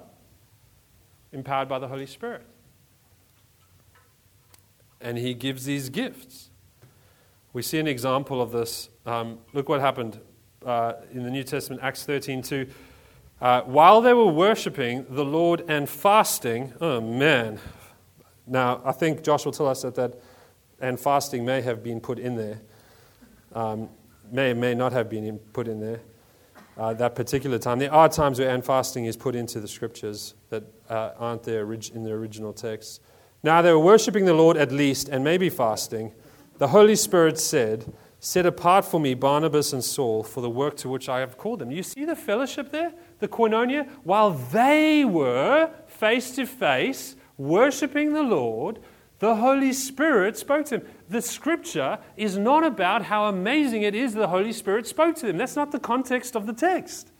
empowered 1.31 1.69
by 1.69 1.79
the 1.79 1.87
Holy 1.87 2.05
Spirit. 2.05 2.43
And 4.99 5.17
He 5.17 5.33
gives 5.33 5.65
these 5.65 5.89
gifts. 5.89 6.49
We 7.53 7.61
see 7.61 7.79
an 7.79 7.87
example 7.87 8.41
of 8.41 8.51
this. 8.51 8.89
Um, 9.05 9.39
look 9.53 9.69
what 9.69 9.79
happened 9.79 10.19
uh, 10.65 10.93
in 11.11 11.23
the 11.23 11.29
New 11.29 11.43
Testament, 11.43 11.81
Acts 11.83 12.03
13 12.03 12.41
2. 12.41 12.67
Uh, 13.39 13.61
while 13.61 14.01
they 14.01 14.13
were 14.13 14.27
worshiping 14.27 15.05
the 15.09 15.25
Lord 15.25 15.63
and 15.67 15.87
fasting, 15.87 16.73
oh 16.81 16.99
man. 16.99 17.59
Now, 18.47 18.81
I 18.85 18.93
think 18.93 19.23
Josh 19.23 19.45
will 19.45 19.51
tell 19.51 19.67
us 19.67 19.81
that 19.81 19.95
that 19.95 20.21
and 20.79 20.99
fasting 20.99 21.45
may 21.45 21.61
have 21.61 21.83
been 21.83 21.99
put 21.99 22.19
in 22.19 22.35
there, 22.35 22.61
um, 23.53 23.89
may 24.31 24.53
may 24.53 24.73
not 24.73 24.93
have 24.93 25.09
been 25.09 25.23
in, 25.23 25.37
put 25.37 25.67
in 25.67 25.79
there. 25.79 25.99
Uh, 26.77 26.93
that 26.93 27.15
particular 27.15 27.57
time. 27.57 27.79
There 27.79 27.91
are 27.91 28.07
times 28.07 28.39
where 28.39 28.49
and 28.49 28.63
fasting 28.63 29.05
is 29.05 29.17
put 29.17 29.35
into 29.35 29.59
the 29.59 29.67
scriptures 29.67 30.35
that 30.49 30.63
uh, 30.89 31.11
aren't 31.17 31.41
there 31.41 31.73
in 31.73 32.03
the 32.03 32.11
original 32.11 32.53
text. 32.53 33.01
Now 33.41 33.63
they 33.63 33.71
were 33.71 33.79
worshiping 33.79 34.25
the 34.25 34.35
Lord 34.35 34.57
at 34.57 34.71
least, 34.71 35.09
and 35.09 35.23
maybe 35.23 35.49
fasting 35.49 36.13
the 36.57 36.67
Holy 36.67 36.95
Spirit 36.95 37.39
said, 37.39 37.93
Set 38.27 38.45
apart 38.45 38.83
for 38.83 38.99
me 38.99 39.13
Barnabas 39.13 39.71
and 39.71 39.81
Saul 39.81 40.21
for 40.21 40.41
the 40.41 40.49
work 40.49 40.75
to 40.77 40.89
which 40.89 41.07
I 41.07 41.21
have 41.21 41.37
called 41.37 41.59
them. 41.59 41.71
You 41.71 41.81
see 41.81 42.03
the 42.03 42.13
fellowship 42.13 42.71
there? 42.71 42.91
The 43.19 43.29
koinonia? 43.29 43.87
While 44.03 44.31
they 44.31 45.05
were 45.05 45.71
face 45.87 46.31
to 46.31 46.45
face 46.45 47.15
worshiping 47.37 48.11
the 48.11 48.23
Lord, 48.23 48.79
the 49.19 49.37
Holy 49.37 49.71
Spirit 49.71 50.35
spoke 50.35 50.65
to 50.65 50.79
them. 50.79 50.89
The 51.07 51.21
scripture 51.21 51.99
is 52.17 52.37
not 52.37 52.65
about 52.65 53.03
how 53.03 53.29
amazing 53.29 53.83
it 53.83 53.95
is 53.95 54.13
the 54.13 54.27
Holy 54.27 54.51
Spirit 54.51 54.87
spoke 54.87 55.15
to 55.15 55.27
them. 55.27 55.37
That's 55.37 55.55
not 55.55 55.71
the 55.71 55.79
context 55.79 56.35
of 56.35 56.47
the 56.47 56.53
text. 56.53 57.13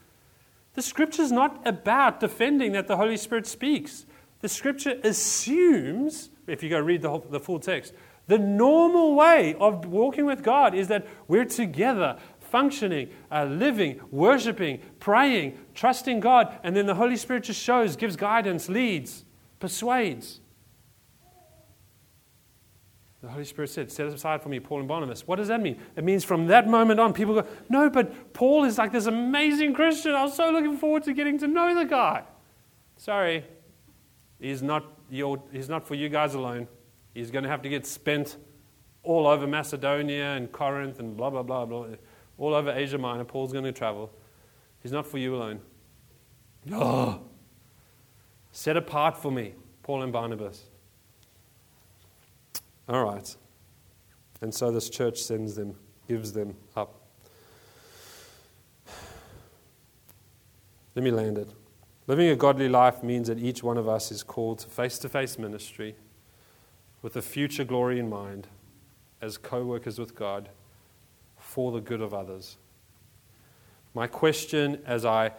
The 0.74 0.82
scripture 0.82 1.22
is 1.22 1.32
not 1.32 1.66
about 1.66 2.20
defending 2.20 2.74
that 2.74 2.88
the 2.88 2.98
Holy 2.98 3.16
Spirit 3.16 3.48
speaks. 3.48 4.06
The 4.42 4.50
scripture 4.50 5.00
assumes, 5.06 6.32
if 6.48 6.62
you 6.62 6.70
go 6.70 6.82
read 6.82 7.02
the, 7.02 7.10
whole, 7.12 7.26
the 7.30 7.40
full 7.40 7.62
text, 7.62 7.94
the 8.28 8.38
normal 8.38 9.16
way 9.16 9.56
of 9.60 9.86
walking 9.86 10.26
with 10.26 10.44
God 10.44 10.76
is 10.76 10.90
that 10.90 11.08
we're 11.28 11.46
together, 11.46 12.18
functioning, 12.40 13.10
uh, 13.32 13.46
living, 13.46 14.02
worshiping, 14.12 14.82
praying, 15.00 15.58
trusting 15.74 16.20
God, 16.20 16.58
and 16.64 16.76
then 16.76 16.86
the 16.86 16.96
Holy 16.96 17.16
Spirit 17.16 17.46
just 17.46 17.62
shows, 17.62 17.96
gives 17.96 18.16
guidance, 18.16 18.68
leads, 18.68 19.24
persuades. 19.60 20.42
The 23.22 23.30
Holy 23.30 23.46
Spirit 23.46 23.70
said, 23.70 23.92
Set 23.92 24.08
aside 24.08 24.44
for 24.44 24.50
me 24.50 24.60
Paul 24.60 24.80
and 24.80 24.88
Barnabas. 24.88 25.26
What 25.26 25.38
does 25.38 25.48
that 25.48 25.62
mean? 25.62 25.80
It 25.96 26.04
means 26.04 26.24
from 26.24 26.48
that 26.48 26.68
moment 26.68 27.00
on, 27.00 27.14
people 27.14 27.34
go, 27.34 27.48
No, 27.68 27.90
but 27.90 28.34
Paul 28.34 28.64
is 28.64 28.78
like 28.78 28.92
this 28.92 29.06
amazing 29.06 29.74
Christian. 29.74 30.14
I 30.14 30.24
was 30.24 30.36
so 30.36 30.52
looking 30.52 30.78
forward 30.78 31.04
to 31.04 31.14
getting 31.14 31.38
to 31.40 31.48
know 31.48 31.74
the 31.74 31.86
guy. 31.86 32.24
Sorry, 32.98 33.44
he's 34.40 34.62
not, 34.62 34.86
your, 35.10 35.42
he's 35.52 35.70
not 35.70 35.88
for 35.88 35.96
you 35.96 36.10
guys 36.10 36.36
alone. 36.36 36.68
He's 37.18 37.32
going 37.32 37.46
to 37.46 37.50
have 37.50 37.64
to 37.64 37.70
get 37.70 37.88
spent 37.88 38.38
all 39.02 39.26
over 39.26 39.48
Macedonia 39.48 40.34
and 40.36 40.52
Corinth 40.52 41.00
and 41.00 41.18
blah, 41.18 41.32
blah, 41.32 41.42
blah, 41.42 41.66
blah. 41.66 41.88
All 42.38 42.54
over 42.54 42.70
Asia 42.70 43.00
Minor. 43.00 43.24
Paul's 43.24 43.52
going 43.52 43.64
to 43.64 43.72
travel. 43.72 44.12
He's 44.84 44.92
not 44.92 45.08
for 45.08 45.18
you 45.18 45.36
alone. 45.36 45.60
Oh, 46.72 47.22
set 48.52 48.78
apart 48.78 49.18
for 49.18 49.32
me, 49.32 49.56
Paul 49.82 50.04
and 50.04 50.14
Barnabas. 50.14 50.66
All 52.88 53.04
right. 53.04 53.36
And 54.42 54.54
so 54.54 54.70
this 54.70 54.88
church 54.88 55.20
sends 55.20 55.56
them, 55.56 55.76
gives 56.08 56.34
them 56.34 56.56
up. 56.76 57.02
Let 60.94 61.04
me 61.04 61.10
land 61.10 61.40
it. 61.40 61.50
Living 62.06 62.30
a 62.30 62.36
godly 62.36 62.70
life 62.70 63.02
means 63.02 63.28
that 63.28 63.40
each 63.40 63.64
one 63.64 63.80
of 63.80 63.90
us 63.90 64.12
is 64.12 64.22
called 64.22 64.60
to 64.60 64.70
face 64.70 65.00
to 65.00 65.10
face 65.10 65.40
ministry 65.40 65.96
with 67.02 67.16
a 67.16 67.22
future 67.22 67.64
glory 67.64 68.00
in 68.00 68.10
mind 68.10 68.48
as 69.22 69.38
co 69.38 69.64
workers 69.64 70.00
with 70.00 70.16
God 70.16 70.50
for 71.38 71.72
the 71.72 71.82
good 71.82 72.02
of 72.02 72.14
others. 72.14 72.58
My 73.94 74.08
question 74.08 74.82
as 74.86 75.06
I 75.06 75.32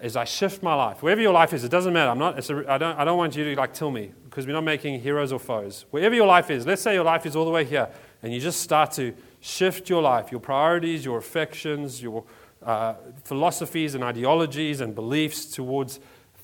as 0.00 0.16
I 0.16 0.24
shift 0.24 0.62
my 0.62 0.74
life, 0.74 1.02
wherever 1.02 1.20
your 1.20 1.32
life 1.32 1.52
is, 1.52 1.64
it 1.64 1.70
doesn't 1.70 1.92
matter. 1.92 2.10
I'm 2.10 2.18
not, 2.18 2.38
a, 2.50 2.64
I, 2.72 2.78
don't, 2.78 2.98
I 2.98 3.04
don't 3.04 3.18
want 3.18 3.34
you 3.34 3.42
to 3.42 3.60
like 3.60 3.72
tell 3.72 3.90
me 3.90 4.12
because 4.24 4.46
we're 4.46 4.52
not 4.52 4.62
making 4.62 5.00
heroes 5.00 5.32
or 5.32 5.40
foes. 5.40 5.86
Wherever 5.90 6.14
your 6.14 6.26
life 6.26 6.50
is, 6.50 6.66
let's 6.66 6.82
say 6.82 6.94
your 6.94 7.04
life 7.04 7.26
is 7.26 7.34
all 7.34 7.44
the 7.44 7.50
way 7.50 7.64
here, 7.64 7.88
and 8.22 8.32
you 8.32 8.38
just 8.38 8.60
start 8.60 8.92
to 8.92 9.12
shift 9.40 9.90
your 9.90 10.00
life, 10.00 10.30
your 10.30 10.40
priorities, 10.40 11.04
your 11.04 11.18
affections, 11.18 12.00
your 12.00 12.24
uh, 12.62 12.94
philosophies 13.24 13.94
and 13.94 14.04
ideologies 14.04 14.80
and 14.80 14.94
beliefs 14.94 15.46
towards 15.46 15.98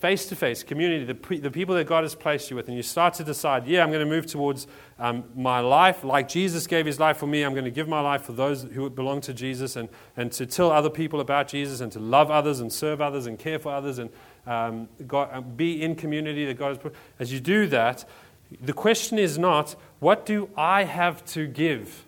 face 0.05 0.27
to 0.27 0.37
face 0.37 0.63
community, 0.63 1.03
the, 1.03 1.39
the 1.39 1.51
people 1.51 1.75
that 1.75 1.87
God 1.87 2.05
has 2.05 2.15
placed 2.15 2.51
you 2.51 2.57
with, 2.57 2.69
and 2.69 2.77
you 2.77 2.83
start 2.83 3.15
to 3.15 3.25
decide, 3.25 3.67
yeah, 3.67 3.83
I'm 3.83 3.89
going 3.89 4.07
to 4.07 4.15
move 4.15 4.27
towards 4.27 4.67
um, 4.99 5.25
my 5.35 5.61
life 5.61 6.05
like 6.05 6.29
Jesus 6.29 6.67
gave 6.67 6.85
his 6.85 7.01
life 7.01 7.17
for 7.17 7.27
me. 7.27 7.43
I'm 7.43 7.55
going 7.55 7.65
to 7.65 7.71
give 7.71 7.89
my 7.89 8.03
life 8.03 8.21
for 8.21 8.33
those 8.33 8.65
who 8.65 8.91
belong 8.91 9.23
to 9.23 9.33
Jesus 9.33 9.77
and, 9.77 9.89
and 10.15 10.31
to 10.33 10.45
tell 10.45 10.71
other 10.71 10.91
people 10.91 11.21
about 11.21 11.49
Jesus 11.49 11.81
and 11.81 11.91
to 11.91 11.99
love 11.99 12.31
others 12.31 12.61
and 12.61 12.71
serve 12.71 13.01
others 13.01 13.25
and 13.25 13.39
care 13.39 13.59
for 13.59 13.73
others 13.73 13.99
and 13.99 14.11
um, 14.47 14.91
God, 15.07 15.31
uh, 15.33 15.41
be 15.41 15.83
in 15.83 15.95
community 15.95 16.45
that 16.45 16.59
God 16.59 16.69
has 16.69 16.77
put. 16.77 16.95
As 17.19 17.33
you 17.33 17.41
do 17.41 17.67
that, 17.69 18.05
the 18.61 18.75
question 18.75 19.19
is 19.19 19.39
not, 19.39 19.75
what 20.01 20.27
do 20.27 20.51
I 20.55 20.85
have 20.85 21.25
to 21.33 21.47
give? 21.47 22.05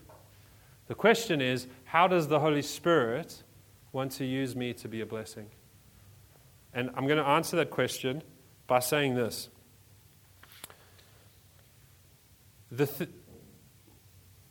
The 0.89 0.95
question 0.95 1.41
is, 1.41 1.67
how 1.85 2.09
does 2.09 2.29
the 2.29 2.41
Holy 2.41 2.61
Spirit 2.61 3.43
want 3.93 4.13
to 4.13 4.27
use 4.27 4.55
me 4.55 4.75
to 4.75 4.87
be 4.87 5.01
a 5.01 5.07
blessing? 5.07 5.47
And 6.77 6.91
I'm 6.95 7.07
going 7.07 7.18
to 7.18 7.27
answer 7.27 7.57
that 7.57 7.70
question 7.70 8.22
by 8.66 8.81
saying 8.81 9.14
this. 9.14 9.49
The, 12.70 12.87
th- 12.87 13.11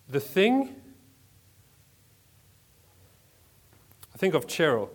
the 0.08 0.18
thing, 0.18 0.74
I 4.12 4.18
think 4.18 4.34
of 4.34 4.48
Cheryl, 4.48 4.88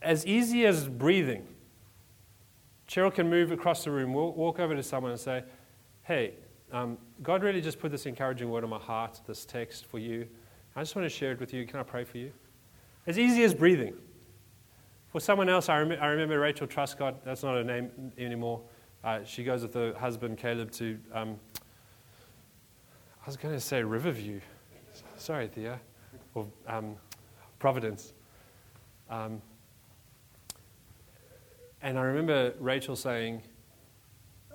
as 0.00 0.24
easy 0.24 0.64
as 0.64 0.86
breathing. 0.86 1.48
Cheryl 2.88 3.12
can 3.12 3.28
move 3.28 3.50
across 3.50 3.82
the 3.82 3.90
room, 3.90 4.14
walk 4.14 4.60
over 4.60 4.76
to 4.76 4.82
someone 4.82 5.10
and 5.10 5.20
say, 5.20 5.42
Hey, 6.04 6.34
um, 6.70 6.98
God 7.24 7.42
really 7.42 7.60
just 7.60 7.80
put 7.80 7.90
this 7.90 8.06
encouraging 8.06 8.48
word 8.48 8.62
on 8.62 8.70
my 8.70 8.78
heart, 8.78 9.20
this 9.26 9.44
text 9.44 9.86
for 9.86 9.98
you. 9.98 10.28
I 10.76 10.82
just 10.82 10.94
want 10.94 11.04
to 11.04 11.10
share 11.10 11.32
it 11.32 11.40
with 11.40 11.52
you. 11.52 11.66
Can 11.66 11.80
I 11.80 11.82
pray 11.82 12.04
for 12.04 12.18
you? 12.18 12.30
As 13.08 13.18
easy 13.18 13.42
as 13.42 13.54
breathing. 13.54 13.94
For 15.16 15.20
someone 15.20 15.48
else, 15.48 15.70
I, 15.70 15.78
rem- 15.78 15.98
I 15.98 16.08
remember 16.08 16.38
Rachel 16.38 16.66
Truscott, 16.66 17.24
that's 17.24 17.42
not 17.42 17.54
her 17.54 17.64
name 17.64 18.12
anymore. 18.18 18.60
Uh, 19.02 19.24
she 19.24 19.44
goes 19.44 19.62
with 19.62 19.72
her 19.72 19.94
husband 19.94 20.36
Caleb 20.36 20.70
to, 20.72 20.98
um, 21.10 21.40
I 21.56 23.24
was 23.24 23.38
going 23.38 23.54
to 23.54 23.60
say 23.60 23.82
Riverview. 23.82 24.40
Sorry, 25.16 25.48
Thea. 25.48 25.80
Or 26.34 26.46
um, 26.66 26.96
Providence. 27.58 28.12
Um, 29.08 29.40
and 31.80 31.98
I 31.98 32.02
remember 32.02 32.52
Rachel 32.60 32.94
saying, 32.94 33.40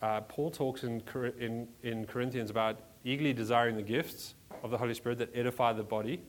uh, 0.03 0.22
Paul 0.22 0.51
talks 0.51 0.84
in, 0.84 1.01
in, 1.39 1.68
in 1.82 2.05
Corinthians 2.05 2.51
about 2.51 2.82
eagerly 3.03 3.34
desiring 3.34 3.78
the 3.78 3.82
gifts 3.82 4.36
of 4.62 4.70
the 4.70 4.78
Holy 4.78 4.93
Spirit 4.93 5.18
that 5.18 5.36
edify 5.36 5.74
the 5.74 5.82
body. 5.82 6.22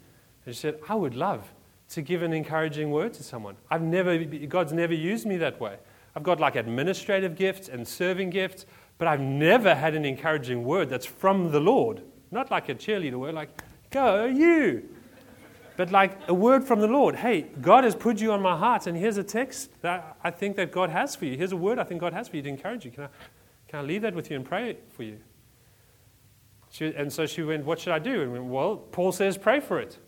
And 0.46 0.54
she 0.54 0.58
said, 0.62 0.78
I 0.88 0.94
would 0.94 1.16
love 1.16 1.52
to 1.92 2.00
give 2.00 2.22
an 2.22 2.32
encouraging 2.32 2.90
word 2.90 3.12
to 3.14 3.22
someone. 3.22 3.54
I've 3.70 3.82
never, 3.82 4.16
God's 4.24 4.72
never 4.72 4.94
used 4.94 5.26
me 5.26 5.36
that 5.38 5.60
way. 5.60 5.76
I've 6.16 6.22
got 6.22 6.40
like 6.40 6.56
administrative 6.56 7.36
gifts 7.36 7.68
and 7.68 7.86
serving 7.86 8.30
gifts, 8.30 8.64
but 8.96 9.08
I've 9.08 9.20
never 9.20 9.74
had 9.74 9.94
an 9.94 10.06
encouraging 10.06 10.64
word 10.64 10.88
that's 10.88 11.04
from 11.04 11.52
the 11.52 11.60
Lord. 11.60 12.02
Not 12.30 12.50
like 12.50 12.70
a 12.70 12.74
cheerleader 12.74 13.16
word, 13.16 13.34
like, 13.34 13.50
go 13.90 14.24
you. 14.24 14.88
But 15.76 15.90
like 15.90 16.18
a 16.28 16.34
word 16.34 16.64
from 16.64 16.80
the 16.80 16.86
Lord. 16.86 17.16
Hey, 17.16 17.42
God 17.60 17.84
has 17.84 17.94
put 17.94 18.20
you 18.20 18.32
on 18.32 18.40
my 18.40 18.56
heart, 18.56 18.86
and 18.86 18.96
here's 18.96 19.18
a 19.18 19.24
text 19.24 19.70
that 19.82 20.16
I 20.24 20.30
think 20.30 20.56
that 20.56 20.72
God 20.72 20.88
has 20.88 21.14
for 21.14 21.26
you. 21.26 21.36
Here's 21.36 21.52
a 21.52 21.56
word 21.56 21.78
I 21.78 21.84
think 21.84 22.00
God 22.00 22.14
has 22.14 22.28
for 22.28 22.36
you 22.36 22.42
to 22.42 22.48
encourage 22.48 22.86
you. 22.86 22.90
Can 22.90 23.04
I, 23.04 23.08
can 23.68 23.80
I 23.80 23.82
leave 23.82 24.02
that 24.02 24.14
with 24.14 24.30
you 24.30 24.36
and 24.36 24.46
pray 24.46 24.78
for 24.90 25.02
you? 25.02 25.18
She, 26.70 26.86
and 26.94 27.12
so 27.12 27.26
she 27.26 27.42
went, 27.42 27.66
What 27.66 27.80
should 27.80 27.92
I 27.92 27.98
do? 27.98 28.22
And 28.22 28.32
went, 28.32 28.44
Well, 28.44 28.76
Paul 28.76 29.12
says 29.12 29.36
pray 29.36 29.60
for 29.60 29.78
it. 29.78 29.98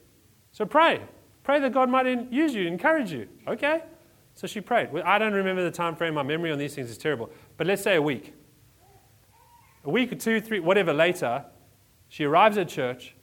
So 0.52 0.64
pray. 0.64 1.02
Pray 1.44 1.60
that 1.60 1.72
God 1.72 1.88
might 1.88 2.32
use 2.32 2.54
you, 2.54 2.66
encourage 2.66 3.12
you. 3.12 3.28
Okay? 3.46 3.82
So 4.34 4.48
she 4.48 4.60
prayed. 4.60 4.88
I 5.04 5.18
don't 5.18 5.34
remember 5.34 5.62
the 5.62 5.70
time 5.70 5.94
frame. 5.94 6.14
My 6.14 6.24
memory 6.24 6.50
on 6.50 6.58
these 6.58 6.74
things 6.74 6.90
is 6.90 6.98
terrible. 6.98 7.30
But 7.56 7.68
let's 7.68 7.82
say 7.82 7.94
a 7.94 8.02
week. 8.02 8.34
A 9.84 9.90
week 9.90 10.10
or 10.10 10.16
two, 10.16 10.40
three, 10.40 10.58
whatever 10.58 10.92
later, 10.92 11.44
She 12.08 12.24
arrives 12.24 12.56
at 12.58 12.68
church 12.68 13.14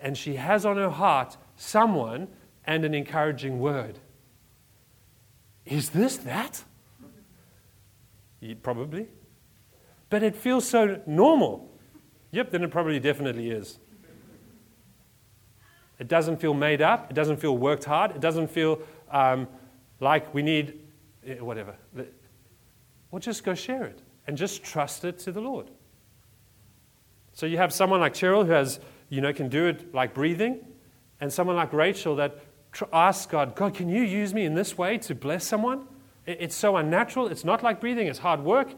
and 0.00 0.16
she 0.16 0.36
has 0.36 0.64
on 0.64 0.78
her 0.78 0.88
heart 0.88 1.36
someone 1.56 2.28
and 2.64 2.84
an 2.84 2.94
encouraging 2.94 3.60
word. 3.60 3.98
Is 5.66 5.90
this 5.90 6.16
that? 6.18 6.64
Probably. 8.62 9.08
But 10.08 10.22
it 10.22 10.34
feels 10.34 10.66
so 10.66 11.02
normal. 11.06 11.70
Yep, 12.30 12.52
then 12.52 12.62
it 12.62 12.70
probably 12.70 12.98
definitely 13.00 13.50
is. 13.50 13.78
It 15.98 16.08
doesn't 16.08 16.38
feel 16.38 16.54
made 16.54 16.80
up. 16.80 17.10
It 17.10 17.14
doesn't 17.14 17.38
feel 17.38 17.56
worked 17.56 17.84
hard. 17.84 18.12
It 18.12 18.20
doesn't 18.20 18.48
feel 18.48 18.80
um, 19.10 19.48
like 20.00 20.32
we 20.32 20.42
need 20.42 20.80
eh, 21.26 21.34
whatever. 21.34 21.74
Well, 23.10 23.20
just 23.20 23.44
go 23.44 23.54
share 23.54 23.84
it 23.84 24.00
and 24.26 24.36
just 24.36 24.62
trust 24.62 25.04
it 25.04 25.18
to 25.20 25.32
the 25.32 25.40
Lord. 25.40 25.70
So 27.32 27.46
you 27.46 27.56
have 27.56 27.72
someone 27.72 28.00
like 28.00 28.14
Cheryl 28.14 28.44
who 28.44 28.52
has, 28.52 28.80
you 29.08 29.20
know, 29.20 29.32
can 29.32 29.48
do 29.48 29.66
it 29.66 29.94
like 29.94 30.12
breathing, 30.14 30.58
and 31.20 31.32
someone 31.32 31.56
like 31.56 31.72
Rachel 31.72 32.16
that 32.16 32.38
tr- 32.72 32.84
asks 32.92 33.26
God, 33.26 33.54
God, 33.54 33.74
can 33.74 33.88
you 33.88 34.02
use 34.02 34.34
me 34.34 34.44
in 34.44 34.54
this 34.54 34.76
way 34.76 34.98
to 34.98 35.14
bless 35.14 35.46
someone? 35.46 35.86
It's 36.26 36.54
so 36.54 36.76
unnatural. 36.76 37.28
It's 37.28 37.44
not 37.44 37.62
like 37.62 37.80
breathing. 37.80 38.06
It's 38.06 38.18
hard 38.18 38.44
work. 38.44 38.68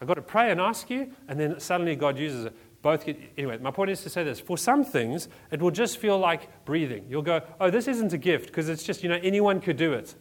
I've 0.00 0.08
got 0.08 0.14
to 0.14 0.22
pray 0.22 0.50
and 0.50 0.60
ask 0.60 0.90
you, 0.90 1.12
and 1.28 1.40
then 1.40 1.58
suddenly 1.58 1.96
God 1.96 2.18
uses 2.18 2.46
it. 2.46 2.56
Both 2.84 3.06
get, 3.06 3.18
anyway, 3.38 3.56
my 3.56 3.70
point 3.70 3.88
is 3.88 4.02
to 4.02 4.10
say 4.10 4.24
this. 4.24 4.38
For 4.38 4.58
some 4.58 4.84
things, 4.84 5.30
it 5.50 5.62
will 5.62 5.70
just 5.70 5.96
feel 5.96 6.18
like 6.18 6.66
breathing. 6.66 7.06
You'll 7.08 7.22
go, 7.22 7.40
oh, 7.58 7.70
this 7.70 7.88
isn't 7.88 8.12
a 8.12 8.18
gift 8.18 8.48
because 8.48 8.68
it's 8.68 8.82
just, 8.82 9.02
you 9.02 9.08
know, 9.08 9.18
anyone 9.22 9.58
could 9.62 9.78
do 9.78 9.94
it. 9.94 10.14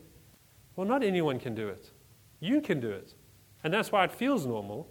Well, 0.78 0.88
not 0.88 1.04
anyone 1.04 1.40
can 1.40 1.56
do 1.56 1.68
it. 1.68 1.92
You 2.40 2.62
can 2.62 2.80
do 2.80 2.90
it. 2.90 3.16
And 3.66 3.74
that's 3.74 3.92
why 3.92 4.06
it 4.06 4.14
feels 4.14 4.46
normal 4.46 4.90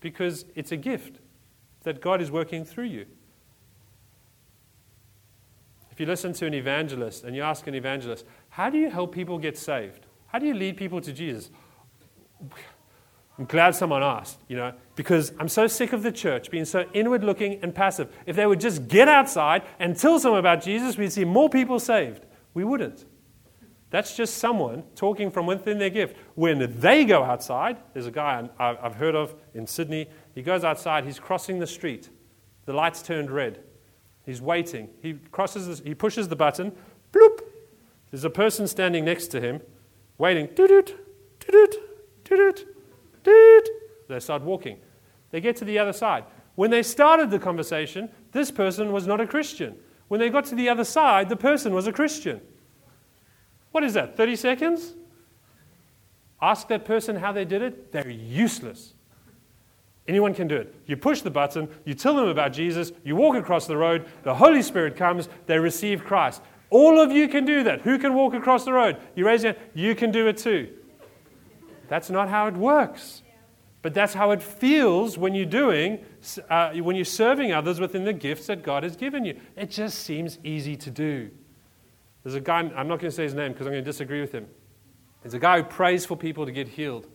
because 0.00 0.44
it's 0.56 0.72
a 0.72 0.76
gift 0.76 1.20
that 1.84 2.00
God 2.00 2.20
is 2.20 2.32
working 2.32 2.64
through 2.64 2.86
you. 2.86 3.06
If 5.92 6.00
you 6.00 6.06
listen 6.06 6.32
to 6.32 6.46
an 6.46 6.54
evangelist 6.54 7.22
and 7.22 7.36
you 7.36 7.42
ask 7.42 7.68
an 7.68 7.76
evangelist, 7.76 8.26
how 8.48 8.70
do 8.70 8.78
you 8.78 8.90
help 8.90 9.14
people 9.14 9.38
get 9.38 9.56
saved? 9.56 10.06
How 10.26 10.40
do 10.40 10.46
you 10.46 10.54
lead 10.54 10.76
people 10.76 11.00
to 11.02 11.12
Jesus? 11.12 11.52
I'm 13.38 13.46
glad 13.46 13.74
someone 13.74 14.02
asked, 14.02 14.38
you 14.46 14.56
know, 14.56 14.72
because 14.94 15.32
I'm 15.40 15.48
so 15.48 15.66
sick 15.66 15.92
of 15.92 16.04
the 16.04 16.12
church 16.12 16.50
being 16.50 16.64
so 16.64 16.86
inward 16.92 17.24
looking 17.24 17.58
and 17.62 17.74
passive. 17.74 18.14
If 18.26 18.36
they 18.36 18.46
would 18.46 18.60
just 18.60 18.86
get 18.86 19.08
outside 19.08 19.62
and 19.80 19.96
tell 19.96 20.20
someone 20.20 20.38
about 20.38 20.62
Jesus, 20.62 20.96
we'd 20.96 21.12
see 21.12 21.24
more 21.24 21.48
people 21.48 21.80
saved. 21.80 22.26
We 22.54 22.62
wouldn't. 22.62 23.04
That's 23.90 24.16
just 24.16 24.38
someone 24.38 24.84
talking 24.94 25.30
from 25.30 25.46
within 25.46 25.78
their 25.78 25.90
gift. 25.90 26.16
When 26.34 26.80
they 26.80 27.04
go 27.04 27.24
outside, 27.24 27.78
there's 27.92 28.06
a 28.06 28.12
guy 28.12 28.48
I've 28.58 28.94
heard 28.94 29.16
of 29.16 29.34
in 29.52 29.66
Sydney. 29.66 30.08
He 30.34 30.42
goes 30.42 30.62
outside, 30.62 31.04
he's 31.04 31.18
crossing 31.18 31.58
the 31.58 31.66
street. 31.66 32.10
The 32.66 32.72
lights 32.72 33.02
turned 33.02 33.30
red. 33.30 33.60
He's 34.24 34.40
waiting. 34.40 34.90
He 35.02 35.14
crosses, 35.30 35.82
he 35.84 35.94
pushes 35.94 36.28
the 36.28 36.36
button, 36.36 36.72
bloop. 37.12 37.40
There's 38.10 38.24
a 38.24 38.30
person 38.30 38.68
standing 38.68 39.04
next 39.04 39.28
to 39.28 39.40
him, 39.40 39.60
waiting. 40.18 40.48
Doot, 40.54 40.70
doot, 40.70 40.94
doot, 42.24 42.73
they 43.24 44.20
start 44.20 44.42
walking. 44.42 44.78
They 45.30 45.40
get 45.40 45.56
to 45.56 45.64
the 45.64 45.78
other 45.78 45.92
side. 45.92 46.24
When 46.54 46.70
they 46.70 46.82
started 46.82 47.30
the 47.30 47.38
conversation, 47.38 48.08
this 48.32 48.50
person 48.50 48.92
was 48.92 49.06
not 49.06 49.20
a 49.20 49.26
Christian. 49.26 49.76
When 50.08 50.20
they 50.20 50.30
got 50.30 50.44
to 50.46 50.54
the 50.54 50.68
other 50.68 50.84
side, 50.84 51.28
the 51.28 51.36
person 51.36 51.74
was 51.74 51.86
a 51.86 51.92
Christian. 51.92 52.40
What 53.72 53.82
is 53.82 53.94
that, 53.94 54.16
30 54.16 54.36
seconds? 54.36 54.94
Ask 56.40 56.68
that 56.68 56.84
person 56.84 57.16
how 57.16 57.32
they 57.32 57.44
did 57.44 57.62
it. 57.62 57.90
They're 57.90 58.08
useless. 58.08 58.94
Anyone 60.06 60.34
can 60.34 60.46
do 60.46 60.56
it. 60.56 60.74
You 60.86 60.96
push 60.96 61.22
the 61.22 61.30
button, 61.30 61.68
you 61.84 61.94
tell 61.94 62.14
them 62.14 62.28
about 62.28 62.52
Jesus, 62.52 62.92
you 63.02 63.16
walk 63.16 63.36
across 63.36 63.66
the 63.66 63.76
road, 63.76 64.06
the 64.22 64.34
Holy 64.34 64.62
Spirit 64.62 64.96
comes, 64.96 65.28
they 65.46 65.58
receive 65.58 66.04
Christ. 66.04 66.42
All 66.68 67.00
of 67.00 67.10
you 67.10 67.26
can 67.26 67.46
do 67.46 67.62
that. 67.64 67.80
Who 67.80 67.98
can 67.98 68.14
walk 68.14 68.34
across 68.34 68.64
the 68.64 68.72
road? 68.72 68.98
You 69.14 69.26
raise 69.26 69.42
your 69.42 69.54
hand, 69.54 69.70
you 69.74 69.94
can 69.94 70.10
do 70.10 70.26
it 70.26 70.36
too. 70.36 70.68
That's 71.88 72.10
not 72.10 72.28
how 72.28 72.46
it 72.46 72.54
works. 72.54 73.22
But 73.82 73.92
that's 73.92 74.14
how 74.14 74.30
it 74.30 74.42
feels 74.42 75.18
when 75.18 75.34
you're 75.34 75.44
doing, 75.44 76.02
uh, 76.48 76.72
when 76.72 76.96
you're 76.96 77.04
serving 77.04 77.52
others 77.52 77.80
within 77.80 78.04
the 78.04 78.14
gifts 78.14 78.46
that 78.46 78.62
God 78.62 78.82
has 78.82 78.96
given 78.96 79.26
you. 79.26 79.38
It 79.56 79.70
just 79.70 79.98
seems 79.98 80.38
easy 80.42 80.74
to 80.76 80.90
do. 80.90 81.30
There's 82.22 82.34
a 82.34 82.40
guy, 82.40 82.60
I'm 82.60 82.88
not 82.88 82.98
going 82.98 83.10
to 83.10 83.10
say 83.10 83.24
his 83.24 83.34
name 83.34 83.52
because 83.52 83.66
I'm 83.66 83.74
going 83.74 83.84
to 83.84 83.90
disagree 83.90 84.22
with 84.22 84.32
him. 84.32 84.46
There's 85.22 85.34
a 85.34 85.38
guy 85.38 85.58
who 85.58 85.64
prays 85.64 86.06
for 86.06 86.16
people 86.16 86.46
to 86.46 86.52
get 86.52 86.68
healed. 86.68 87.08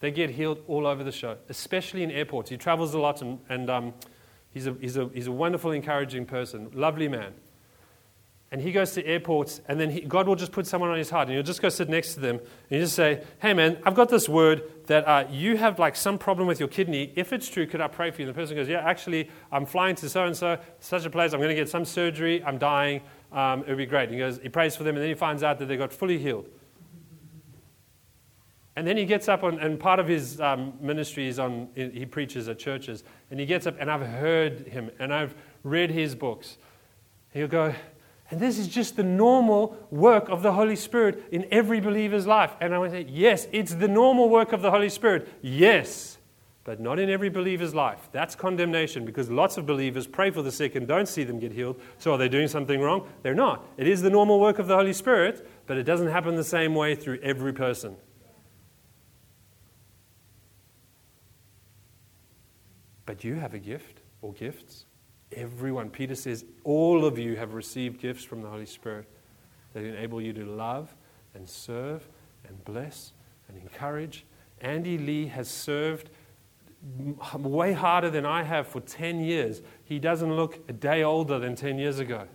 They 0.00 0.10
get 0.10 0.30
healed 0.30 0.62
all 0.66 0.86
over 0.86 1.04
the 1.04 1.12
show, 1.12 1.36
especially 1.50 2.02
in 2.02 2.10
airports. 2.10 2.48
He 2.48 2.56
travels 2.56 2.94
a 2.94 2.98
lot 2.98 3.20
and, 3.20 3.38
and 3.50 3.68
um, 3.68 3.94
he's, 4.52 4.66
a, 4.66 4.74
he's, 4.80 4.96
a, 4.96 5.10
he's 5.12 5.26
a 5.26 5.32
wonderful, 5.32 5.72
encouraging 5.72 6.24
person, 6.24 6.70
lovely 6.72 7.08
man 7.08 7.34
and 8.52 8.60
he 8.60 8.72
goes 8.72 8.92
to 8.92 9.06
airports, 9.06 9.60
and 9.68 9.78
then 9.78 9.90
he, 9.90 10.00
God 10.00 10.26
will 10.26 10.34
just 10.34 10.50
put 10.50 10.66
someone 10.66 10.90
on 10.90 10.98
his 10.98 11.08
heart, 11.08 11.28
and 11.28 11.34
you'll 11.34 11.44
just 11.44 11.62
go 11.62 11.68
sit 11.68 11.88
next 11.88 12.14
to 12.14 12.20
them, 12.20 12.36
and 12.38 12.48
you 12.70 12.80
just 12.80 12.96
say, 12.96 13.22
Hey, 13.40 13.54
man, 13.54 13.78
I've 13.84 13.94
got 13.94 14.08
this 14.08 14.28
word 14.28 14.64
that 14.86 15.06
uh, 15.06 15.26
you 15.30 15.56
have 15.56 15.78
like 15.78 15.94
some 15.94 16.18
problem 16.18 16.48
with 16.48 16.58
your 16.58 16.68
kidney. 16.68 17.12
If 17.14 17.32
it's 17.32 17.48
true, 17.48 17.64
could 17.66 17.80
I 17.80 17.86
pray 17.86 18.10
for 18.10 18.22
you? 18.22 18.26
And 18.26 18.34
the 18.34 18.40
person 18.40 18.56
goes, 18.56 18.68
Yeah, 18.68 18.80
actually, 18.80 19.30
I'm 19.52 19.66
flying 19.66 19.94
to 19.96 20.08
so 20.08 20.24
and 20.24 20.36
so, 20.36 20.58
such 20.80 21.04
a 21.04 21.10
place. 21.10 21.32
I'm 21.32 21.38
going 21.38 21.50
to 21.50 21.54
get 21.54 21.68
some 21.68 21.84
surgery. 21.84 22.42
I'm 22.42 22.58
dying. 22.58 23.02
Um, 23.30 23.60
it 23.60 23.68
would 23.68 23.78
be 23.78 23.86
great. 23.86 24.04
And 24.04 24.14
he 24.14 24.18
goes, 24.18 24.40
He 24.42 24.48
prays 24.48 24.74
for 24.74 24.82
them, 24.82 24.96
and 24.96 25.02
then 25.02 25.08
he 25.08 25.14
finds 25.14 25.44
out 25.44 25.60
that 25.60 25.66
they 25.66 25.76
got 25.76 25.92
fully 25.92 26.18
healed. 26.18 26.48
And 28.74 28.84
then 28.84 28.96
he 28.96 29.04
gets 29.04 29.28
up, 29.28 29.44
on, 29.44 29.60
and 29.60 29.78
part 29.78 30.00
of 30.00 30.08
his 30.08 30.40
um, 30.40 30.72
ministry 30.80 31.28
is 31.28 31.38
on, 31.38 31.68
he 31.74 32.06
preaches 32.06 32.48
at 32.48 32.58
churches. 32.58 33.04
And 33.30 33.38
he 33.38 33.46
gets 33.46 33.66
up, 33.66 33.76
and 33.78 33.90
I've 33.90 34.06
heard 34.06 34.66
him, 34.66 34.90
and 34.98 35.14
I've 35.14 35.36
read 35.62 35.90
his 35.90 36.16
books. 36.16 36.56
He'll 37.32 37.46
go, 37.46 37.74
and 38.30 38.38
this 38.38 38.58
is 38.58 38.68
just 38.68 38.96
the 38.96 39.02
normal 39.02 39.76
work 39.90 40.28
of 40.28 40.42
the 40.42 40.52
Holy 40.52 40.76
Spirit 40.76 41.24
in 41.32 41.46
every 41.50 41.80
believer's 41.80 42.28
life. 42.28 42.54
And 42.60 42.72
I 42.72 42.78
would 42.78 42.92
say, 42.92 43.06
yes, 43.08 43.48
it's 43.50 43.74
the 43.74 43.88
normal 43.88 44.28
work 44.28 44.52
of 44.52 44.62
the 44.62 44.70
Holy 44.70 44.88
Spirit. 44.88 45.28
Yes, 45.42 46.18
but 46.62 46.78
not 46.78 47.00
in 47.00 47.10
every 47.10 47.28
believer's 47.28 47.74
life. 47.74 48.08
That's 48.12 48.36
condemnation 48.36 49.04
because 49.04 49.30
lots 49.30 49.56
of 49.56 49.66
believers 49.66 50.06
pray 50.06 50.30
for 50.30 50.42
the 50.42 50.52
sick 50.52 50.76
and 50.76 50.86
don't 50.86 51.08
see 51.08 51.24
them 51.24 51.40
get 51.40 51.50
healed. 51.50 51.80
So 51.98 52.12
are 52.12 52.18
they 52.18 52.28
doing 52.28 52.46
something 52.46 52.80
wrong? 52.80 53.08
They're 53.22 53.34
not. 53.34 53.66
It 53.76 53.88
is 53.88 54.00
the 54.00 54.10
normal 54.10 54.38
work 54.38 54.60
of 54.60 54.68
the 54.68 54.76
Holy 54.76 54.92
Spirit, 54.92 55.48
but 55.66 55.76
it 55.76 55.82
doesn't 55.82 56.08
happen 56.08 56.36
the 56.36 56.44
same 56.44 56.76
way 56.76 56.94
through 56.94 57.18
every 57.22 57.52
person. 57.52 57.96
But 63.06 63.24
you 63.24 63.34
have 63.34 63.54
a 63.54 63.58
gift 63.58 64.02
or 64.22 64.32
gifts. 64.34 64.84
Everyone. 65.36 65.90
Peter 65.90 66.14
says, 66.14 66.44
all 66.64 67.04
of 67.04 67.18
you 67.18 67.36
have 67.36 67.54
received 67.54 68.00
gifts 68.00 68.24
from 68.24 68.42
the 68.42 68.48
Holy 68.48 68.66
Spirit 68.66 69.06
that 69.74 69.84
enable 69.84 70.20
you 70.20 70.32
to 70.32 70.44
love 70.44 70.94
and 71.34 71.48
serve 71.48 72.08
and 72.46 72.64
bless 72.64 73.12
and 73.48 73.56
encourage. 73.56 74.24
Andy 74.60 74.98
Lee 74.98 75.26
has 75.26 75.48
served 75.48 76.10
way 77.38 77.72
harder 77.72 78.10
than 78.10 78.26
I 78.26 78.42
have 78.42 78.66
for 78.66 78.80
10 78.80 79.20
years. 79.20 79.62
He 79.84 79.98
doesn't 79.98 80.34
look 80.34 80.58
a 80.68 80.72
day 80.72 81.02
older 81.02 81.38
than 81.38 81.54
10 81.54 81.78
years 81.78 81.98
ago. 81.98 82.26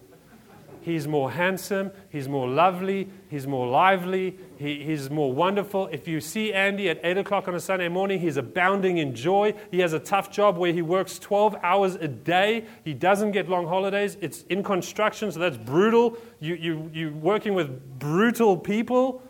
He's 0.85 1.07
more 1.07 1.31
handsome, 1.31 1.89
he's 2.09 2.29
more 2.29 2.47
lovely, 2.47 3.09
he's 3.27 3.47
more 3.47 3.65
lively, 3.67 4.37
he, 4.55 4.83
he's 4.83 5.09
more 5.09 5.33
wonderful. 5.33 5.87
If 5.87 6.07
you 6.07 6.21
see 6.21 6.53
Andy 6.53 6.91
at 6.91 6.99
8 7.03 7.17
o'clock 7.17 7.47
on 7.47 7.55
a 7.55 7.59
Sunday 7.59 7.87
morning, 7.87 8.19
he's 8.19 8.37
abounding 8.37 8.99
in 8.99 9.15
joy. 9.15 9.55
He 9.71 9.79
has 9.79 9.93
a 9.93 9.99
tough 9.99 10.29
job 10.29 10.57
where 10.57 10.71
he 10.71 10.83
works 10.83 11.17
12 11.17 11.55
hours 11.63 11.95
a 11.95 12.07
day. 12.07 12.65
He 12.83 12.93
doesn't 12.93 13.31
get 13.31 13.49
long 13.49 13.65
holidays. 13.65 14.15
It's 14.21 14.43
in 14.43 14.61
construction, 14.61 15.31
so 15.31 15.39
that's 15.39 15.57
brutal. 15.57 16.19
You, 16.39 16.53
you, 16.53 16.91
you're 16.93 17.11
working 17.13 17.55
with 17.55 17.97
brutal 17.97 18.55
people. 18.55 19.23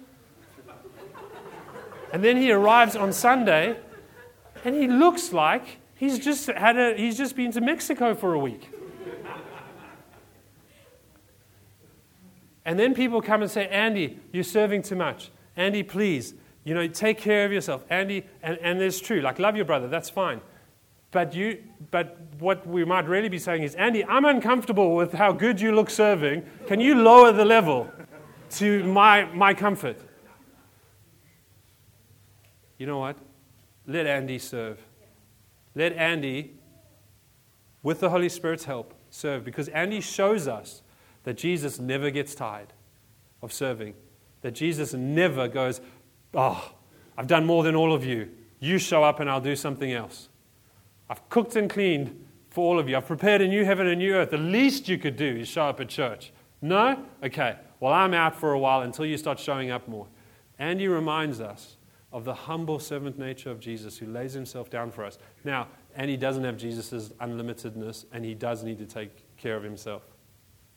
And 2.12 2.22
then 2.22 2.36
he 2.36 2.52
arrives 2.52 2.98
on 2.98 3.14
Sunday, 3.14 3.78
and 4.66 4.76
he 4.76 4.90
looks 4.90 5.32
like 5.32 5.78
he's 5.96 6.20
just, 6.20 6.48
had 6.48 6.76
a, 6.76 6.98
he's 6.98 7.18
just 7.18 7.38
been 7.38 7.54
to 7.54 7.62
Mexico 7.62 8.14
for 8.14 8.34
a 8.34 8.40
week. 8.40 8.75
And 12.66 12.80
then 12.80 12.96
people 12.96 13.22
come 13.22 13.42
and 13.42 13.52
say, 13.52 13.68
Andy, 13.68 14.20
you're 14.32 14.44
serving 14.44 14.82
too 14.82 14.96
much. 14.96 15.32
Andy, 15.56 15.84
please, 15.84 16.34
you 16.64 16.74
know, 16.74 16.88
take 16.88 17.20
care 17.20 17.46
of 17.46 17.52
yourself. 17.52 17.86
Andy, 17.90 18.26
and, 18.42 18.58
and 18.58 18.82
it's 18.82 19.00
true, 19.00 19.22
like, 19.22 19.38
love 19.40 19.56
your 19.56 19.66
brother, 19.66 19.88
that's 19.88 20.10
fine. 20.10 20.42
But, 21.12 21.34
you, 21.34 21.64
but 21.92 22.18
what 22.40 22.68
we 22.68 22.84
might 22.84 23.08
really 23.08 23.30
be 23.30 23.40
saying 23.40 23.64
is, 23.64 23.76
Andy, 23.76 24.04
I'm 24.04 24.26
uncomfortable 24.26 24.96
with 24.96 25.14
how 25.14 25.32
good 25.32 25.62
you 25.62 25.74
look 25.74 25.90
serving. 25.90 26.44
Can 26.68 26.82
you 26.82 26.96
lower 26.96 27.32
the 27.32 27.46
level 27.46 27.90
to 28.52 28.84
my, 28.84 29.26
my 29.26 29.54
comfort? 29.54 29.98
You 32.78 32.88
know 32.88 33.00
what? 33.00 33.18
Let 33.88 34.08
Andy 34.08 34.40
serve. 34.40 34.80
Let 35.76 35.94
Andy, 35.94 36.56
with 37.84 38.00
the 38.00 38.10
Holy 38.10 38.28
Spirit's 38.28 38.66
help, 38.66 38.94
serve. 39.10 39.46
Because 39.46 39.70
Andy 39.70 40.02
shows 40.02 40.48
us 40.48 40.82
that 41.26 41.36
Jesus 41.36 41.80
never 41.80 42.10
gets 42.10 42.34
tired 42.34 42.72
of 43.42 43.52
serving, 43.52 43.96
that 44.42 44.52
Jesus 44.52 44.94
never 44.94 45.48
goes, 45.48 45.82
Oh, 46.34 46.72
I've 47.18 47.28
done 47.28 47.46
more 47.46 47.64
than 47.64 47.76
all 47.76 47.94
of 47.94 48.06
you. 48.06 48.30
You 48.60 48.78
show 48.78 49.04
up 49.04 49.20
and 49.20 49.30
I'll 49.30 49.42
do 49.42 49.56
something 49.56 49.92
else. 49.92 50.30
I've 51.10 51.28
cooked 51.30 51.56
and 51.56 51.70
cleaned 51.70 52.26
for 52.50 52.64
all 52.66 52.80
of 52.80 52.88
you. 52.88 52.96
I've 52.96 53.08
prepared 53.08 53.42
a 53.42 53.48
new 53.48 53.66
heaven 53.66 53.88
and 53.88 54.00
new 54.00 54.14
earth. 54.16 54.32
The 54.32 54.38
least 54.38 54.88
you 54.88 54.98
could 54.98 55.18
do 55.18 55.26
is 55.38 55.48
show 55.48 55.64
up 55.64 55.80
at 55.80 55.90
church. 55.90 56.32
No? 56.62 57.04
Okay. 57.24 57.58
Well, 57.80 57.94
I'm 57.94 58.14
out 58.14 58.36
for 58.36 58.54
a 58.54 58.60
while 58.60 58.82
until 58.82 59.06
you 59.06 59.18
start 59.18 59.40
showing 59.40 59.72
up 59.72 59.88
more. 59.88 60.08
And 60.58 60.80
he 60.80 60.88
reminds 60.88 61.42
us 61.42 61.78
of 62.12 62.24
the 62.24 62.34
humble 62.34 62.80
servant 62.80 63.20
nature 63.20 63.52
of 63.52 63.60
Jesus 63.60 63.98
who 63.98 64.06
lays 64.06 64.34
himself 64.34 64.70
down 64.70 64.92
for 64.92 65.04
us. 65.04 65.18
Now, 65.44 65.68
and 65.96 66.10
he 66.10 66.18
doesn't 66.18 66.44
have 66.44 66.58
Jesus' 66.58 67.10
unlimitedness, 67.22 68.06
and 68.12 68.24
he 68.24 68.34
does 68.34 68.64
need 68.64 68.78
to 68.80 68.86
take 68.86 69.12
care 69.38 69.56
of 69.58 69.64
himself. 69.64 70.04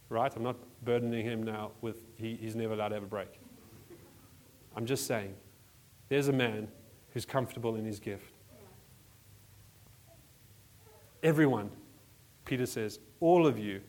Right? 0.08 0.32
I'm 0.34 0.42
not 0.42 0.56
burdening 0.84 1.24
him 1.24 1.42
now 1.42 1.72
with 1.80 2.06
he, 2.16 2.36
he's 2.36 2.56
never 2.56 2.74
allowed 2.74 2.88
to 2.88 2.94
have 2.94 3.04
a 3.04 3.06
break. 3.06 3.40
I'm 4.74 4.86
just 4.86 5.06
saying, 5.06 5.34
there's 6.08 6.28
a 6.28 6.32
man 6.32 6.68
who's 7.12 7.24
comfortable 7.24 7.76
in 7.76 7.84
his 7.84 8.00
gift. 8.00 8.32
Everyone, 11.22 11.70
Peter 12.44 12.64
says, 12.64 13.00
all 13.20 13.46
of 13.46 13.58
you 13.58 13.80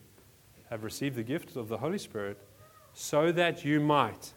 have 0.68 0.84
received 0.84 1.16
the 1.16 1.22
gift 1.22 1.56
of 1.56 1.68
the 1.68 1.78
Holy 1.78 1.98
Spirit 1.98 2.38
so 2.92 3.32
that 3.32 3.64
you 3.64 3.80
might 3.80 4.32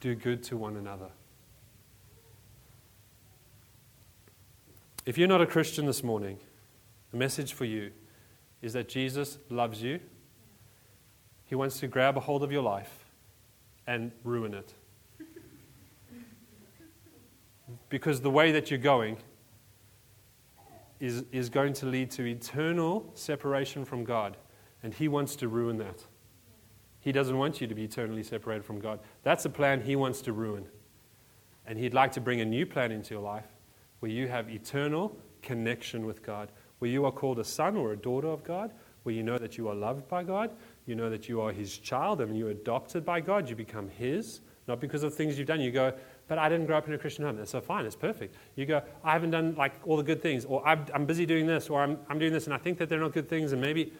do 0.00 0.14
good 0.14 0.42
to 0.44 0.56
one 0.56 0.76
another. 0.76 1.10
If 5.04 5.16
you're 5.16 5.28
not 5.28 5.40
a 5.40 5.46
Christian 5.46 5.86
this 5.86 6.02
morning, 6.02 6.38
the 7.12 7.16
message 7.16 7.52
for 7.52 7.64
you 7.64 7.92
is 8.60 8.72
that 8.72 8.88
Jesus 8.88 9.38
loves 9.48 9.80
you. 9.80 10.00
He 11.46 11.54
wants 11.54 11.80
to 11.80 11.86
grab 11.86 12.16
a 12.16 12.20
hold 12.20 12.42
of 12.42 12.52
your 12.52 12.62
life 12.62 13.06
and 13.86 14.12
ruin 14.24 14.52
it. 14.52 14.74
Because 17.88 18.20
the 18.20 18.30
way 18.30 18.52
that 18.52 18.70
you're 18.70 18.78
going 18.78 19.16
is, 21.00 21.24
is 21.32 21.48
going 21.48 21.72
to 21.74 21.86
lead 21.86 22.10
to 22.12 22.24
eternal 22.24 23.10
separation 23.14 23.84
from 23.84 24.04
God. 24.04 24.36
And 24.82 24.92
He 24.92 25.08
wants 25.08 25.36
to 25.36 25.48
ruin 25.48 25.78
that. 25.78 26.04
He 27.00 27.12
doesn't 27.12 27.38
want 27.38 27.60
you 27.60 27.66
to 27.66 27.74
be 27.74 27.84
eternally 27.84 28.22
separated 28.22 28.64
from 28.64 28.80
God. 28.80 29.00
That's 29.22 29.44
a 29.44 29.50
plan 29.50 29.80
He 29.80 29.94
wants 29.94 30.20
to 30.22 30.32
ruin. 30.32 30.66
And 31.66 31.78
He'd 31.78 31.94
like 31.94 32.12
to 32.12 32.20
bring 32.20 32.40
a 32.40 32.44
new 32.44 32.66
plan 32.66 32.90
into 32.90 33.14
your 33.14 33.22
life 33.22 33.46
where 34.00 34.10
you 34.10 34.28
have 34.28 34.50
eternal 34.50 35.16
connection 35.42 36.06
with 36.06 36.22
God, 36.22 36.50
where 36.78 36.90
you 36.90 37.04
are 37.04 37.12
called 37.12 37.38
a 37.38 37.44
son 37.44 37.76
or 37.76 37.92
a 37.92 37.96
daughter 37.96 38.28
of 38.28 38.44
God, 38.44 38.72
where 39.02 39.14
you 39.14 39.22
know 39.22 39.38
that 39.38 39.56
you 39.56 39.68
are 39.68 39.74
loved 39.74 40.08
by 40.08 40.24
God, 40.24 40.50
you 40.86 40.94
know 40.94 41.10
that 41.10 41.28
you 41.28 41.40
are 41.40 41.52
His 41.52 41.78
child, 41.78 42.20
and 42.20 42.36
you're 42.36 42.50
adopted 42.50 43.04
by 43.04 43.20
God, 43.20 43.48
you 43.48 43.56
become 43.56 43.88
His, 43.88 44.40
not 44.66 44.80
because 44.80 45.02
of 45.02 45.14
things 45.14 45.38
you've 45.38 45.48
done. 45.48 45.60
You 45.60 45.72
go, 45.72 45.92
but 46.28 46.38
I 46.38 46.48
didn't 46.48 46.66
grow 46.66 46.78
up 46.78 46.88
in 46.88 46.94
a 46.94 46.98
Christian 46.98 47.24
home. 47.24 47.36
That's 47.36 47.50
so 47.50 47.60
fine, 47.60 47.84
it's 47.84 47.96
perfect. 47.96 48.36
You 48.54 48.66
go, 48.66 48.82
I 49.04 49.12
haven't 49.12 49.30
done 49.30 49.54
like 49.56 49.72
all 49.84 49.96
the 49.96 50.02
good 50.02 50.22
things, 50.22 50.44
or 50.44 50.66
I'm, 50.66 50.86
I'm 50.94 51.06
busy 51.06 51.26
doing 51.26 51.46
this, 51.46 51.68
or 51.68 51.82
I'm, 51.82 51.98
I'm 52.08 52.18
doing 52.18 52.32
this, 52.32 52.46
and 52.46 52.54
I 52.54 52.58
think 52.58 52.78
that 52.78 52.88
they're 52.88 53.00
not 53.00 53.12
good 53.12 53.28
things, 53.28 53.52
and 53.52 53.60
maybe 53.60 53.92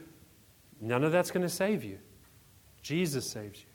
none 0.81 1.05
of 1.05 1.13
that's 1.13 1.31
going 1.31 1.43
to 1.43 1.53
save 1.53 1.85
you. 1.85 1.99
Jesus 2.83 3.29
saves 3.29 3.61
you. 3.61 3.67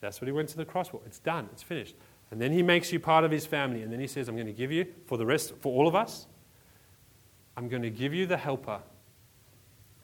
That's 0.00 0.20
what 0.20 0.28
he 0.28 0.32
went 0.32 0.50
to 0.50 0.58
the 0.58 0.64
cross 0.66 0.88
for. 0.88 1.00
It's 1.06 1.18
done, 1.18 1.48
it's 1.52 1.62
finished. 1.62 1.96
And 2.30 2.40
then 2.40 2.52
he 2.52 2.62
makes 2.62 2.92
you 2.92 3.00
part 3.00 3.24
of 3.24 3.30
his 3.30 3.46
family, 3.46 3.82
and 3.82 3.92
then 3.92 4.00
he 4.00 4.06
says, 4.06 4.28
I'm 4.28 4.34
going 4.34 4.46
to 4.46 4.52
give 4.52 4.70
you, 4.70 4.86
for 5.06 5.16
the 5.16 5.24
rest, 5.24 5.54
for 5.60 5.72
all 5.72 5.88
of 5.88 5.94
us, 5.94 6.26
I'm 7.56 7.68
going 7.68 7.82
to 7.82 7.90
give 7.90 8.12
you 8.12 8.26
the 8.26 8.36
helper 8.36 8.80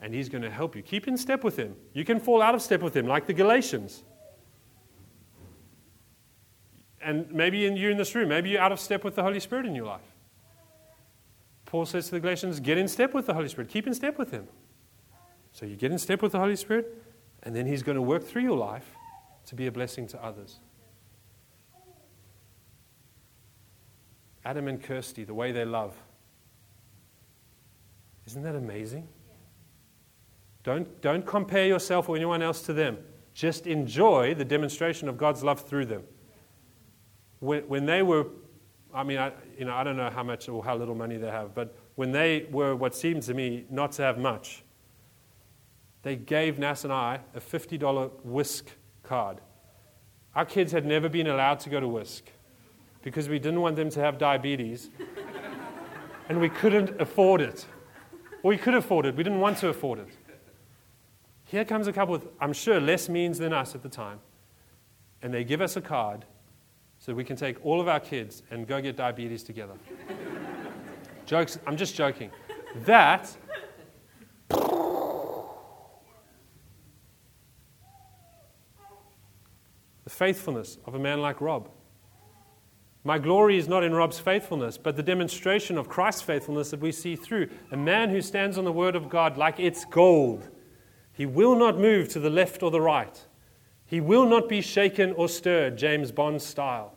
and 0.00 0.14
he's 0.14 0.28
going 0.28 0.42
to 0.42 0.50
help 0.50 0.74
you. 0.74 0.82
Keep 0.82 1.08
in 1.08 1.16
step 1.16 1.44
with 1.44 1.56
him. 1.56 1.76
You 1.92 2.04
can 2.04 2.18
fall 2.20 2.40
out 2.40 2.54
of 2.54 2.62
step 2.62 2.80
with 2.82 2.96
him, 2.96 3.06
like 3.06 3.26
the 3.26 3.34
Galatians. 3.34 4.02
And 7.02 7.30
maybe 7.30 7.66
in, 7.66 7.76
you're 7.76 7.90
in 7.90 7.96
this 7.96 8.14
room, 8.14 8.28
maybe 8.28 8.50
you're 8.50 8.60
out 8.60 8.72
of 8.72 8.80
step 8.80 9.04
with 9.04 9.14
the 9.14 9.22
Holy 9.22 9.40
Spirit 9.40 9.66
in 9.66 9.74
your 9.74 9.86
life. 9.86 10.00
Paul 11.66 11.86
says 11.86 12.06
to 12.06 12.12
the 12.12 12.20
Galatians, 12.20 12.60
get 12.60 12.78
in 12.78 12.88
step 12.88 13.14
with 13.14 13.26
the 13.26 13.34
Holy 13.34 13.48
Spirit, 13.48 13.70
keep 13.70 13.86
in 13.86 13.94
step 13.94 14.18
with 14.18 14.30
him. 14.30 14.48
So 15.52 15.66
you 15.66 15.76
get 15.76 15.92
in 15.92 15.98
step 15.98 16.22
with 16.22 16.32
the 16.32 16.38
Holy 16.38 16.56
Spirit, 16.56 17.02
and 17.42 17.54
then 17.54 17.66
he's 17.66 17.82
going 17.82 17.96
to 17.96 18.02
work 18.02 18.24
through 18.24 18.42
your 18.42 18.56
life 18.56 18.96
to 19.46 19.54
be 19.54 19.66
a 19.66 19.72
blessing 19.72 20.06
to 20.08 20.24
others. 20.24 20.60
Adam 24.44 24.68
and 24.68 24.82
Kirsty, 24.82 25.24
the 25.24 25.34
way 25.34 25.52
they 25.52 25.64
love. 25.64 25.94
Isn't 28.26 28.42
that 28.42 28.56
amazing? 28.56 29.08
Don't, 30.62 31.00
don't 31.00 31.26
compare 31.26 31.66
yourself 31.66 32.08
or 32.08 32.16
anyone 32.16 32.42
else 32.42 32.62
to 32.62 32.72
them. 32.72 32.98
Just 33.32 33.66
enjoy 33.66 34.34
the 34.34 34.44
demonstration 34.44 35.08
of 35.08 35.16
God's 35.16 35.42
love 35.42 35.60
through 35.60 35.86
them. 35.86 36.02
When, 37.38 37.62
when 37.62 37.86
they 37.86 38.02
were, 38.02 38.26
I 38.92 39.02
mean, 39.02 39.18
I, 39.18 39.32
you 39.58 39.64
know, 39.64 39.74
I 39.74 39.84
don't 39.84 39.96
know 39.96 40.10
how 40.10 40.22
much 40.22 40.48
or 40.48 40.62
how 40.62 40.76
little 40.76 40.94
money 40.94 41.16
they 41.16 41.30
have, 41.30 41.54
but 41.54 41.74
when 41.94 42.12
they 42.12 42.46
were 42.50 42.76
what 42.76 42.94
seemed 42.94 43.22
to 43.24 43.34
me 43.34 43.64
not 43.70 43.92
to 43.92 44.02
have 44.02 44.18
much, 44.18 44.62
they 46.02 46.16
gave 46.16 46.58
Nas 46.58 46.84
and 46.84 46.92
I 46.92 47.20
a 47.34 47.40
$50 47.40 48.10
whisk 48.24 48.70
card. 49.02 49.38
Our 50.34 50.44
kids 50.44 50.72
had 50.72 50.86
never 50.86 51.08
been 51.08 51.26
allowed 51.26 51.60
to 51.60 51.70
go 51.70 51.80
to 51.80 51.88
whisk 51.88 52.30
because 53.02 53.28
we 53.28 53.38
didn't 53.38 53.60
want 53.60 53.76
them 53.76 53.90
to 53.90 54.00
have 54.00 54.18
diabetes 54.18 54.90
and 56.28 56.40
we 56.40 56.48
couldn't 56.48 57.00
afford 57.00 57.40
it. 57.40 57.66
Or 58.42 58.50
we 58.50 58.56
could 58.56 58.74
afford 58.74 59.06
it, 59.06 59.16
we 59.16 59.22
didn't 59.22 59.40
want 59.40 59.58
to 59.58 59.68
afford 59.68 59.98
it. 60.00 60.08
Here 61.50 61.64
comes 61.64 61.88
a 61.88 61.92
couple 61.92 62.12
with, 62.12 62.28
I'm 62.40 62.52
sure, 62.52 62.78
less 62.78 63.08
means 63.08 63.38
than 63.38 63.52
us 63.52 63.74
at 63.74 63.82
the 63.82 63.88
time. 63.88 64.20
And 65.20 65.34
they 65.34 65.42
give 65.42 65.60
us 65.60 65.74
a 65.74 65.80
card 65.80 66.24
so 67.00 67.12
we 67.12 67.24
can 67.24 67.34
take 67.34 67.66
all 67.66 67.80
of 67.80 67.88
our 67.88 67.98
kids 67.98 68.44
and 68.52 68.68
go 68.68 68.80
get 68.80 68.96
diabetes 68.96 69.42
together. 69.42 69.72
Jokes, 71.26 71.58
I'm 71.66 71.76
just 71.76 71.96
joking. 71.96 72.30
That 72.84 73.36
the 80.04 80.10
faithfulness 80.10 80.78
of 80.86 80.94
a 80.94 81.00
man 81.00 81.20
like 81.20 81.40
Rob. 81.40 81.68
My 83.02 83.18
glory 83.18 83.58
is 83.58 83.66
not 83.66 83.82
in 83.82 83.92
Rob's 83.92 84.20
faithfulness, 84.20 84.78
but 84.78 84.94
the 84.94 85.02
demonstration 85.02 85.76
of 85.76 85.88
Christ's 85.88 86.22
faithfulness 86.22 86.70
that 86.70 86.78
we 86.78 86.92
see 86.92 87.16
through. 87.16 87.48
A 87.72 87.76
man 87.76 88.08
who 88.10 88.20
stands 88.20 88.56
on 88.56 88.64
the 88.64 88.70
word 88.70 88.94
of 88.94 89.08
God 89.08 89.36
like 89.36 89.58
it's 89.58 89.84
gold 89.84 90.48
he 91.20 91.26
will 91.26 91.54
not 91.54 91.76
move 91.76 92.08
to 92.08 92.18
the 92.18 92.30
left 92.30 92.62
or 92.62 92.70
the 92.70 92.80
right. 92.80 93.26
He 93.84 94.00
will 94.00 94.24
not 94.24 94.48
be 94.48 94.62
shaken 94.62 95.12
or 95.12 95.28
stirred, 95.28 95.76
James 95.76 96.10
Bond 96.10 96.40
style. 96.40 96.94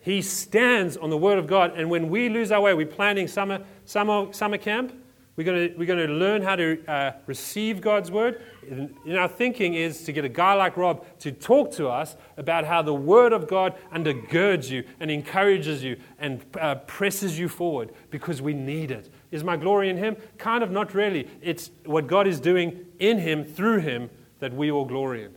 He 0.00 0.20
stands 0.20 0.96
on 0.96 1.10
the 1.10 1.16
Word 1.16 1.38
of 1.38 1.46
God. 1.46 1.78
And 1.78 1.88
when 1.88 2.08
we 2.08 2.28
lose 2.28 2.50
our 2.50 2.60
way, 2.60 2.74
we're 2.74 2.88
planning 2.88 3.28
summer, 3.28 3.62
summer, 3.84 4.32
summer 4.32 4.58
camp. 4.58 4.92
We're 5.36 5.44
going 5.44 5.68
to, 5.68 5.78
we're 5.78 5.86
to 6.08 6.12
learn 6.12 6.42
how 6.42 6.56
to 6.56 6.84
uh, 6.88 7.12
receive 7.26 7.80
God's 7.80 8.10
Word. 8.10 8.42
In 8.68 9.14
our 9.16 9.28
thinking 9.28 9.74
is 9.74 10.02
to 10.06 10.12
get 10.12 10.24
a 10.24 10.28
guy 10.28 10.54
like 10.54 10.76
Rob 10.76 11.06
to 11.20 11.30
talk 11.30 11.70
to 11.74 11.86
us 11.86 12.16
about 12.36 12.64
how 12.64 12.82
the 12.82 12.94
Word 12.94 13.32
of 13.32 13.46
God 13.46 13.76
undergirds 13.94 14.70
you 14.70 14.82
and 14.98 15.08
encourages 15.08 15.84
you 15.84 16.00
and 16.18 16.44
uh, 16.60 16.74
presses 16.74 17.38
you 17.38 17.48
forward 17.48 17.92
because 18.10 18.42
we 18.42 18.54
need 18.54 18.90
it. 18.90 19.08
Is 19.30 19.44
my 19.44 19.56
glory 19.56 19.88
in 19.88 19.96
him? 19.96 20.16
Kind 20.38 20.62
of 20.62 20.70
not 20.70 20.94
really. 20.94 21.28
It's 21.40 21.70
what 21.84 22.06
God 22.06 22.26
is 22.26 22.40
doing 22.40 22.86
in 22.98 23.18
him, 23.18 23.44
through 23.44 23.80
him, 23.80 24.10
that 24.40 24.52
we 24.52 24.70
all 24.70 24.84
glory 24.84 25.24
in. 25.24 25.34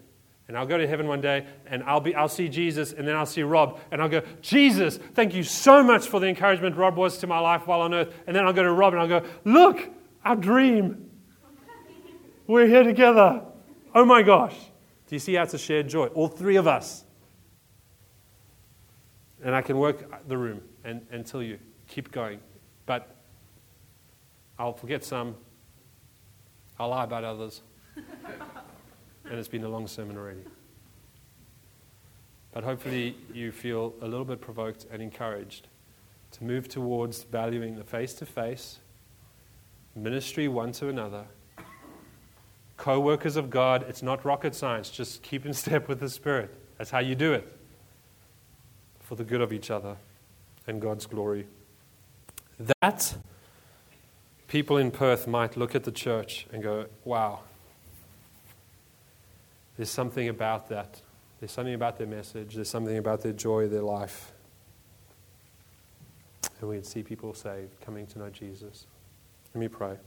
And 0.47 0.57
I'll 0.57 0.65
go 0.65 0.77
to 0.77 0.87
heaven 0.87 1.07
one 1.07 1.21
day 1.21 1.45
and 1.67 1.83
I'll, 1.83 2.01
be, 2.01 2.13
I'll 2.13 2.27
see 2.27 2.49
Jesus 2.49 2.91
and 2.91 3.07
then 3.07 3.15
I'll 3.15 3.25
see 3.25 3.43
Rob 3.43 3.79
and 3.91 4.01
I'll 4.01 4.09
go, 4.09 4.21
Jesus, 4.41 4.97
thank 5.13 5.33
you 5.33 5.43
so 5.43 5.83
much 5.83 6.07
for 6.07 6.19
the 6.19 6.27
encouragement 6.27 6.75
Rob 6.75 6.97
was 6.97 7.17
to 7.19 7.27
my 7.27 7.39
life 7.39 7.65
while 7.65 7.81
on 7.81 7.93
earth. 7.93 8.13
And 8.27 8.35
then 8.35 8.45
I'll 8.45 8.53
go 8.53 8.63
to 8.63 8.71
Rob 8.71 8.93
and 8.93 9.01
I'll 9.01 9.21
go, 9.21 9.25
look, 9.45 9.89
our 10.25 10.35
dream. 10.35 11.09
We're 12.45 12.67
here 12.67 12.83
together. 12.83 13.41
Oh 13.95 14.05
my 14.05 14.21
gosh. 14.21 14.55
Do 15.07 15.15
you 15.15 15.19
see 15.19 15.35
how 15.35 15.43
it's 15.43 15.53
a 15.53 15.57
shared 15.57 15.87
joy? 15.87 16.07
All 16.07 16.27
three 16.27 16.57
of 16.57 16.67
us. 16.67 17.05
And 19.43 19.55
I 19.55 19.61
can 19.61 19.77
work 19.77 20.27
the 20.27 20.37
room 20.37 20.61
and, 20.83 21.05
and 21.09 21.25
tell 21.25 21.41
you, 21.41 21.57
keep 21.87 22.11
going. 22.11 22.39
But 22.85 23.12
I'll 24.63 24.71
forget 24.71 25.03
some. 25.03 25.35
I'll 26.79 26.87
lie 26.87 27.03
about 27.03 27.25
others. 27.25 27.63
and 27.97 29.37
it's 29.37 29.49
been 29.49 29.65
a 29.65 29.67
long 29.67 29.87
sermon 29.87 30.15
already. 30.15 30.45
But 32.53 32.63
hopefully, 32.63 33.17
you 33.33 33.51
feel 33.51 33.93
a 34.01 34.07
little 34.07 34.23
bit 34.23 34.39
provoked 34.39 34.85
and 34.89 35.01
encouraged 35.01 35.67
to 36.31 36.45
move 36.45 36.69
towards 36.69 37.23
valuing 37.23 37.75
the 37.75 37.83
face 37.83 38.13
to 38.13 38.25
face, 38.25 38.79
ministry 39.97 40.47
one 40.47 40.71
to 40.71 40.87
another, 40.87 41.25
co 42.77 43.01
workers 43.01 43.35
of 43.35 43.49
God. 43.49 43.83
It's 43.89 44.01
not 44.01 44.23
rocket 44.23 44.55
science, 44.55 44.89
just 44.89 45.23
keep 45.23 45.45
in 45.45 45.53
step 45.53 45.89
with 45.89 45.99
the 45.99 46.07
Spirit. 46.07 46.55
That's 46.77 46.89
how 46.89 46.99
you 46.99 47.15
do 47.15 47.33
it 47.33 47.51
for 49.01 49.15
the 49.15 49.25
good 49.25 49.41
of 49.41 49.51
each 49.51 49.69
other 49.69 49.97
and 50.67 50.81
God's 50.81 51.05
glory. 51.05 51.47
That 52.79 53.17
people 54.53 54.77
in 54.77 54.91
Perth 54.91 55.25
might 55.25 55.57
look 55.57 55.73
at 55.73 55.83
the 55.83 55.91
church 55.91 56.45
and 56.53 56.61
go, 56.61 56.85
wow, 57.05 57.39
there's 59.75 59.89
something 59.89 60.29
about 60.29 60.69
that. 60.69 61.01
There's 61.39 61.51
something 61.51 61.73
about 61.73 61.97
their 61.97 62.05
message. 62.05 62.53
There's 62.53 62.69
something 62.69 62.99
about 62.99 63.21
their 63.21 63.33
joy, 63.33 63.67
their 63.67 63.81
life. 63.81 64.31
And 66.61 66.69
we'd 66.69 66.85
see 66.85 67.01
people 67.01 67.33
saved, 67.33 67.81
coming 67.81 68.05
to 68.05 68.19
know 68.19 68.29
Jesus. 68.29 68.85
Let 69.55 69.59
me 69.59 69.67
pray. 69.67 69.97